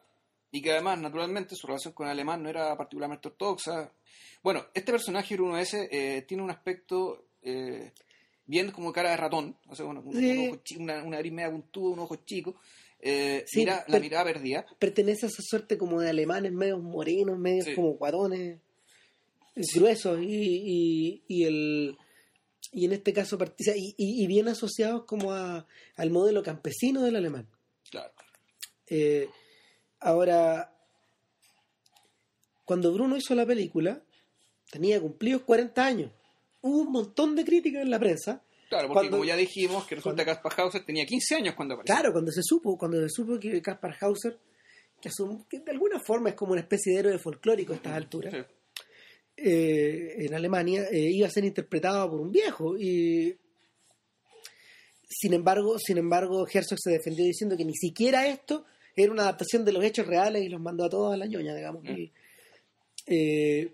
Y 0.51 0.59
que 0.63 0.71
además, 0.71 0.99
naturalmente, 0.99 1.55
su 1.55 1.67
relación 1.67 1.93
con 1.93 2.07
el 2.07 2.12
alemán 2.13 2.41
no 2.41 2.49
era 2.49 2.75
particularmente 2.75 3.27
ortodoxa. 3.27 3.93
Bueno, 4.41 4.65
este 4.73 4.91
personaje 4.91 5.35
Bruno 5.35 5.59
S. 5.59 5.77
eh, 5.91 6.23
tiene 6.23 6.41
un 6.41 6.49
aspecto 6.49 7.27
eh, 7.43 7.91
bien 8.47 8.71
como 8.71 8.91
cara 8.91 9.12
de 9.12 9.17
ratón, 9.17 9.55
o 9.67 9.75
sea, 9.75 9.85
un, 9.85 10.12
Sí. 10.12 10.38
un 10.38 10.49
ojo 10.49 10.62
una, 10.79 11.03
una 11.03 11.17
nariz 11.17 11.31
media 11.31 11.51
puntuda, 11.51 11.93
un 11.93 11.99
ojo 11.99 12.15
chico, 12.25 12.55
eh, 12.99 13.43
Sí, 13.45 13.59
mira, 13.59 13.85
la 13.88 13.99
mirada 13.99 14.23
perdida. 14.25 14.65
pertenece 14.79 15.27
a 15.27 15.29
esa 15.29 15.43
suerte 15.43 15.77
como 15.77 16.01
de 16.01 16.09
alemanes 16.09 16.51
medios 16.51 16.81
morenos, 16.81 17.38
medios 17.38 17.65
Sí. 17.65 17.75
como 17.75 17.89
guadones, 17.93 18.59
gruesos 19.75 20.19
y, 20.21 20.25
y, 20.27 21.23
y 21.27 21.43
el 21.43 21.97
y 22.71 22.85
en 22.85 22.91
este 22.93 23.13
caso 23.13 23.37
y, 23.57 23.95
y- 23.97 24.23
y 24.23 24.27
bien 24.27 24.47
asociados 24.47 25.05
como 25.05 25.31
a, 25.33 25.65
al 25.95 26.09
modelo 26.11 26.43
campesino 26.43 27.01
del 27.03 27.15
alemán. 27.15 27.47
Claro. 27.89 28.13
Eh, 28.87 29.29
ahora, 29.99 30.73
cuando 32.65 32.91
Bruno 32.93 33.17
hizo 33.17 33.33
la 33.35 33.45
película, 33.45 34.01
tenía 34.71 34.99
cumplidos 35.01 35.41
40 35.43 35.85
años. 35.85 36.11
Hubo 36.61 36.81
un 36.81 36.91
montón 36.91 37.35
de 37.35 37.43
críticas 37.45 37.81
en 37.81 37.89
la 37.89 37.99
prensa. 37.99 38.43
Claro, 38.69 38.87
porque 38.87 38.93
Cuando- 38.99 39.11
como 39.17 39.25
ya 39.25 39.35
dijimos, 39.35 39.85
que 39.87 39.95
resulta 39.95 40.23
que 40.23 40.31
Kaspar 40.31 40.53
Hauser 40.57 40.85
tenía 40.85 41.05
15 41.05 41.35
años 41.35 41.55
cuando 41.55 41.73
apareció. 41.75 41.95
Claro, 41.95 42.11
cuando 42.11 42.31
se 42.31 42.41
supo, 42.43 42.77
cuando 42.77 42.97
se 43.01 43.09
supo 43.09 43.39
que 43.39 43.61
Kaspar 43.61 43.97
Hauser, 44.01 44.37
que, 45.01 45.09
asum- 45.09 45.47
que 45.47 45.59
de 45.59 45.71
alguna 45.71 45.99
forma 45.99 46.29
es 46.29 46.35
como 46.35 46.51
una 46.51 46.61
especie 46.61 46.93
de 46.93 46.99
héroe 46.99 47.17
folclórico 47.17 47.73
a 47.73 47.77
estas 47.77 47.93
alturas, 47.93 48.33
Sí. 48.33 48.39
Eh, 49.43 50.25
en 50.25 50.34
Alemania, 50.34 50.88
eh, 50.91 51.10
iba 51.12 51.28
a 51.28 51.32
ser 51.32 51.45
interpretado 51.45 52.10
por 52.10 52.21
un 52.21 52.32
viejo. 52.32 52.78
Y 52.78 53.36
sin 55.10 55.34
embargo, 55.34 55.78
sin 55.80 55.97
embargo, 55.97 56.47
Herzog 56.47 56.80
se 56.80 56.91
defendió 56.91 57.25
diciendo 57.25 57.58
que 57.58 57.65
ni 57.65 57.75
siquiera 57.75 58.28
esto 58.28 58.65
era 58.95 59.12
una 59.12 59.23
adaptación 59.23 59.65
de 59.65 59.71
los 59.71 59.84
hechos 59.84 60.08
reales 60.08 60.43
y 60.43 60.49
los 60.49 60.62
mandó 60.62 60.86
a 60.86 60.89
todos 60.89 61.13
a 61.13 61.17
la 61.17 61.25
ñoña, 61.25 61.56
digamos. 61.56 61.84
Mm. 61.84 62.12
Eh, 63.08 63.73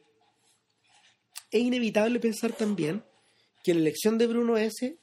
es 1.52 1.62
inevitable 1.62 2.20
pensar 2.20 2.54
también 2.54 3.04
que 3.64 3.74
la 3.74 3.82
elección 3.82 4.18
de 4.18 4.28
Bruno 4.28 4.58
S. 4.58 4.98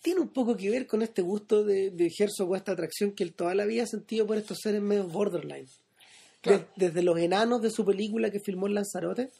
tiene 0.00 0.20
un 0.20 0.28
poco 0.28 0.56
que 0.56 0.70
ver 0.70 0.86
con 0.86 1.02
este 1.02 1.22
gusto 1.22 1.64
de, 1.64 1.90
de 1.90 2.12
Herzog 2.16 2.50
o 2.50 2.56
esta 2.56 2.72
atracción 2.72 3.12
que 3.12 3.24
él 3.24 3.34
toda 3.34 3.54
la 3.54 3.64
vida 3.64 3.82
ha 3.82 3.86
sentido 3.86 4.26
por 4.26 4.38
estos 4.38 4.58
seres 4.60 4.80
medio 4.80 5.08
borderline. 5.08 5.68
Claro. 6.42 6.66
Desde 6.76 7.02
los 7.02 7.16
enanos 7.18 7.62
de 7.62 7.70
su 7.70 7.84
película 7.84 8.30
que 8.30 8.40
filmó 8.40 8.66
en 8.66 8.74
Lanzarote 8.74 9.30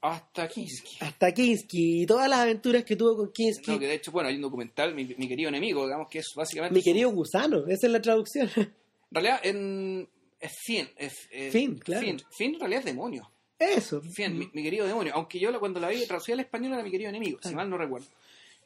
Hasta 0.00 0.48
Kinski. 0.48 0.96
hasta 1.00 1.32
Kinski 1.32 2.02
y 2.02 2.06
todas 2.06 2.28
las 2.28 2.40
aventuras 2.40 2.82
que 2.84 2.96
tuvo 2.96 3.14
con 3.16 3.30
Kinski. 3.32 3.70
No, 3.70 3.78
que 3.78 3.86
de 3.86 3.94
hecho, 3.94 4.10
bueno, 4.10 4.30
hay 4.30 4.36
un 4.36 4.42
documental, 4.42 4.94
mi, 4.94 5.04
mi 5.18 5.28
querido 5.28 5.50
enemigo, 5.50 5.84
digamos, 5.84 6.08
que 6.08 6.20
es 6.20 6.32
básicamente. 6.34 6.74
Mi 6.74 6.82
querido 6.82 7.10
gusano, 7.10 7.66
esa 7.68 7.86
es 7.86 7.92
la 7.92 8.00
traducción. 8.00 8.50
En 8.56 8.72
realidad, 9.10 9.40
en, 9.44 10.08
es 10.40 10.52
Finn. 10.64 10.88
Es, 10.96 11.28
es- 11.30 11.52
Finn, 11.52 11.78
claro. 11.78 12.00
Finn, 12.06 12.22
Finn 12.30 12.54
en 12.54 12.60
realidad 12.60 12.78
es 12.80 12.86
demonio. 12.86 13.30
Eso. 13.58 14.00
Finn, 14.00 14.38
mi, 14.38 14.48
mi 14.54 14.62
querido 14.62 14.86
demonio. 14.86 15.12
Aunque 15.14 15.38
yo 15.38 15.50
cuando 15.60 15.78
la 15.80 15.88
vi 15.90 16.06
traducida 16.06 16.32
al 16.34 16.40
español 16.40 16.72
era 16.72 16.82
mi 16.82 16.90
querido 16.90 17.10
enemigo, 17.10 17.38
si 17.42 17.50
Ah. 17.50 17.56
mal 17.56 17.68
no 17.68 17.76
recuerdo. 17.76 18.06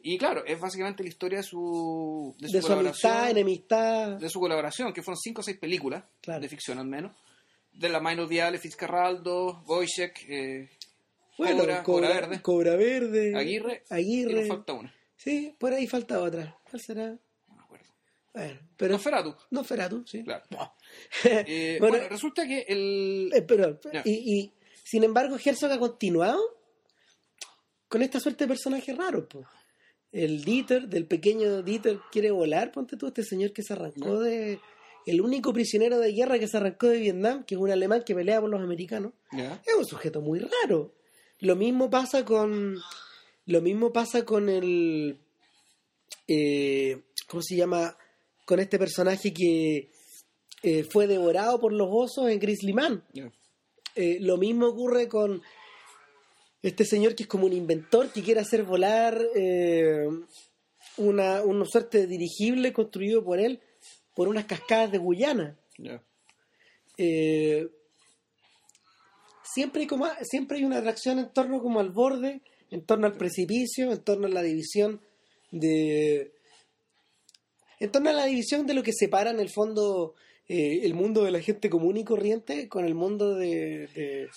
Y 0.02 0.18
claro, 0.18 0.44
es 0.44 0.60
básicamente 0.60 1.02
la 1.02 1.08
historia 1.08 1.38
de 1.38 1.42
su, 1.44 2.36
de 2.38 2.46
su 2.48 2.52
de 2.52 2.60
su 2.62 2.68
colaboración. 2.68 3.10
amistad, 3.12 3.30
enemistad. 3.30 4.08
de 4.20 4.28
su 4.28 4.38
colaboración, 4.38 4.92
que 4.92 5.02
fueron 5.02 5.18
cinco 5.18 5.40
o 5.40 5.42
seis 5.42 5.56
películas 5.58 6.04
Claro. 6.20 6.40
de 6.42 6.48
ficción 6.48 6.78
al 6.78 6.86
menos. 6.86 7.10
De 7.74 7.88
la 7.88 8.00
Minor 8.00 8.28
Viale, 8.28 8.58
Fitzcarraldo, 8.58 9.62
Wojciech, 9.66 10.26
eh, 10.28 10.70
Bueno, 11.36 11.58
Cobra, 11.58 11.82
Cobra 11.82 12.08
Verde, 12.08 12.42
Cobra 12.42 12.76
Verde. 12.76 13.36
Aguirre, 13.36 13.82
y 13.90 13.94
Aguirre. 13.94 14.34
nos 14.34 14.48
falta 14.48 14.72
una. 14.74 14.94
Sí, 15.16 15.54
por 15.58 15.72
ahí 15.72 15.86
falta 15.86 16.20
otra. 16.20 16.56
¿Cuál 16.70 16.80
será? 16.82 17.06
No 17.48 17.54
me 17.56 17.62
acuerdo. 17.62 17.86
Bueno, 18.32 18.60
pero. 18.76 18.92
Nosferatu, 18.92 19.34
No, 19.50 19.64
Feratu, 19.64 20.06
sí. 20.06 20.22
claro. 20.22 20.44
No. 20.50 20.74
Eh, 21.24 21.76
Bueno, 21.80 21.96
bueno, 21.96 22.08
resulta 22.08 22.46
que 22.46 22.64
el... 22.68 23.30
Eh, 23.34 23.42
pero, 23.42 23.80
y, 24.04 24.10
y, 24.40 24.52
sin 24.84 25.02
embargo, 25.04 25.36
Herzog 25.42 25.72
ha 25.72 25.78
continuado 25.78 26.40
con 27.88 28.02
esta 28.02 28.20
suerte 28.20 28.44
de 28.44 28.48
personajes 28.48 28.96
raros. 28.96 29.26
po. 29.28 29.44
El 30.12 30.44
Dieter, 30.44 30.88
del 30.88 31.06
pequeño 31.06 31.62
Dieter, 31.62 31.98
quiere 32.12 32.30
volar. 32.30 32.70
Ponte 32.70 32.96
tú, 32.96 33.08
este 33.08 33.24
señor 33.24 33.52
que 33.52 33.62
se 33.64 33.72
arrancó 33.72 34.20
de. 34.20 34.60
El 35.06 35.20
único 35.20 35.52
prisionero 35.52 35.98
de 35.98 36.12
guerra 36.12 36.38
que 36.38 36.48
se 36.48 36.56
arrancó 36.56 36.88
de 36.88 36.98
Vietnam, 36.98 37.44
que 37.44 37.54
es 37.54 37.60
un 37.60 37.70
alemán 37.70 38.02
que 38.04 38.14
pelea 38.14 38.40
por 38.40 38.50
los 38.50 38.60
americanos. 38.60 39.12
Es 39.66 39.74
un 39.76 39.84
sujeto 39.84 40.20
muy 40.20 40.40
raro. 40.40 40.94
Lo 41.40 41.56
mismo 41.56 41.90
pasa 41.90 42.24
con. 42.24 42.78
Lo 43.46 43.60
mismo 43.60 43.92
pasa 43.92 44.24
con 44.24 44.48
el. 44.48 45.18
eh, 46.26 47.02
¿Cómo 47.28 47.42
se 47.42 47.56
llama? 47.56 47.96
Con 48.46 48.60
este 48.60 48.78
personaje 48.78 49.32
que 49.32 49.90
eh, 50.62 50.84
fue 50.84 51.06
devorado 51.06 51.60
por 51.60 51.72
los 51.72 51.88
osos 51.90 52.30
en 52.30 52.38
Grizzly 52.38 52.72
Man. 52.72 53.04
Eh, 53.94 54.16
lo 54.20 54.38
mismo 54.38 54.66
ocurre 54.68 55.08
con 55.08 55.42
este 56.62 56.86
señor 56.86 57.14
que 57.14 57.24
es 57.24 57.28
como 57.28 57.44
un 57.44 57.52
inventor 57.52 58.08
que 58.10 58.22
quiere 58.22 58.40
hacer 58.40 58.64
volar 58.64 59.20
eh, 59.36 60.08
una, 60.96 61.42
una 61.42 61.66
suerte 61.66 61.98
de 61.98 62.06
dirigible 62.06 62.72
construido 62.72 63.22
por 63.22 63.38
él 63.38 63.60
por 64.14 64.28
unas 64.28 64.44
cascadas 64.46 64.90
de 64.92 64.98
Guyana. 64.98 65.56
Ya. 65.78 66.02
Eh, 66.98 67.68
siempre, 69.42 69.82
hay 69.82 69.86
como, 69.86 70.06
siempre 70.22 70.58
hay 70.58 70.64
una 70.64 70.78
atracción 70.78 71.18
en 71.18 71.32
torno 71.32 71.60
como 71.60 71.80
al 71.80 71.90
borde, 71.90 72.40
en 72.70 72.84
torno 72.84 73.06
al 73.06 73.16
precipicio, 73.16 73.92
en 73.92 74.02
torno 74.02 74.26
a 74.26 74.30
la 74.30 74.42
división 74.42 75.00
de... 75.50 76.32
En 77.80 77.90
torno 77.90 78.10
a 78.10 78.14
la 78.14 78.26
división 78.26 78.66
de 78.66 78.74
lo 78.74 78.82
que 78.82 78.92
separa 78.92 79.30
en 79.30 79.40
el 79.40 79.50
fondo 79.50 80.14
eh, 80.48 80.80
el 80.84 80.94
mundo 80.94 81.24
de 81.24 81.32
la 81.32 81.40
gente 81.40 81.68
común 81.68 81.96
y 81.96 82.04
corriente 82.04 82.68
con 82.68 82.84
el 82.84 82.94
mundo 82.94 83.34
de, 83.34 83.88
de, 83.94 84.28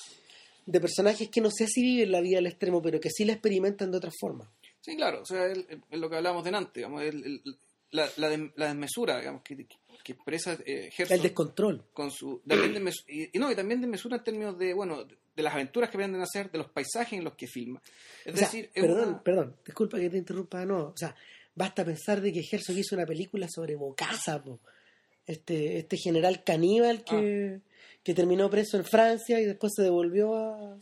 de 0.65 0.81
personajes 0.81 1.29
que 1.29 1.39
no 1.41 1.51
sé 1.51 1.67
si 1.67 1.81
viven 1.83 2.11
la 2.11 2.19
vida 2.21 2.39
al 2.39 2.47
extremo, 2.47 2.81
pero 2.81 2.99
que 2.99 3.09
sí 3.11 3.25
la 3.25 3.33
experimentan 3.33 3.91
de 3.91 3.97
otra 3.97 4.11
forma. 4.19 4.51
Sí, 4.81 4.95
claro, 4.95 5.21
o 5.21 5.25
sea, 5.25 5.45
es 5.47 5.65
lo 5.91 6.09
que 6.09 6.15
hablábamos 6.15 6.43
delante, 6.45 6.79
digamos, 6.79 7.03
el- 7.03 7.23
el- 7.45 7.57
la, 7.91 8.07
la, 8.17 8.29
dem- 8.31 8.51
la 8.55 8.67
desmesura, 8.67 9.17
digamos, 9.19 9.41
que, 9.43 9.65
que 10.03 10.11
expresa 10.13 10.57
eh, 10.65 10.89
Herzog 10.97 11.15
El 11.17 11.21
descontrol. 11.23 11.85
con 11.93 12.11
su... 12.11 12.41
también 12.47 12.73
desmes- 12.75 13.03
y, 13.07 13.35
y 13.35 13.39
no, 13.39 13.51
y 13.51 13.55
también 13.55 13.81
desmesura 13.81 14.17
en 14.17 14.23
términos 14.23 14.57
de, 14.57 14.73
bueno, 14.73 15.03
de 15.03 15.43
las 15.43 15.53
aventuras 15.53 15.89
que 15.89 15.97
aprenden 15.97 16.21
a 16.21 16.23
hacer, 16.25 16.49
de 16.51 16.57
los 16.57 16.69
paisajes 16.69 17.17
en 17.17 17.23
los 17.23 17.35
que 17.35 17.47
filma. 17.47 17.81
Es 18.25 18.33
O 18.33 18.37
sea, 18.37 18.47
decir, 18.47 18.69
es 18.73 18.83
perdón, 18.83 19.07
una- 19.09 19.23
perdón, 19.23 19.55
disculpa 19.65 19.97
que 19.99 20.09
te 20.09 20.17
interrumpa 20.17 20.59
de 20.59 20.65
nuevo. 20.65 20.87
O 20.89 20.97
sea, 20.97 21.15
basta 21.55 21.83
pensar 21.85 22.21
de 22.21 22.31
que 22.33 22.41
Herzog 22.49 22.77
hizo 22.77 22.95
una 22.95 23.05
película 23.05 23.47
sobre 23.49 23.75
Bocasa, 23.75 24.43
po. 24.43 24.59
Este, 25.25 25.77
este 25.79 25.97
general 25.97 26.43
caníbal 26.45 27.03
que, 27.03 27.59
Ah. 27.61 27.69
que 28.03 28.13
terminó 28.13 28.49
preso 28.49 28.77
en 28.77 28.85
Francia 28.85 29.39
y 29.41 29.45
después 29.45 29.73
se 29.75 29.83
devolvió 29.83 30.35
a... 30.35 30.77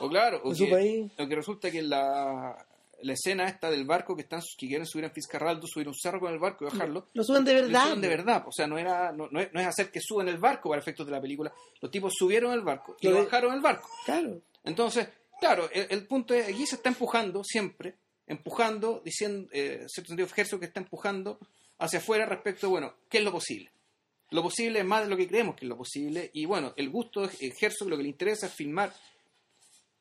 O 0.00 0.08
claro, 0.10 0.40
o 0.44 0.52
que, 0.54 0.66
país. 0.66 1.10
o 1.18 1.26
que 1.26 1.34
resulta 1.34 1.70
que 1.70 1.80
la, 1.82 2.54
la 3.02 3.12
escena 3.12 3.48
esta 3.48 3.70
del 3.70 3.84
barco 3.84 4.16
que 4.16 4.22
están 4.22 4.40
que 4.56 4.66
quieren 4.66 4.86
subir 4.86 5.04
en 5.04 5.12
Fitzcarraldo, 5.12 5.66
subir 5.66 5.88
un 5.88 5.94
cerro 5.94 6.20
con 6.20 6.32
el 6.32 6.38
barco 6.38 6.64
y 6.64 6.70
bajarlo. 6.70 7.06
Lo 7.12 7.22
suben 7.24 7.44
de 7.44 7.54
lo 7.54 7.62
verdad. 7.62 7.80
hicieron 7.80 8.00
de 8.00 8.08
po. 8.08 8.16
verdad, 8.16 8.44
o 8.46 8.52
sea, 8.52 8.66
no 8.66 8.78
era 8.78 9.12
no, 9.12 9.28
no 9.30 9.40
es, 9.40 9.52
no 9.52 9.60
es 9.60 9.66
hacer 9.66 9.90
que 9.90 10.00
suban 10.00 10.28
el 10.28 10.38
barco 10.38 10.68
para 10.68 10.80
efectos 10.80 11.06
de 11.06 11.12
la 11.12 11.20
película. 11.20 11.52
Los 11.80 11.90
tipos 11.90 12.12
subieron 12.16 12.52
el 12.52 12.62
barco 12.62 12.96
y 13.00 13.08
Lo 13.08 13.24
bajaron 13.24 13.54
el 13.54 13.60
barco. 13.60 13.88
Claro. 14.04 14.40
Entonces, 14.64 15.08
claro, 15.40 15.68
el, 15.72 15.86
el 15.90 16.06
punto 16.06 16.34
es, 16.34 16.48
aquí 16.48 16.66
se 16.66 16.76
está 16.76 16.88
empujando 16.88 17.42
siempre, 17.44 17.94
empujando, 18.26 19.00
diciendo, 19.04 19.48
eh, 19.52 19.84
cierto 19.88 20.08
sentido, 20.08 20.28
Herzog 20.36 20.60
que 20.60 20.66
está 20.66 20.80
empujando 20.80 21.38
hacia 21.78 22.00
afuera 22.00 22.26
respecto, 22.26 22.68
bueno, 22.70 22.94
¿qué 23.08 23.18
es 23.18 23.24
lo 23.24 23.32
posible? 23.32 23.70
Lo 24.30 24.42
posible 24.42 24.80
es 24.80 24.84
más 24.84 25.04
de 25.04 25.08
lo 25.08 25.16
que 25.16 25.26
creemos 25.26 25.56
que 25.56 25.64
es 25.64 25.68
lo 25.68 25.76
posible, 25.76 26.30
y 26.34 26.44
bueno, 26.44 26.74
el 26.76 26.90
gusto 26.90 27.26
de 27.26 27.54
Herzog 27.58 27.88
lo 27.88 27.96
que 27.96 28.02
le 28.02 28.10
interesa 28.10 28.46
es 28.46 28.52
filmar 28.52 28.92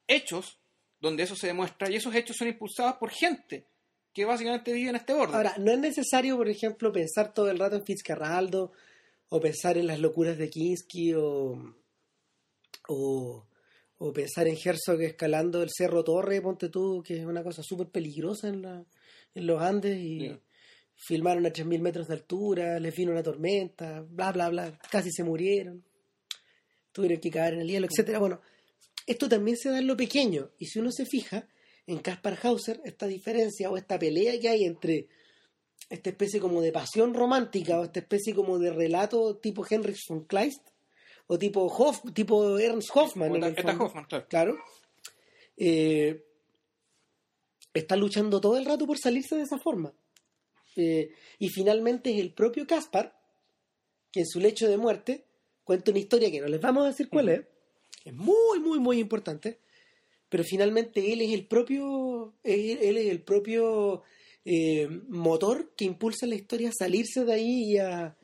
hechos 0.07 0.57
donde 0.99 1.23
eso 1.23 1.35
se 1.35 1.47
demuestra, 1.47 1.89
y 1.89 1.95
esos 1.95 2.13
hechos 2.15 2.37
son 2.37 2.47
impulsados 2.47 2.95
por 2.95 3.11
gente 3.11 3.65
que 4.13 4.25
básicamente 4.25 4.73
vive 4.73 4.89
en 4.89 4.95
este 4.95 5.13
borde. 5.13 5.35
Ahora, 5.35 5.53
no 5.59 5.71
es 5.71 5.77
necesario, 5.77 6.37
por 6.37 6.49
ejemplo, 6.49 6.91
pensar 6.91 7.33
todo 7.33 7.51
el 7.51 7.59
rato 7.59 7.75
en 7.75 7.85
Fitzcarraldo 7.85 8.71
o 9.29 9.39
pensar 9.39 9.77
en 9.77 9.85
las 9.85 9.99
locuras 9.99 10.39
de 10.39 10.49
Kinski 10.49 11.13
o, 11.13 11.75
o, 12.87 13.45
o 13.99 14.13
pensar 14.13 14.47
en 14.47 14.57
Herzog 14.57 15.01
escalando 15.01 15.61
el 15.61 15.69
Cerro 15.69 16.03
Torre, 16.03 16.41
ponte 16.41 16.69
tú, 16.69 17.03
que 17.05 17.19
es 17.19 17.25
una 17.25 17.43
cosa 17.43 17.61
súper 17.61 17.89
peligrosa 17.89 18.47
en, 18.47 18.63
la, 18.63 18.85
en 19.35 19.47
los 19.47 19.61
Andes 19.61 19.97
y 19.97 20.35
filmaron 20.95 21.45
a 21.45 21.49
3.000 21.49 21.79
metros 21.79 22.07
de 22.07 22.15
altura, 22.15 22.79
les 22.79 22.95
vino 22.95 23.11
una 23.11 23.21
tormenta, 23.21 24.03
bla, 24.09 24.31
bla, 24.31 24.49
bla, 24.49 24.79
casi 24.89 25.11
se 25.11 25.23
murieron, 25.23 25.83
tuvieron 26.91 27.19
que 27.19 27.29
caer 27.29 27.53
en 27.53 27.61
el 27.61 27.67
hielo, 27.67 27.85
etcétera 27.85 28.17
Bueno, 28.17 28.41
esto 29.07 29.27
también 29.27 29.57
se 29.57 29.69
da 29.69 29.79
en 29.79 29.87
lo 29.87 29.97
pequeño 29.97 30.51
y 30.59 30.67
si 30.67 30.79
uno 30.79 30.91
se 30.91 31.05
fija, 31.05 31.47
en 31.87 31.99
Kaspar 31.99 32.37
Hauser 32.43 32.81
esta 32.83 33.07
diferencia 33.07 33.71
o 33.71 33.77
esta 33.77 33.97
pelea 33.97 34.37
que 34.39 34.49
hay 34.49 34.65
entre 34.65 35.07
esta 35.89 36.09
especie 36.09 36.39
como 36.41 36.61
de 36.61 36.73
pasión 36.73 37.13
romántica 37.13 37.79
o 37.79 37.85
esta 37.85 38.01
especie 38.01 38.35
como 38.35 38.59
de 38.59 38.71
relato 38.71 39.37
tipo 39.37 39.65
Henrik 39.67 39.97
von 40.07 40.25
Kleist 40.25 40.67
o 41.27 41.39
tipo 41.39 41.65
Hoff, 41.65 42.01
tipo 42.13 42.59
Ernst 42.59 42.89
Hoffmann 42.93 43.41
en 43.41 43.55
fondo. 43.55 43.85
Hoffman, 43.85 44.05
claro. 44.05 44.27
claro 44.27 44.57
eh, 45.55 46.23
está 47.73 47.95
luchando 47.95 48.41
todo 48.41 48.57
el 48.57 48.65
rato 48.65 48.85
por 48.85 48.97
salirse 48.97 49.35
de 49.35 49.43
esa 49.43 49.57
forma 49.57 49.93
Eh, 50.79 51.09
y 51.39 51.49
finalmente 51.49 52.13
es 52.13 52.19
el 52.21 52.33
propio 52.33 52.67
Caspar 52.67 53.11
que 54.11 54.19
en 54.19 54.27
su 54.27 54.39
lecho 54.39 54.67
de 54.69 54.77
muerte 54.77 55.25
cuenta 55.63 55.89
una 55.89 55.99
historia 55.99 56.29
que 56.29 56.39
no 56.39 56.47
les 56.47 56.61
vamos 56.61 56.83
a 56.83 56.89
decir 56.89 57.09
cuál 57.09 57.29
es 57.29 57.41
es 58.07 58.13
muy 58.13 58.59
muy 58.59 58.79
muy 58.79 58.99
importante 58.99 59.59
pero 60.29 60.43
finalmente 60.43 61.13
él 61.13 61.21
es 61.21 61.33
el 61.33 61.45
propio 61.45 62.33
él, 62.43 62.77
es 62.81 63.07
el 63.07 63.21
propio 63.21 64.03
eh, 64.45 64.87
motor 65.09 65.73
que 65.75 65.85
impulsa 65.85 66.25
la 66.25 66.35
historia 66.35 66.69
a 66.69 66.73
salirse 66.77 67.25
de 67.25 67.33
ahí 67.33 67.73
y 67.73 67.77
a, 67.77 68.15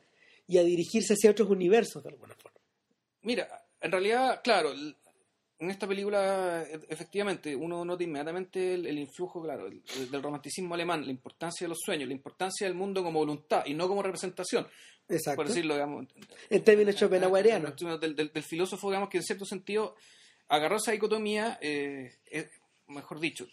y 0.46 0.58
a 0.58 0.62
dirigirse 0.62 1.14
hacia 1.14 1.30
otros 1.30 1.50
universos 1.50 2.02
de 2.02 2.10
alguna 2.10 2.34
forma. 2.34 2.58
Mira, 3.22 3.66
en 3.80 3.92
realidad, 3.92 4.40
claro, 4.42 4.72
en 5.58 5.70
esta 5.70 5.86
película, 5.86 6.62
e- 6.68 6.80
efectivamente, 6.88 7.54
uno 7.54 7.84
nota 7.84 8.02
inmediatamente 8.02 8.74
el, 8.74 8.86
el 8.86 8.98
influjo, 8.98 9.42
claro, 9.42 9.66
el- 9.66 9.82
el- 9.96 10.10
del 10.10 10.22
romanticismo 10.22 10.74
alemán, 10.74 11.04
la 11.04 11.10
importancia 11.10 11.64
de 11.64 11.68
los 11.70 11.78
sueños, 11.80 12.08
la 12.08 12.14
importancia 12.14 12.66
del 12.66 12.74
mundo 12.76 13.02
como 13.02 13.20
voluntad 13.20 13.64
y 13.66 13.74
no 13.74 13.86
como 13.88 14.02
representación, 14.02 14.66
exacto 15.08 15.36
por 15.36 15.48
decirlo, 15.48 15.74
digamos. 15.74 16.06
en 16.50 16.64
términos 16.64 16.94
en 16.94 16.98
schopenhauerianos 16.98 17.74
Del, 18.00 18.14
del- 18.16 18.32
del 18.32 18.42
filósofo, 18.42 18.88
digamos, 18.90 19.08
que 19.08 19.18
en 19.18 19.22
cierto 19.24 19.44
sentido 19.44 19.94
agarró 20.48 20.76
esa 20.76 20.92
dicotomía, 20.92 21.58
eh, 21.62 22.16
eh, 22.30 22.48
mejor 22.88 23.20
dicho, 23.20 23.46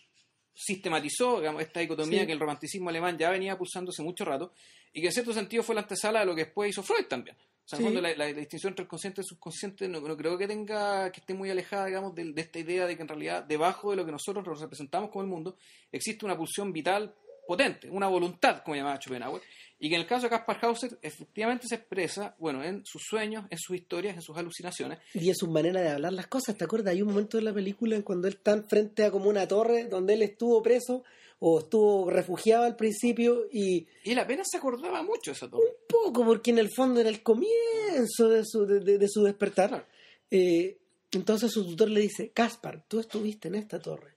sistematizó 0.53 1.39
digamos, 1.39 1.61
esta 1.61 1.79
dicotomía 1.79 2.21
Sí. 2.21 2.25
que 2.27 2.33
el 2.33 2.39
romanticismo 2.39 2.89
alemán 2.89 3.17
ya 3.17 3.29
venía 3.29 3.57
pulsando 3.57 3.91
hace 3.91 4.03
mucho 4.03 4.25
rato 4.25 4.53
y 4.91 5.01
que 5.01 5.07
en 5.07 5.13
cierto 5.13 5.33
sentido 5.33 5.63
fue 5.63 5.75
la 5.75 5.81
antesala 5.81 6.19
de 6.19 6.25
lo 6.25 6.35
que 6.35 6.45
después 6.45 6.69
hizo 6.71 6.83
Freud 6.83 7.05
también. 7.07 7.37
O 7.65 7.67
sea, 7.67 7.79
en 7.79 7.85
fondo, 7.85 8.01
la, 8.01 8.09
la- 8.15 8.25
la 8.27 8.33
distinción 8.33 8.71
entre 8.71 8.83
el 8.83 8.89
consciente 8.89 9.21
y 9.21 9.23
el 9.23 9.27
subconsciente 9.27 9.87
no, 9.87 10.01
no 10.01 10.17
creo 10.17 10.37
que 10.37 10.47
tenga 10.47 11.11
que 11.11 11.19
esté 11.21 11.33
muy 11.33 11.49
alejada, 11.49 11.85
digamos, 11.85 12.13
de, 12.15 12.33
de 12.33 12.41
esta 12.41 12.59
idea 12.59 12.85
de 12.87 12.95
que 12.95 13.01
en 13.01 13.07
realidad 13.07 13.43
debajo 13.43 13.91
de 13.91 13.97
lo 13.97 14.05
que 14.05 14.11
nosotros 14.11 14.45
nos 14.45 14.59
representamos 14.59 15.09
como 15.09 15.23
el 15.23 15.29
mundo 15.29 15.57
existe 15.91 16.25
una 16.25 16.35
pulsión 16.37 16.73
vital 16.73 17.13
potente, 17.47 17.89
una 17.89 18.07
voluntad, 18.07 18.61
como 18.63 18.75
llamaba 18.75 18.97
Schopenhauer, 19.01 19.41
y 19.79 19.89
que 19.89 19.95
en 19.95 20.01
el 20.01 20.07
caso 20.07 20.23
de 20.23 20.29
Caspar 20.29 20.59
Hauser 20.61 20.97
efectivamente 21.01 21.67
se 21.67 21.75
expresa, 21.75 22.35
bueno, 22.39 22.63
en 22.63 22.85
sus 22.85 23.01
sueños, 23.03 23.45
en 23.49 23.57
sus 23.57 23.75
historias, 23.75 24.15
en 24.15 24.21
sus 24.21 24.37
alucinaciones. 24.37 24.99
Y 25.13 25.27
en 25.29 25.35
su 25.35 25.47
manera 25.49 25.81
de 25.81 25.89
hablar 25.89 26.13
las 26.13 26.27
cosas, 26.27 26.55
¿te 26.55 26.63
acuerdas? 26.63 26.93
Hay 26.93 27.01
un 27.01 27.09
momento 27.09 27.37
de 27.37 27.43
la 27.43 27.53
película 27.53 27.95
en 27.95 28.03
cuando 28.03 28.27
él 28.27 28.35
está 28.35 28.61
frente 28.63 29.03
a 29.05 29.11
como 29.11 29.27
una 29.29 29.47
torre 29.47 29.85
donde 29.85 30.13
él 30.13 30.21
estuvo 30.21 30.61
preso 30.61 31.03
o 31.43 31.59
estuvo 31.59 32.09
refugiado 32.11 32.65
al 32.65 32.75
principio 32.75 33.47
y... 33.51 33.87
Y 34.03 34.11
él 34.11 34.19
apenas 34.19 34.47
se 34.51 34.57
acordaba 34.57 35.01
mucho 35.01 35.31
de 35.31 35.35
esa 35.37 35.49
torre. 35.49 35.63
Un 35.63 35.87
poco, 35.87 36.23
porque 36.23 36.51
en 36.51 36.59
el 36.59 36.69
fondo 36.71 36.99
era 36.99 37.09
el 37.09 37.23
comienzo 37.23 38.29
de 38.29 38.45
su, 38.45 38.65
de, 38.67 38.79
de- 38.79 38.99
de 38.99 39.07
su 39.09 39.23
despertar. 39.23 39.69
Claro. 39.69 39.85
Eh, 40.29 40.77
entonces 41.11 41.51
su 41.51 41.65
tutor 41.65 41.89
le 41.89 42.01
dice, 42.01 42.29
Caspar, 42.29 42.85
tú 42.87 42.99
estuviste 42.99 43.47
en 43.47 43.55
esta 43.55 43.79
torre. 43.81 44.13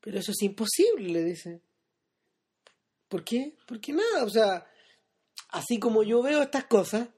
Pero 0.00 0.18
eso 0.18 0.32
es 0.32 0.42
imposible, 0.42 1.10
le 1.10 1.24
dice. 1.24 1.60
¿Por 3.08 3.22
qué? 3.22 3.56
Porque 3.66 3.92
nada, 3.92 4.24
o 4.24 4.30
sea, 4.30 4.66
así 5.50 5.78
como 5.78 6.02
yo 6.04 6.22
veo 6.22 6.40
estas 6.42 6.64
cosas, 6.64 7.08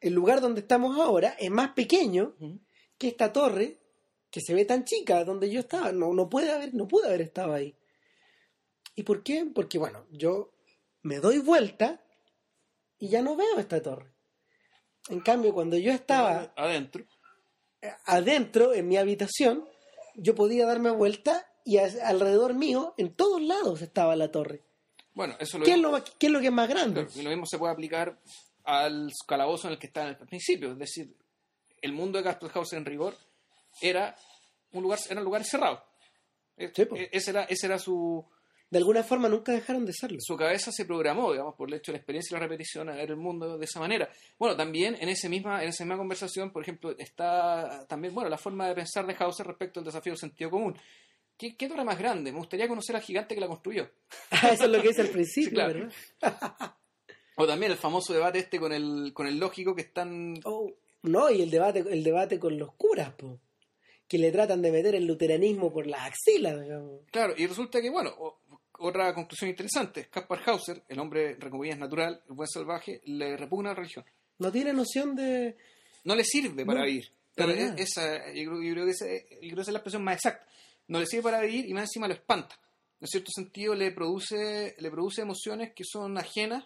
el 0.00 0.14
lugar 0.14 0.40
donde 0.40 0.60
estamos 0.60 0.96
ahora 0.98 1.36
es 1.38 1.50
más 1.50 1.72
pequeño 1.72 2.34
que 2.96 3.08
esta 3.08 3.32
torre 3.32 3.78
que 4.30 4.40
se 4.40 4.54
ve 4.54 4.64
tan 4.64 4.84
chica 4.84 5.24
donde 5.24 5.50
yo 5.50 5.60
estaba. 5.60 5.90
No, 5.92 6.14
no 6.14 6.28
puede 6.28 6.52
haber, 6.52 6.74
no 6.74 6.86
pude 6.86 7.08
haber 7.08 7.22
estado 7.22 7.52
ahí. 7.52 7.74
¿Y 8.96 9.02
por 9.04 9.22
qué? 9.22 9.46
Porque 9.54 9.78
bueno, 9.78 10.06
yo 10.10 10.52
me 11.02 11.20
doy 11.20 11.38
vuelta 11.38 12.02
y 12.98 13.08
ya 13.08 13.22
no 13.22 13.36
veo 13.36 13.58
esta 13.58 13.80
torre. 13.82 14.10
En 15.08 15.20
cambio, 15.20 15.54
cuando 15.54 15.76
yo 15.76 15.92
estaba 15.92 16.52
adentro. 16.56 17.04
eh, 17.82 17.92
adentro, 18.06 18.72
en 18.74 18.88
mi 18.88 18.96
habitación, 18.96 19.68
yo 20.16 20.34
podía 20.34 20.66
darme 20.66 20.90
vuelta 20.90 21.46
y 21.64 21.76
a- 21.76 21.90
alrededor 22.08 22.54
mío, 22.54 22.94
en 22.96 23.14
todos 23.14 23.40
lados 23.42 23.82
estaba 23.82 24.16
la 24.16 24.30
torre. 24.32 24.64
Bueno, 25.14 25.36
eso 25.38 25.58
lo 25.58 25.64
¿Qué 25.64 25.72
es 25.74 25.78
lo, 25.78 26.02
qué 26.18 26.26
es 26.26 26.32
lo 26.32 26.40
que 26.40 26.46
es 26.46 26.52
más 26.52 26.68
grande? 26.68 27.04
claro, 27.06 27.20
y 27.20 27.22
lo 27.22 27.30
mismo 27.30 27.46
se 27.46 27.58
puede 27.58 27.72
aplicar 27.72 28.18
al 28.64 29.12
calabozo 29.28 29.68
en 29.68 29.74
el 29.74 29.78
que 29.78 29.86
está 29.86 30.06
al 30.08 30.16
principio. 30.18 30.72
Es 30.72 30.78
decir, 30.78 31.14
el 31.82 31.92
mundo 31.92 32.18
de 32.18 32.24
Caspar 32.24 32.50
Hauser 32.54 32.78
en 32.78 32.84
rigor 32.86 33.14
era 33.80 34.16
un 34.72 34.82
lugar, 34.82 34.98
eran 35.08 35.22
lugares 35.24 35.48
cerrados. 35.48 35.80
Eh, 36.56 36.72
Sí, 36.74 36.84
po. 36.86 36.96
eh, 36.96 37.08
ese 37.12 37.30
era, 37.30 37.44
ese 37.44 37.66
era 37.66 37.78
su, 37.78 38.26
De 38.68 38.78
alguna 38.78 39.04
forma 39.04 39.28
nunca 39.28 39.52
dejaron 39.52 39.86
de 39.86 39.92
serlo. 39.92 40.18
su 40.20 40.36
cabeza 40.36 40.72
se 40.72 40.84
programó, 40.84 41.30
digamos, 41.30 41.54
por 41.54 41.68
el 41.68 41.74
hecho 41.74 41.92
de 41.92 41.98
la 41.98 41.98
experiencia 41.98 42.34
y 42.34 42.40
la 42.40 42.46
repetición 42.46 42.88
a 42.88 42.96
ver 42.96 43.10
el 43.10 43.16
mundo 43.16 43.56
de 43.56 43.64
esa 43.64 43.78
manera. 43.78 44.08
Bueno, 44.38 44.56
también 44.56 44.96
en, 45.00 45.08
ese 45.08 45.28
misma, 45.28 45.62
en 45.62 45.68
esa 45.68 45.84
misma 45.84 45.98
conversación, 45.98 46.50
por 46.50 46.62
ejemplo, 46.62 46.94
está 46.98 47.86
también, 47.88 48.12
bueno, 48.12 48.28
la 48.28 48.38
forma 48.38 48.66
de 48.66 48.74
pensar 48.74 49.06
de 49.06 49.14
Hauser 49.18 49.46
respecto 49.46 49.78
al 49.80 49.86
desafío 49.86 50.12
del 50.12 50.18
sentido 50.18 50.50
común. 50.50 50.76
¿Qué, 51.38 51.56
qué 51.56 51.68
torre 51.68 51.84
más 51.84 51.98
grande? 51.98 52.32
Me 52.32 52.38
gustaría 52.38 52.66
conocer 52.66 52.96
al 52.96 53.02
gigante 53.02 53.34
que 53.34 53.40
la 53.40 53.46
construyó. 53.46 53.88
Eso 54.30 54.64
es 54.64 54.68
lo 54.68 54.82
que 54.82 54.88
dice 54.88 55.02
al 55.02 55.10
principio, 55.10 55.50
Sí, 55.50 55.54
claro. 55.54 55.88
¿verdad? 56.20 56.74
O 57.38 57.46
también 57.46 57.70
el 57.70 57.76
famoso 57.76 58.14
debate 58.14 58.38
este 58.38 58.58
con 58.58 58.72
el, 58.72 59.12
con 59.12 59.26
el 59.26 59.38
lógico 59.38 59.74
que 59.74 59.82
están... 59.82 60.40
Oh, 60.44 60.72
no, 61.02 61.30
y 61.30 61.42
el 61.42 61.50
debate, 61.50 61.80
el 61.80 62.02
debate 62.02 62.40
con 62.40 62.58
los 62.58 62.72
curas, 62.74 63.12
po, 63.12 63.38
que 64.08 64.16
le 64.16 64.32
tratan 64.32 64.62
de 64.62 64.72
meter 64.72 64.94
el 64.94 65.04
luteranismo 65.04 65.70
por 65.70 65.86
las 65.86 66.00
axilas, 66.06 66.58
digamos. 66.62 67.02
Claro, 67.10 67.34
y 67.36 67.46
resulta 67.46 67.82
que, 67.82 67.90
bueno, 67.90 68.14
otra 68.78 69.12
conclusión 69.14 69.50
interesante, 69.50 70.08
Caspar 70.08 70.40
Hauser, 70.46 70.82
el 70.88 70.98
hombre, 70.98 71.32
entre 71.32 71.50
comillas, 71.50 71.78
natural, 71.78 72.22
el 72.28 72.34
buen 72.34 72.48
salvaje, 72.48 73.00
le 73.04 73.36
repugna 73.36 73.70
la 73.70 73.74
religión. 73.76 74.04
No 74.38 74.52
tiene 74.52 74.72
noción 74.72 75.14
de... 75.16 75.56
no 76.04 76.14
le 76.14 76.24
sirve 76.24 76.64
para 76.66 76.80
No, 76.80 76.86
vivir. 76.86 77.10
para 77.36 77.52
esa, 77.52 78.18
yo, 78.32 78.50
creo, 78.50 78.62
yo 78.62 78.72
creo 78.74 78.84
que 78.84 78.90
esa, 78.92 79.06
yo 79.06 79.38
creo 79.40 79.54
que 79.56 79.60
esa 79.62 79.70
es 79.70 79.72
la 79.72 79.78
expresión 79.78 80.04
más 80.04 80.16
exacta. 80.16 80.46
No 80.88 81.00
le 81.00 81.06
sirve 81.06 81.22
para 81.24 81.40
vivir 81.40 81.66
y 81.68 81.72
más 81.74 81.84
encima 81.84 82.06
lo 82.08 82.14
espanta. 82.14 82.58
En 83.00 83.06
cierto 83.08 83.30
sentido 83.34 83.74
le 83.74 83.90
produce, 83.92 84.74
le 84.78 84.90
produce 84.90 85.22
emociones 85.22 85.72
que 85.74 85.84
son 85.84 86.16
ajenas 86.18 86.64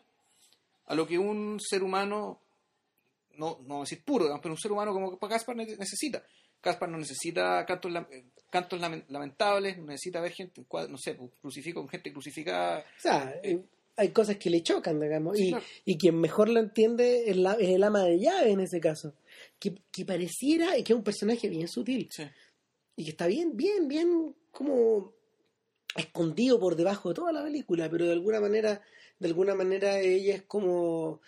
a 0.87 0.95
lo 0.95 1.07
que 1.07 1.19
un 1.19 1.59
ser 1.61 1.83
humano, 1.83 2.41
no, 3.37 3.59
no 3.67 3.79
a 3.79 3.81
decir 3.81 4.03
puro, 4.05 4.27
pero 4.43 4.53
un 4.55 4.59
ser 4.61 4.73
humano 4.73 4.93
como 4.93 5.19
Caspar 5.19 5.57
ne- 5.57 5.77
necesita. 5.77 6.23
Caspar 6.61 6.89
no 6.89 6.99
necesita 6.99 7.65
cantos, 7.65 7.91
cantos 8.51 8.81
lamen- 8.81 9.05
lamentables, 9.09 9.79
necesita 9.79 10.21
ver 10.21 10.33
gente, 10.33 10.63
no 10.89 10.99
sé, 10.99 11.15
pues, 11.15 11.31
crucifijo 11.41 11.81
con 11.81 11.89
gente 11.89 12.13
crucificada. 12.13 12.81
O 12.81 13.01
sea, 13.01 13.35
eh, 13.43 13.61
hay 13.97 14.09
cosas 14.11 14.37
que 14.37 14.51
le 14.51 14.63
chocan, 14.63 14.99
digamos. 15.01 15.37
Sí, 15.37 15.47
y, 15.47 15.51
claro. 15.51 15.65
y 15.85 15.99
quien 15.99 16.21
mejor 16.21 16.49
lo 16.49 16.61
entiende 16.61 17.31
es, 17.31 17.37
la- 17.37 17.55
es 17.55 17.69
el 17.71 17.83
ama 17.83 18.03
de 18.05 18.19
llave 18.19 18.51
en 18.51 18.61
ese 18.61 18.81
caso. 18.81 19.15
Que, 19.59 19.75
que 19.93 20.05
pareciera 20.05 20.75
que 20.75 20.81
es 20.93 20.97
un 20.97 21.05
personaje 21.05 21.49
bien 21.49 21.69
sutil. 21.69 22.09
Sí. 22.11 22.25
y 22.97 23.05
que 23.05 23.11
está 23.11 23.27
bien, 23.27 23.57
bien, 23.57 23.89
bien 23.89 24.35
como 24.51 25.13
escondido 25.97 26.61
por 26.61 26.77
debajo 26.77 27.09
de 27.11 27.15
toda 27.15 27.33
la 27.33 27.43
película, 27.43 27.89
pero 27.91 28.05
de 28.07 28.13
alguna 28.13 28.41
manera, 28.41 28.83
de 29.19 29.29
alguna 29.29 29.55
manera 29.55 29.99
ella 30.01 30.35
es 30.37 30.43
como 30.43 31.21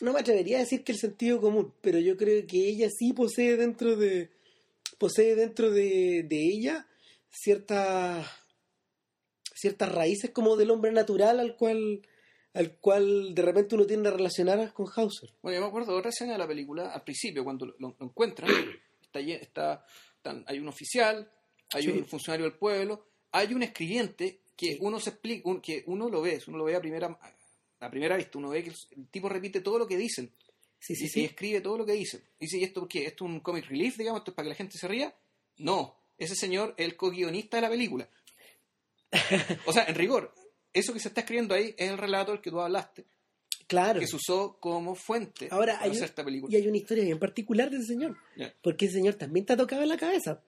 no 0.00 0.12
me 0.12 0.20
atrevería 0.20 0.58
a 0.58 0.60
decir 0.60 0.82
que 0.84 0.92
el 0.92 0.98
sentido 0.98 1.40
común, 1.40 1.72
pero 1.80 1.98
yo 2.00 2.16
creo 2.16 2.44
que 2.46 2.68
ella 2.68 2.88
sí 2.90 3.12
posee 3.12 3.56
dentro 3.56 3.96
de 3.96 4.28
posee 4.98 5.34
dentro 5.36 5.70
de, 5.70 6.24
de 6.28 6.36
ella 6.40 6.86
ciertas 7.30 8.26
ciertas 9.54 9.92
raíces 9.92 10.30
como 10.30 10.56
del 10.56 10.70
hombre 10.70 10.92
natural 10.92 11.40
al 11.40 11.56
cual 11.56 12.02
al 12.52 12.76
cual 12.78 13.34
de 13.34 13.42
repente 13.42 13.74
uno 13.74 13.84
tiende 13.86 14.08
a 14.10 14.12
relacionar 14.12 14.72
con 14.72 14.86
Hauser. 14.94 15.30
Bueno, 15.42 15.56
yo 15.56 15.62
me 15.62 15.68
acuerdo 15.68 15.92
de 15.92 15.98
otra 15.98 16.10
escena 16.10 16.32
de 16.34 16.38
la 16.38 16.46
película, 16.46 16.92
al 16.92 17.02
principio, 17.02 17.42
cuando 17.42 17.66
lo, 17.66 17.74
lo 17.80 17.96
encuentran, 18.00 18.48
está, 19.02 19.18
está, 19.20 19.84
están- 20.16 20.44
hay 20.46 20.60
un 20.60 20.68
oficial, 20.68 21.28
hay 21.72 21.82
Sí. 21.82 21.88
un 21.90 22.06
funcionario 22.06 22.44
del 22.46 22.54
pueblo, 22.56 23.04
hay 23.32 23.52
un 23.54 23.64
escribiente 23.64 24.38
que 24.56 24.78
uno 24.80 25.00
se 25.00 25.10
explica, 25.10 25.48
un- 25.48 25.60
que 25.60 25.82
uno 25.88 26.08
lo 26.08 26.22
ve, 26.22 26.40
uno 26.46 26.58
lo 26.58 26.64
ve 26.64 26.76
a 26.76 26.80
primera, 26.80 27.18
a 27.80 27.90
primera 27.90 28.16
vista, 28.16 28.38
uno 28.38 28.50
ve 28.50 28.62
que 28.62 28.70
el 28.70 29.08
tipo 29.08 29.28
repite 29.28 29.60
todo 29.60 29.80
lo 29.80 29.88
que 29.88 29.96
dicen, 29.96 30.30
Sí, 30.86 30.94
sí, 30.96 31.04
y, 31.04 31.08
sí. 31.08 31.20
y 31.20 31.24
escribe 31.24 31.60
todo 31.62 31.78
lo 31.78 31.86
que 31.86 31.92
dicen. 31.92 32.22
Dice, 32.38 32.58
¿y 32.58 32.64
esto 32.64 32.86
qué? 32.86 33.06
¿Esto 33.06 33.24
es 33.24 33.30
un 33.30 33.40
comic 33.40 33.66
relief, 33.66 33.96
digamos? 33.96 34.20
¿Esto 34.20 34.32
es 34.32 34.34
para 34.34 34.44
que 34.44 34.50
la 34.50 34.54
gente 34.54 34.76
se 34.76 34.86
ría? 34.86 35.14
No, 35.56 35.96
ese 36.18 36.34
señor 36.34 36.74
es 36.76 36.84
el 36.86 36.96
co-guionista 36.96 37.56
de 37.56 37.62
la 37.62 37.70
película. 37.70 38.08
o 39.66 39.72
sea, 39.72 39.84
en 39.84 39.94
rigor, 39.94 40.34
eso 40.72 40.92
que 40.92 41.00
se 41.00 41.08
está 41.08 41.20
escribiendo 41.22 41.54
ahí 41.54 41.74
es 41.78 41.90
el 41.90 41.98
relato 41.98 42.32
del 42.32 42.40
que 42.40 42.50
tú 42.50 42.60
hablaste, 42.60 43.04
Claro. 43.66 44.00
que 44.00 44.06
se 44.06 44.16
usó 44.16 44.58
como 44.60 44.94
fuente 44.94 45.48
Ahora 45.50 45.74
para 45.74 45.84
hay, 45.84 45.90
hacer 45.92 46.02
un- 46.02 46.08
esta 46.08 46.24
película. 46.24 46.52
y 46.52 46.56
hay 46.60 46.66
una 46.68 46.76
historia 46.76 47.04
bien 47.04 47.18
particular 47.18 47.70
del 47.70 47.84
señor, 47.86 48.16
Ya. 48.36 48.52
porque 48.62 48.86
el 48.86 48.92
señor 48.92 49.14
también 49.14 49.46
te 49.46 49.56
tocaba 49.56 49.84
en 49.84 49.88
la 49.88 49.96
cabeza. 49.96 50.42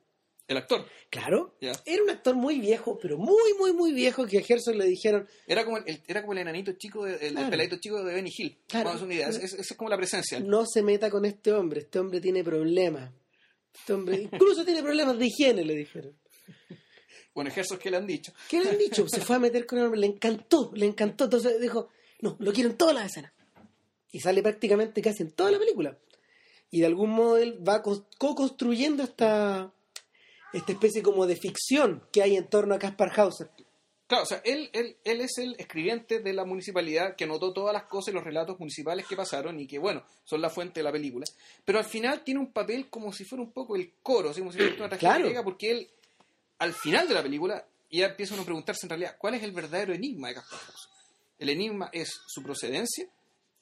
El 0.49 0.57
actor. 0.59 0.87
Claro, 1.11 1.57
era 1.61 2.03
un 2.05 2.11
actor 2.11 2.37
muy 2.37 2.61
viejo, 2.61 2.99
pero 3.03 3.19
muy, 3.19 3.55
muy, 3.59 3.73
muy 3.73 3.93
viejo, 3.93 4.27
que 4.27 4.39
a 4.39 4.43
Herzog 4.49 4.77
le 4.77 4.85
dijeron, 4.87 5.27
Era 5.47 5.65
como 5.65 5.79
el, 5.79 6.03
era 6.07 6.21
como 6.21 6.35
el 6.35 6.39
enanito 6.39 6.73
chico, 6.75 7.05
de- 7.05 7.27
el, 7.27 7.35
peladito 7.51 7.77
chico 7.79 8.03
de 8.05 8.15
Benny 8.15 8.31
Hill. 8.37 8.59
Claro. 8.69 8.91
Vamos 8.91 9.03
a 9.03 9.05
hacer 9.05 9.07
una 9.07 9.15
idea. 9.15 9.29
Es- 9.29 9.37
es- 9.43 9.53
Esa 9.55 9.73
es 9.73 9.77
como 9.77 9.91
la 9.91 9.97
presencia. 9.97 10.39
no 10.39 10.65
se 10.67 10.83
meta 10.83 11.11
con 11.11 11.25
este 11.25 11.53
hombre, 11.53 11.81
este 11.81 11.99
hombre 11.99 12.21
tiene 12.21 12.45
problemas. 12.45 13.11
Este 13.75 13.93
hombre 13.93 14.21
incluso 14.23 14.65
tiene 14.65 14.83
problemas 14.83 15.19
de 15.19 15.27
higiene, 15.27 15.65
le 15.65 15.75
dijeron. 15.75 16.17
Bueno, 17.35 17.51
ejércitos 17.51 17.79
que 17.81 17.91
le 17.91 17.97
han 17.99 18.07
dicho. 18.07 18.33
¿Qué 18.49 18.61
le 18.61 18.71
han 18.71 18.79
dicho? 18.79 19.07
Se 19.09 19.21
fue 19.21 19.37
a 19.37 19.39
meter 19.39 19.67
con 19.67 19.79
el 19.79 19.85
hombre, 19.85 20.01
le 20.01 20.07
encantó, 20.07 20.71
le 20.75 20.87
encantó. 20.87 21.25
Entonces 21.25 21.61
dijo, 21.61 21.89
no, 22.21 22.37
lo 22.39 22.53
quiero 22.53 22.71
en 22.71 22.77
todas 22.79 22.95
las 22.95 23.07
escenas. 23.07 23.33
Y 24.11 24.21
sale 24.21 24.43
prácticamente 24.43 25.03
casi 25.03 25.23
en 25.23 25.33
toda 25.33 25.51
la 25.51 25.59
película. 25.59 25.99
Y 26.71 26.81
de 26.81 26.87
algún 26.87 27.11
modo 27.11 27.37
él 27.37 27.59
va 27.67 27.83
co- 27.83 28.07
co-construyendo 28.17 29.03
esta, 29.03 29.71
esta 30.57 30.73
especie 30.73 31.03
como 31.03 31.27
de 31.27 31.37
ficción 31.37 32.03
que 32.12 32.23
hay 32.23 32.37
en 32.37 32.49
torno 32.49 32.75
a 32.75 32.79
Caspar 32.79 33.12
Hauser. 33.19 33.51
Claro, 34.07 34.23
o 34.23 34.27
sea, 34.27 34.40
él, 34.45 34.71
él, 34.73 34.97
él 35.03 35.21
es 35.21 35.37
el 35.38 35.57
escribiente 35.59 36.21
de 36.21 36.33
la 36.33 36.45
municipalidad 36.45 37.16
que 37.16 37.25
anotó 37.25 37.53
todas 37.53 37.73
las 37.73 37.85
cosas 37.87 38.12
y 38.12 38.14
los 38.14 38.23
relatos 38.23 38.57
municipales 38.61 39.05
que 39.07 39.16
pasaron 39.16 39.59
y 39.59 39.66
que, 39.66 39.79
bueno, 39.81 40.05
son 40.25 40.40
la 40.40 40.49
fuente 40.49 40.79
de 40.79 40.85
la 40.85 40.92
película. 40.92 41.25
Pero 41.64 41.81
al 41.81 41.85
final 41.85 42.23
tiene 42.23 42.38
un 42.38 42.53
papel 42.53 42.88
como 42.88 43.12
si 43.12 43.25
fuera 43.25 43.42
un 43.42 43.51
poco 43.51 43.75
el 43.75 43.95
coro, 44.03 44.31
así 44.31 44.40
como 44.40 44.53
si 44.53 44.59
fuera 44.59 44.75
una 44.77 44.88
tragedia 44.88 45.09
Claro. 45.11 45.25
griega, 45.25 45.42
porque 45.42 45.71
él, 45.73 45.90
al 46.59 46.73
final 46.73 47.09
de 47.09 47.15
la 47.15 47.23
película, 47.23 47.67
ya 47.90 48.07
empieza 48.07 48.35
uno 48.35 48.42
a 48.42 48.46
preguntarse 48.46 48.87
en 48.87 48.90
realidad 48.90 49.17
cuál 49.19 49.35
es 49.35 49.42
el 49.42 49.50
verdadero 49.50 49.92
enigma 49.92 50.29
de 50.29 50.35
Caspar 50.35 50.61
Hauser. 50.61 50.90
El 51.40 51.48
enigma 51.50 51.90
es 51.92 52.09
su 52.29 52.42
procedencia. 52.44 53.09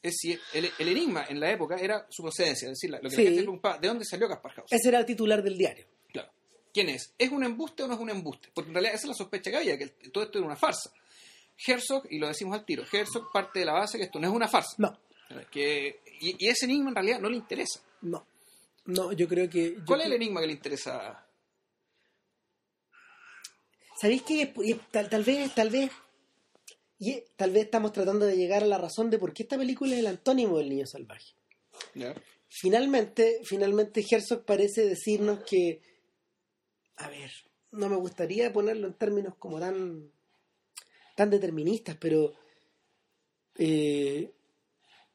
Es 0.03 0.17
si 0.19 0.39
el, 0.53 0.71
el 0.79 0.89
enigma 0.89 1.25
en 1.27 1.41
la 1.41 1.51
época 1.51 1.77
era 1.77 2.07
su 2.11 2.23
procedencia, 2.23 2.67
es 2.67 2.73
decir, 2.73 2.91
lo 2.91 3.01
que 3.01 3.09
Sí. 3.09 3.17
la 3.17 3.23
gente 3.31 3.43
preguntaba, 3.43 3.79
¿de 3.79 3.89
dónde 3.89 4.05
salió 4.05 4.29
Caspar 4.29 4.53
Hauser? 4.59 4.79
Ese 4.79 4.89
era 4.91 4.99
el 4.99 5.07
titular 5.07 5.43
del 5.43 5.57
diario. 5.57 5.87
¿Quién 6.75 6.89
es? 6.89 7.15
¿Es 7.17 7.31
un 7.31 7.45
embuste 7.45 7.85
o 7.85 7.87
no 7.87 7.95
es 7.95 8.01
un 8.01 8.11
embuste? 8.11 8.51
Porque 8.53 8.69
en 8.69 8.75
realidad 8.75 8.97
esa 8.97 9.05
es 9.05 9.09
la 9.11 9.15
sospecha 9.15 9.51
que 9.51 9.57
había, 9.59 9.79
que 9.79 9.87
todo 10.13 10.25
esto 10.25 10.39
era 10.39 10.47
una 10.47 10.57
farsa. 10.57 10.93
Herzog, 11.57 12.07
y 12.11 12.19
lo 12.19 12.27
decimos 12.27 12.59
al 12.59 12.65
tiro, 12.67 12.85
Herzog 12.91 13.31
parte 13.33 13.61
de 13.61 13.65
la 13.65 13.75
base 13.75 13.97
que 13.97 14.05
esto 14.05 14.19
no 14.19 14.27
es 14.27 14.35
una 14.35 14.49
farsa. 14.49 14.75
No, 14.79 14.99
Que, 15.53 16.01
y, 16.21 16.45
y 16.45 16.49
ese 16.49 16.65
enigma 16.65 16.89
en 16.89 16.97
realidad 16.97 17.21
no 17.21 17.31
le 17.31 17.37
interesa. 17.37 17.81
no. 18.03 18.27
No, 18.87 19.13
yo 19.13 19.27
creo 19.27 19.49
que... 19.49 19.77
yo 19.77 19.85
¿Cuál 19.87 20.03
es 20.03 20.07
el 20.09 20.13
enigma 20.13 20.43
que 20.43 20.47
le 20.49 20.53
interesa? 20.53 21.27
¿Sabéis 23.99 24.23
qué? 24.23 24.53
Y 24.63 24.75
Tal, 24.75 25.09
tal 25.09 25.25
vez, 25.25 25.55
tal 25.55 25.71
vez, 25.71 25.91
y 26.99 27.23
tal 27.37 27.51
vez 27.53 27.65
estamos 27.65 27.93
tratando 27.93 28.27
de 28.27 28.37
llegar 28.37 28.63
a 28.63 28.67
la 28.67 28.77
razón 28.77 29.09
de 29.09 29.19
por 29.19 29.33
qué 29.33 29.45
esta 29.45 29.57
película 29.57 29.95
es 29.95 30.01
el 30.01 30.07
antónimo 30.07 30.59
del 30.59 30.69
niño 30.69 30.87
salvaje. 30.87 31.33
¿Ya? 31.95 32.15
Finalmente, 32.49 33.41
finalmente 33.45 34.05
Herzog 34.09 34.45
parece 34.45 34.87
decirnos 34.87 35.41
que, 35.49 35.81
a 36.97 37.09
ver, 37.09 37.31
no 37.73 37.89
me 37.89 37.97
gustaría 37.97 38.53
ponerlo 38.53 38.87
en 38.87 38.95
términos 38.95 39.35
como 39.39 39.59
tan, 39.61 40.11
tan 41.17 41.31
deterministas, 41.31 41.97
pero 42.01 42.33
eh, 43.57 44.33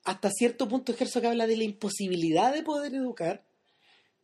hasta 0.03 0.30
cierto 0.32 0.67
punto 0.67 0.93
Herzog 0.97 1.25
habla 1.25 1.47
de 1.47 1.57
la 1.57 1.63
imposibilidad 1.63 2.53
de 2.53 2.63
poder 2.63 2.93
educar, 2.95 3.45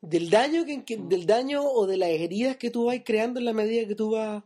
del 0.01 0.29
daño 0.29 0.65
que, 0.65 0.83
que- 0.85 0.97
del 0.97 1.25
daño 1.25 1.63
o 1.63 1.87
de 1.87 1.97
las 1.97 2.09
heridas 2.09 2.57
que 2.57 2.69
tú 2.69 2.85
vas 2.85 2.97
creando 3.05 3.39
en 3.39 3.45
la 3.45 3.53
medida 3.53 3.87
que 3.87 3.95
tú 3.95 4.11
vas 4.11 4.43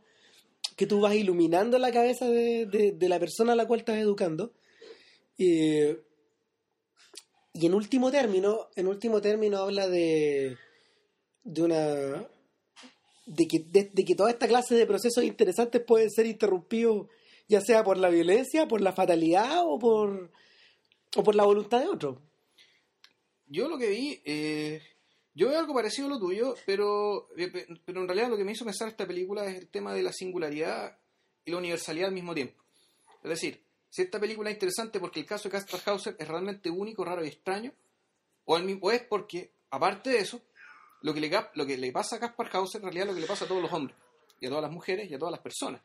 que 0.75 0.87
tú 0.87 1.01
vas 1.01 1.13
iluminando 1.15 1.77
la 1.77 1.91
cabeza 1.91 2.25
de, 2.29 2.65
de- 2.65 2.93
de 2.93 3.09
la 3.09 3.19
persona 3.19 3.51
a 3.51 3.55
la 3.55 3.67
cual 3.67 3.81
estás 3.81 3.97
educando. 3.97 4.53
Eh, 5.37 6.01
y 7.53 7.65
en 7.65 7.73
último 7.73 8.09
término, 8.11 8.69
en 8.77 8.87
último 8.87 9.19
término 9.19 9.57
habla 9.57 9.89
de, 9.89 10.57
de 11.43 11.61
una 11.61 12.27
de 13.29 13.47
que, 13.47 13.59
de, 13.59 14.05
que 14.05 14.15
toda 14.15 14.31
esta 14.31 14.47
clase 14.47 14.75
de 14.75 14.85
procesos 14.85 15.23
interesantes 15.23 15.81
pueden 15.81 16.09
ser 16.09 16.25
interrumpidos 16.25 17.07
ya 17.47 17.61
sea 17.61 17.83
por 17.83 17.97
la 17.97 18.09
violencia, 18.09 18.67
por 18.67 18.81
la 18.81 18.91
fatalidad 18.93 19.61
o 19.65 19.79
por 19.79 20.29
o 21.15 21.23
por 21.23 21.35
la 21.35 21.43
voluntad 21.45 21.79
de 21.79 21.87
otro. 21.87 22.21
Yo 23.47 23.67
lo 23.67 23.77
que 23.79 23.89
vi, 23.89 24.21
eh, 24.25 24.81
yo 25.33 25.49
veo 25.49 25.57
algo 25.59 25.73
parecido 25.73 26.07
a 26.07 26.11
lo 26.11 26.19
tuyo, 26.19 26.53
pero, 26.65 27.29
eh, 27.35 27.47
pe- 27.47 27.65
pero 27.85 28.01
en 28.01 28.07
realidad 28.07 28.29
lo 28.29 28.37
que 28.37 28.43
me 28.43 28.51
hizo 28.51 28.65
pensar 28.65 28.87
esta 28.87 29.07
película 29.07 29.45
es 29.47 29.57
el 29.57 29.67
tema 29.69 29.93
de 29.93 30.03
la 30.03 30.13
singularidad 30.13 30.97
y 31.45 31.51
la 31.51 31.57
universalidad 31.57 32.09
al 32.09 32.13
mismo 32.13 32.35
tiempo. 32.35 32.61
Es 33.23 33.29
decir, 33.31 33.63
si 33.89 34.03
esta 34.03 34.19
película 34.19 34.49
es 34.51 34.55
interesante 34.55 34.99
porque 34.99 35.19
el 35.21 35.25
caso 35.25 35.49
de 35.49 35.53
Caspar 35.53 35.81
Hauser 35.85 36.15
es 36.19 36.27
realmente 36.27 36.69
único, 36.69 37.03
raro 37.03 37.23
y 37.25 37.27
extraño, 37.27 37.73
o, 38.45 38.55
al 38.55 38.63
mismo, 38.63 38.85
o 38.87 38.91
es 38.91 39.01
porque, 39.01 39.49
aparte 39.71 40.11
de 40.11 40.19
eso, 40.19 40.39
lo 41.01 41.13
que, 41.13 41.21
le, 41.21 41.31
lo 41.55 41.65
que 41.65 41.77
le 41.77 41.91
pasa 41.91 42.17
a 42.17 42.19
Caspar 42.19 42.49
Hauser 42.53 42.79
en 42.81 42.85
realidad 42.85 43.03
es 43.05 43.09
lo 43.09 43.15
que 43.15 43.21
le 43.21 43.27
pasa 43.27 43.45
a 43.45 43.47
todos 43.47 43.61
los 43.61 43.71
hombres, 43.73 43.95
y 44.39 44.45
a 44.45 44.49
todas 44.49 44.63
las 44.63 44.71
mujeres, 44.71 45.09
y 45.09 45.13
a 45.13 45.19
todas 45.19 45.31
las 45.31 45.41
personas. 45.41 45.81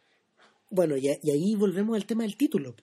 Bueno, 0.70 0.96
y, 0.96 1.08
a- 1.08 1.18
y 1.22 1.30
ahí 1.30 1.54
volvemos 1.54 1.94
al 1.96 2.06
tema 2.06 2.22
del 2.24 2.36
título. 2.36 2.74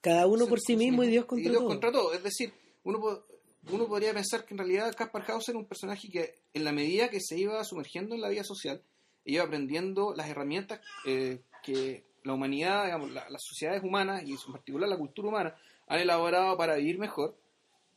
Cada 0.00 0.26
uno 0.26 0.46
por 0.46 0.60
sí 0.60 0.76
mismo 0.76 1.02
y 1.04 1.08
Dios 1.08 1.24
contra 1.24 1.50
Dios 1.50 1.60
todo. 1.60 1.68
contra 1.68 1.92
todo. 1.92 2.12
Es 2.14 2.22
decir, 2.22 2.52
uno, 2.84 3.24
uno 3.70 3.86
podría 3.88 4.12
pensar 4.14 4.44
que 4.44 4.54
en 4.54 4.58
realidad 4.58 4.94
Caspar 4.96 5.24
Hauser 5.30 5.52
era 5.54 5.58
un 5.58 5.66
personaje 5.66 6.08
que, 6.10 6.34
en 6.52 6.64
la 6.64 6.72
medida 6.72 7.08
que 7.08 7.20
se 7.20 7.38
iba 7.38 7.62
sumergiendo 7.64 8.14
en 8.14 8.20
la 8.20 8.28
vida 8.28 8.44
social, 8.44 8.82
iba 9.24 9.42
aprendiendo 9.44 10.14
las 10.14 10.28
herramientas 10.28 10.80
eh, 11.06 11.40
que 11.62 12.04
la 12.22 12.34
humanidad, 12.34 12.84
digamos, 12.84 13.10
la- 13.12 13.28
las 13.30 13.42
sociedades 13.42 13.82
humanas 13.82 14.22
y 14.26 14.32
en 14.32 14.52
particular 14.52 14.88
la 14.88 14.96
cultura 14.98 15.28
humana 15.28 15.56
han 15.86 16.00
elaborado 16.00 16.56
para 16.56 16.76
vivir 16.76 16.98
mejor. 16.98 17.34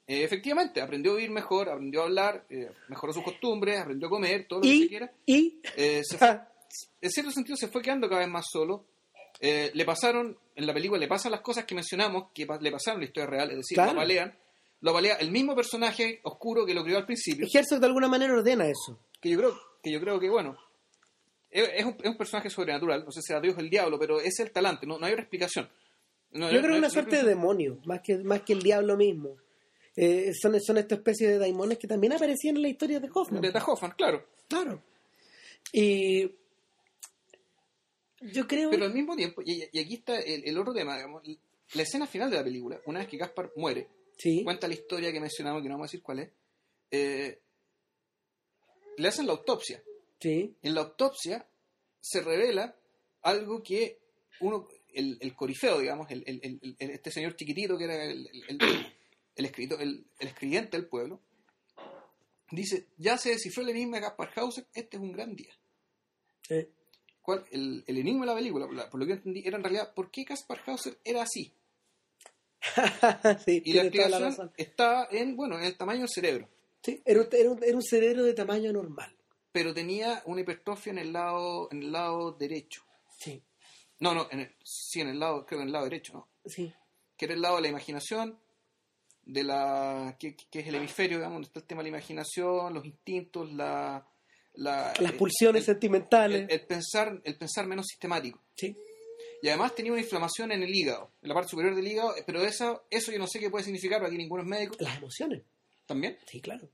Eh, 0.07 0.23
efectivamente, 0.23 0.81
aprendió 0.81 1.11
a 1.11 1.15
vivir 1.15 1.31
mejor, 1.31 1.67
aprendió 1.69 2.01
a 2.01 2.05
hablar, 2.05 2.45
eh, 2.49 2.71
mejoró 2.87 3.11
sus 3.11 3.23
costumbres, 3.23 3.77
aprendió 3.79 4.07
a 4.07 4.09
comer, 4.11 4.47
todo 4.47 4.59
lo 4.59 4.63
que 4.63 4.69
se 4.69 4.75
Y, 4.75 4.87
quiera. 4.87 5.11
y 5.25 5.59
Eh, 5.75 6.01
se 6.03 6.17
fue- 6.17 6.39
en 7.01 7.09
cierto 7.11 7.31
sentido 7.31 7.57
se 7.57 7.67
fue 7.67 7.81
quedando 7.81 8.07
cada 8.07 8.21
vez 8.21 8.29
más 8.29 8.45
solo. 8.49 8.85
Eh, 9.39 9.69
le 9.73 9.85
pasaron, 9.85 10.37
en 10.55 10.65
la 10.65 10.73
película 10.73 10.99
le 10.99 11.07
pasan 11.07 11.31
las 11.31 11.41
cosas 11.41 11.65
que 11.65 11.75
mencionamos, 11.75 12.31
que 12.33 12.45
pa- 12.45 12.57
le 12.59 12.71
pasaron 12.71 12.97
en 12.99 13.01
la 13.01 13.07
historia 13.07 13.29
real, 13.29 13.51
es 13.51 13.57
decir, 13.57 13.75
Claro. 13.75 13.93
lo 13.93 13.99
apalean, 13.99 14.33
lo 14.81 14.91
apalea 14.91 15.15
el 15.15 15.29
mismo 15.31 15.55
personaje 15.55 16.19
oscuro 16.23 16.65
que 16.65 16.73
lo 16.73 16.83
crió 16.83 16.97
al 16.97 17.05
principio, 17.05 17.45
Herzog 17.53 17.79
de 17.79 17.85
alguna 17.85 18.07
manera 18.07 18.33
ordena 18.33 18.65
eso. 18.67 18.99
que 19.21 19.29
yo 19.29 19.37
creo 19.37 19.55
que, 19.83 19.91
yo 19.91 19.99
creo 19.99 20.19
que 20.19 20.29
bueno, 20.29 20.57
es, 21.49 21.83
un, 21.85 21.95
es 22.01 22.09
un 22.09 22.17
personaje 22.17 22.49
sobrenatural, 22.49 23.03
no 23.05 23.11
sé 23.11 23.21
si 23.21 23.27
sea 23.27 23.39
Dios 23.41 23.55
o 23.57 23.59
el 23.59 23.69
diablo, 23.69 23.97
pero 23.99 24.19
es 24.19 24.39
el 24.39 24.51
talante, 24.51 24.85
no, 24.87 24.97
no 24.97 25.05
hay 25.05 25.11
otra 25.13 25.23
explicación. 25.23 25.69
No- 26.31 26.47
Yo 26.49 26.55
no- 26.55 26.61
creo 26.61 26.61
que 26.61 26.67
no- 26.67 26.73
es 26.75 26.79
una 26.79 26.89
suerte 26.89 27.17
de 27.17 27.23
demonio, 27.23 27.79
más 27.85 28.01
que, 28.01 28.17
más 28.19 28.41
que 28.41 28.53
el 28.53 28.61
diablo 28.61 28.97
mismo. 28.97 29.35
Eh, 29.99 30.31
son, 30.39 30.57
son 30.61 30.77
esta 30.77 30.95
especie 30.95 31.27
de 31.27 31.37
daimones 31.39 31.77
que 31.79 31.87
también 31.87 32.13
aparecían 32.13 32.55
en 32.55 32.61
la 32.61 32.69
historia 32.69 32.99
de 32.99 33.09
Hoffman. 33.13 33.41
de 33.41 33.51
Hoffman, 33.65 33.91
claro. 33.97 34.25
Claro. 34.47 34.81
Y 35.73 36.31
yo 38.21 38.47
creo... 38.47 38.69
Pero 38.69 38.85
al 38.85 38.93
mismo 38.93 39.15
tiempo, 39.15 39.41
y, 39.43 39.63
y 39.71 39.79
aquí 39.79 39.95
está 39.95 40.19
el, 40.19 40.47
el 40.47 40.57
otro 40.57 40.73
tema, 40.73 40.95
digamos, 40.95 41.23
la 41.73 41.81
escena 41.81 42.05
final 42.07 42.29
de 42.29 42.37
la 42.37 42.43
película, 42.43 42.79
una 42.85 42.99
vez 42.99 43.07
que 43.07 43.17
Gaspar 43.17 43.51
muere, 43.55 43.87
sí, 44.17 44.43
cuenta 44.43 44.67
la 44.67 44.75
historia 44.75 45.11
que 45.11 45.19
mencionamos, 45.19 45.61
que 45.61 45.67
no 45.69 45.75
vamos 45.75 45.85
a 45.85 45.89
decir 45.91 46.01
cuál 46.03 46.19
es, 46.19 46.29
eh, 46.91 47.39
le 48.97 49.07
hacen 49.07 49.25
la 49.27 49.33
autopsia. 49.33 49.83
sí, 50.19 50.55
En 50.61 50.73
la 50.75 50.81
autopsia 50.81 51.45
se 51.99 52.21
revela 52.21 52.75
algo 53.23 53.61
que 53.61 53.99
uno, 54.39 54.67
el, 54.93 55.17
el 55.19 55.35
corifeo, 55.35 55.79
digamos, 55.79 56.09
el, 56.11 56.23
el- 56.25 56.39
el- 56.43 56.75
el- 56.79 56.89
este 56.91 57.11
señor 57.11 57.35
chiquitito 57.35 57.77
que 57.77 57.83
era 57.85 58.05
el, 58.05 58.29
el, 59.37 59.45
el- 59.45 59.45
el 59.45 59.45
escrito- 59.45 59.79
el- 59.79 60.05
el 60.19 60.27
escribiente 60.27 60.77
del 60.77 60.87
pueblo, 60.87 61.21
dice, 62.51 62.87
ya 62.97 63.17
se 63.17 63.29
descifró 63.29 63.63
el 63.63 63.69
enigma 63.69 63.97
de 63.97 64.03
Gaspar 64.03 64.31
Hauser, 64.35 64.67
este 64.73 64.97
es 64.97 65.03
un 65.03 65.11
gran 65.11 65.35
día. 65.35 65.53
eh, 66.49 66.69
¿Cuál? 67.21 67.45
El, 67.51 67.83
el 67.87 67.97
enigma 67.97 68.21
de 68.21 68.27
la 68.27 68.35
película, 68.35 68.67
la- 68.71 68.89
por 68.89 68.99
lo 68.99 69.05
que 69.05 69.11
yo 69.11 69.15
entendí, 69.17 69.43
era 69.45 69.57
en 69.57 69.63
realidad 69.63 69.93
por 69.93 70.09
qué 70.11 70.23
Gaspar 70.23 70.61
Hauser 70.65 70.97
era 71.03 71.23
así. 71.23 71.53
sí, 73.45 73.61
Y 73.65 73.73
la 73.73 73.83
explicación 73.83 74.51
está 74.57 75.07
en, 75.11 75.35
bueno, 75.35 75.57
en 75.57 75.65
el 75.65 75.77
tamaño 75.77 75.99
del 76.01 76.09
cerebro. 76.09 76.49
Sí, 76.81 77.01
era, 77.05 77.21
un, 77.21 77.27
era 77.31 77.51
un- 77.51 77.63
era 77.63 77.75
un 77.75 77.83
cerebro 77.83 78.23
de 78.23 78.33
tamaño 78.33 78.71
normal. 78.71 79.15
Pero 79.51 79.73
tenía 79.73 80.21
una 80.25 80.41
hipertrofia 80.41 80.91
en 80.91 80.99
el 80.99 81.13
lado, 81.13 81.67
en 81.71 81.83
el 81.83 81.91
lado 81.91 82.31
derecho. 82.33 82.83
Sí, 83.17 83.43
No, 83.99 84.13
no, 84.13 84.27
en 84.31 84.41
el, 84.41 84.55
sí, 84.63 85.01
en 85.01 85.07
el 85.09 85.19
lado, 85.19 85.45
creo 85.45 85.57
que 85.59 85.63
en 85.63 85.67
el 85.69 85.73
lado 85.73 85.85
derecho, 85.85 86.13
¿no? 86.13 86.29
sí. 86.45 86.71
Que 87.17 87.25
era 87.25 87.33
el 87.33 87.41
lado 87.41 87.55
de 87.55 87.63
la 87.63 87.67
imaginación, 87.69 88.39
de 89.29 89.43
la 89.43 90.15
que, 90.19 90.35
que 90.35 90.59
es 90.59 90.67
el 90.67 90.75
hemisferio, 90.75 91.17
digamos, 91.17 91.35
donde 91.35 91.47
está 91.47 91.59
el 91.59 91.65
tema 91.65 91.79
de 91.83 91.91
la 91.91 91.97
imaginación, 91.97 92.73
los 92.73 92.85
instintos, 92.85 93.51
la... 93.53 94.07
la 94.53 94.93
Las 94.99 95.11
pulsiones 95.13 95.61
el- 95.61 95.65
sentimentales. 95.73 96.43
el, 96.43 96.51
el 96.51 96.65
pensar, 96.65 97.21
el 97.23 97.37
pensar 97.37 97.67
menos 97.67 97.85
sistemático. 97.87 98.41
sí. 98.55 98.75
Y 99.39 99.49
además 99.49 99.75
tenía 99.75 99.91
una 99.91 100.01
inflamación 100.01 100.51
en 100.51 100.63
el 100.63 100.73
hígado, 100.73 101.11
en 101.21 101.29
la 101.29 101.35
parte 101.35 101.49
superior 101.51 101.75
del 101.75 101.87
hígado, 101.87 102.15
pero 102.25 102.41
esa, 102.41 102.81
eso 102.89 103.11
yo 103.11 103.19
no 103.19 103.27
sé 103.27 103.39
qué 103.39 103.51
puede 103.51 103.65
significar, 103.65 103.99
porque 103.99 104.15
aquí 104.15 104.17
ninguno 104.23 104.41
es 104.41 104.49
médico. 104.49 104.75
Las 104.79 104.97
emociones. 104.97 105.43
¿También? 105.85 106.17
Sí, 106.25 106.41
claro. 106.41 106.67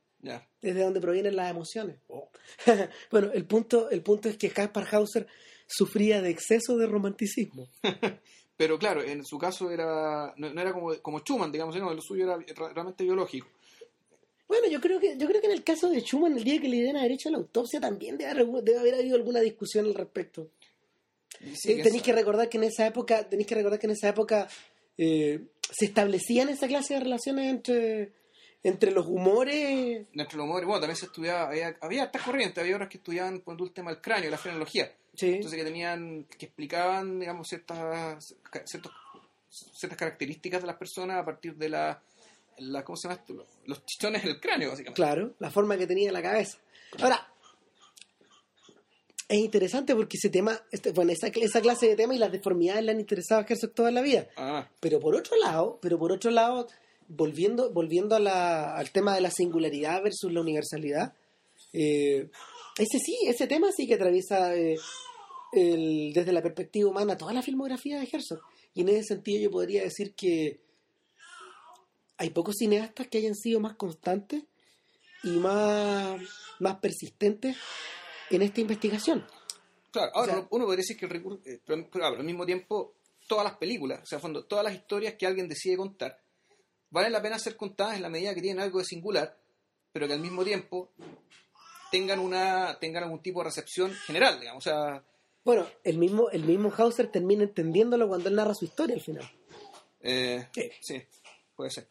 Desde 0.61 0.79
donde 0.81 1.01
provienen 1.01 1.35
las 1.35 1.51
emociones. 1.51 1.97
bueno, 3.11 3.31
el 3.33 3.45
punto, 3.45 3.89
el 3.89 4.01
punto 4.01 4.29
es 4.29 4.37
que 4.37 4.49
Caspar 4.49 4.87
Hauser 4.95 5.27
sufría 5.67 6.21
de 6.21 6.29
exceso 6.29 6.77
de 6.77 6.87
romanticismo. 6.87 7.67
Pero 8.63 8.79
claro, 8.79 9.03
en 9.03 9.25
su 9.25 9.37
caso 9.37 9.69
era 9.69 10.33
no, 10.37 10.53
no 10.53 10.61
era 10.61 10.71
como, 10.71 10.97
como 11.01 11.19
Schumann, 11.19 11.51
digamos, 11.51 11.75
no, 11.75 11.93
lo 11.93 12.01
suyo 12.01 12.23
era 12.23 12.37
ra- 12.55 12.71
realmente 12.71 13.03
biológico. 13.03 13.45
Bueno, 14.47 14.67
yo 14.69 14.79
creo 14.79 15.01
que 15.01 15.17
yo 15.17 15.27
creo 15.27 15.41
que 15.41 15.47
en 15.47 15.53
el 15.53 15.65
caso 15.65 15.89
de 15.89 15.99
Schumann, 15.99 16.37
el 16.37 16.45
día 16.45 16.61
que 16.61 16.69
le 16.69 16.89
a 16.89 17.01
derecho 17.01 17.27
a 17.27 17.33
la 17.33 17.39
autopsia, 17.39 17.81
también 17.81 18.17
debe 18.17 18.31
haber, 18.31 18.47
debe 18.63 18.79
haber 18.79 18.93
habido 18.95 19.17
alguna 19.17 19.41
discusión 19.41 19.83
al 19.85 19.93
respecto. 19.95 20.47
Sí, 21.55 21.73
Eh, 21.73 21.75
tenéis 21.83 21.95
esa- 21.95 22.03
que 22.05 22.13
recordar 22.13 22.47
que 22.47 22.57
en 22.57 22.63
esa 22.63 22.87
época, 22.87 23.27
tenéis 23.27 23.47
que 23.47 23.55
recordar 23.55 23.79
que 23.79 23.87
en 23.87 23.91
esa 23.91 24.07
época 24.07 24.47
eh, 24.97 25.41
se 25.69 25.85
establecían 25.85 26.47
esa 26.47 26.67
clase 26.69 26.93
de 26.93 26.99
relaciones 27.01 27.49
entre, 27.49 28.13
entre 28.63 28.91
los 28.91 29.05
humores. 29.07 30.07
Entre 30.13 30.37
los 30.37 30.45
humores, 30.45 30.65
bueno, 30.65 30.79
también 30.81 30.95
se 30.95 31.05
estudiaba, 31.07 31.49
había, 31.49 31.75
había 31.81 32.03
hartas 32.03 32.21
corrientes, 32.23 32.57
había 32.57 32.75
otras 32.75 32.89
que 32.89 32.97
estudiaban 32.97 33.41
por 33.41 33.61
el 33.61 33.71
tema 33.73 33.91
del 33.91 34.01
cráneo, 34.01 34.29
la 34.31 34.37
frenología. 34.37 34.91
Sí. 35.15 35.33
Entonces 35.33 35.59
que 35.59 35.65
tenían, 35.65 36.23
que 36.25 36.45
explicaban, 36.45 37.19
digamos, 37.19 37.47
ciertas, 37.47 38.35
ciertos- 38.65 38.91
ciertas 39.49 39.97
características 39.97 40.61
de 40.61 40.67
las 40.67 40.77
personas 40.77 41.17
a 41.21 41.25
partir 41.25 41.55
de 41.55 41.69
la, 41.69 42.01
la 42.57 42.83
¿cómo 42.83 42.95
se 42.95 43.07
llama 43.07 43.19
esto? 43.19 43.45
Los 43.65 43.85
chichones 43.85 44.23
del 44.23 44.39
cráneo, 44.39 44.69
básicamente. 44.69 44.95
Claro, 44.95 45.33
la 45.39 45.51
forma 45.51 45.77
que 45.77 45.85
tenía 45.85 46.11
la 46.11 46.21
cabeza. 46.21 46.57
Ahora, 46.99 47.27
es 49.29 49.39
interesante 49.39 49.95
porque 49.95 50.17
ese 50.17 50.29
tema, 50.29 50.59
este, 50.71 50.91
bueno, 50.91 51.11
esa, 51.11 51.27
esa 51.27 51.61
clase 51.61 51.87
de 51.87 51.95
temas 51.95 52.15
y 52.17 52.19
las 52.19 52.31
deformidades 52.31 52.83
le 52.83 52.91
han 52.91 52.99
interesado 52.99 53.41
a 53.41 53.45
Herzog 53.47 53.73
toda 53.73 53.89
la 53.91 54.01
vida. 54.01 54.27
Ah, 54.35 54.67
Pero 54.79 54.99
por 54.99 55.15
otro 55.15 55.35
lado, 55.37 55.79
pero 55.81 55.97
por 55.97 56.11
otro 56.11 56.29
lado, 56.29 56.67
volviendo, 57.07 57.71
volviendo 57.71 58.15
a 58.15 58.19
la- 58.19 58.75
al 58.75 58.91
tema 58.91 59.15
de 59.15 59.21
la 59.21 59.31
singularidad 59.31 60.01
versus 60.03 60.31
la 60.31 60.41
universalidad, 60.41 61.13
eh, 61.73 62.29
ese 62.77 62.99
sí, 62.99 63.17
ese 63.25 63.47
tema 63.47 63.71
sí 63.75 63.87
que 63.87 63.95
atraviesa 63.95 64.55
eh, 64.55 64.77
el- 65.53 66.11
desde 66.13 66.31
la 66.33 66.41
perspectiva 66.41 66.89
humana 66.89 67.17
toda 67.17 67.33
la 67.33 67.41
filmografía 67.41 67.99
de 67.99 68.09
Herzog. 68.11 68.41
Y 68.73 68.81
en 68.81 68.89
ese 68.89 69.03
sentido 69.15 69.39
yo 69.41 69.51
podría 69.51 69.83
decir 69.83 70.13
que 70.15 70.59
hay 72.17 72.29
pocos 72.31 72.55
cineastas 72.57 73.07
que 73.07 73.17
hayan 73.19 73.35
sido 73.35 73.59
más 73.59 73.75
constantes 73.75 74.43
y 75.23 75.31
más, 75.37 76.21
más 76.59 76.79
persistentes 76.79 77.55
en 78.29 78.41
esta 78.41 78.61
investigación. 78.61 79.25
claro, 79.91 80.11
ahora 80.15 80.33
O 80.33 80.35
sea- 80.37 80.47
uno, 80.49 80.65
podría 80.65 80.81
decir 80.81 80.97
que 80.97 81.05
el 81.05 81.11
recurso, 81.11 81.41
eh, 81.45 81.59
pero, 81.65 81.87
al 82.05 82.23
mismo 82.23 82.45
tiempo, 82.45 82.95
todas 83.27 83.43
las 83.45 83.57
películas, 83.57 84.01
o 84.01 84.05
sea, 84.07 84.17
a 84.17 84.21
fondo, 84.21 84.43
todas 84.45 84.63
las 84.65 84.73
historias 84.73 85.13
que 85.15 85.25
alguien 85.27 85.47
decide 85.47 85.77
contar, 85.77 86.19
valen 86.93 87.11
la 87.11 87.21
pena 87.21 87.39
ser 87.39 87.57
contadas 87.57 87.95
en 87.95 88.03
la 88.03 88.09
medida 88.09 88.33
que 88.35 88.41
tienen 88.41 88.61
algo 88.63 88.77
de 88.79 88.85
singular, 88.85 89.35
pero 89.91 90.07
que 90.07 90.13
al 90.13 90.19
mismo 90.19 90.43
tiempo 90.43 90.91
tengan 91.91 92.19
una 92.19 92.77
tengan 92.79 93.03
algún 93.03 93.21
tipo 93.21 93.39
de 93.39 93.45
recepción 93.45 93.91
general, 93.93 94.39
digamos, 94.39 94.65
o 94.65 94.69
sea, 94.69 95.03
Bueno, 95.43 95.67
el 95.83 95.97
mismo, 95.97 96.29
el 96.29 96.43
mismo 96.43 96.71
Hauser 96.77 97.07
termina 97.11 97.43
entendiéndolo 97.43 98.07
cuando 98.07 98.29
él 98.29 98.35
narra 98.35 98.53
su 98.53 98.65
historia 98.65 98.95
al 98.95 99.01
final. 99.01 99.29
eh, 100.01 100.47
Sí. 100.53 100.71
sí, 100.81 101.01
puede 101.55 101.71
ser. 101.71 101.87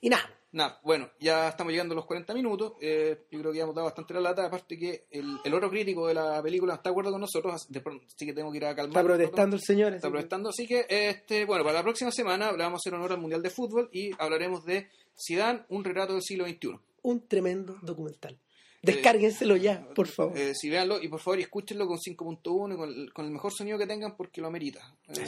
Y 0.00 0.08
nada, 0.08 0.32
Nada, 0.52 0.80
bueno, 0.82 1.08
ya 1.20 1.48
estamos 1.48 1.72
llegando 1.72 1.92
a 1.92 1.96
los 1.96 2.06
40 2.06 2.34
minutos. 2.34 2.72
eh, 2.80 3.26
yo 3.30 3.38
creo 3.38 3.52
que 3.52 3.58
ya 3.58 3.62
hemos 3.64 3.74
dado 3.76 3.86
bastante 3.86 4.14
la 4.14 4.20
lata. 4.20 4.46
Aparte 4.46 4.76
que 4.76 5.06
el, 5.10 5.38
el 5.44 5.54
otro 5.54 5.70
crítico 5.70 6.08
de 6.08 6.14
la 6.14 6.42
película 6.42 6.74
está 6.74 6.88
de 6.88 6.92
acuerdo 6.92 7.12
con 7.12 7.20
nosotros, 7.20 7.66
de 7.68 7.80
pronto, 7.80 8.04
así 8.06 8.26
que 8.26 8.32
tengo 8.32 8.50
que 8.50 8.56
ir 8.58 8.64
a 8.64 8.74
calmar. 8.74 8.90
está 8.90 9.02
protestando 9.04 9.56
el 9.56 9.62
señor. 9.62 9.94
Está 9.94 10.08
protestando. 10.10 10.48
Así 10.48 10.66
que, 10.66 10.86
este, 10.88 11.44
bueno, 11.44 11.62
para 11.62 11.76
la 11.78 11.82
próxima 11.84 12.10
semana 12.10 12.50
le 12.50 12.58
vamos 12.58 12.78
a 12.78 12.80
hacer 12.80 12.94
honor 12.94 13.12
al 13.12 13.20
Mundial 13.20 13.42
de 13.42 13.50
Fútbol 13.50 13.88
y 13.92 14.10
hablaremos 14.18 14.64
de 14.64 14.88
Zidane, 15.16 15.64
un 15.68 15.84
retrato 15.84 16.14
del 16.14 16.22
siglo 16.22 16.46
XXI. 16.46 16.78
Un 17.02 17.28
tremendo 17.28 17.76
documental. 17.82 18.36
Descárguenselo 18.82 19.56
ya, 19.56 19.86
por 19.94 20.08
favor. 20.08 20.36
Eh, 20.36 20.54
si 20.54 20.68
véanlo 20.70 21.00
y 21.02 21.08
por 21.08 21.20
favor 21.20 21.38
escúchenlo 21.38 21.86
con 21.86 21.98
5.1 21.98 22.74
y 22.74 22.76
con, 22.76 22.88
el- 22.88 23.12
con 23.12 23.24
el 23.26 23.30
mejor 23.30 23.52
sonido 23.52 23.78
que 23.78 23.86
tengan 23.86 24.16
porque 24.16 24.40
lo 24.40 24.48
amerita. 24.48 24.80
Eh. 25.08 25.24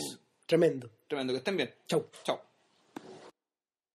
Tremendo. 0.46 0.90
tremendo, 1.06 1.32
que 1.32 1.38
estén 1.38 1.56
bien. 1.56 1.72
Chau. 1.86 2.06
Chao. 2.24 2.40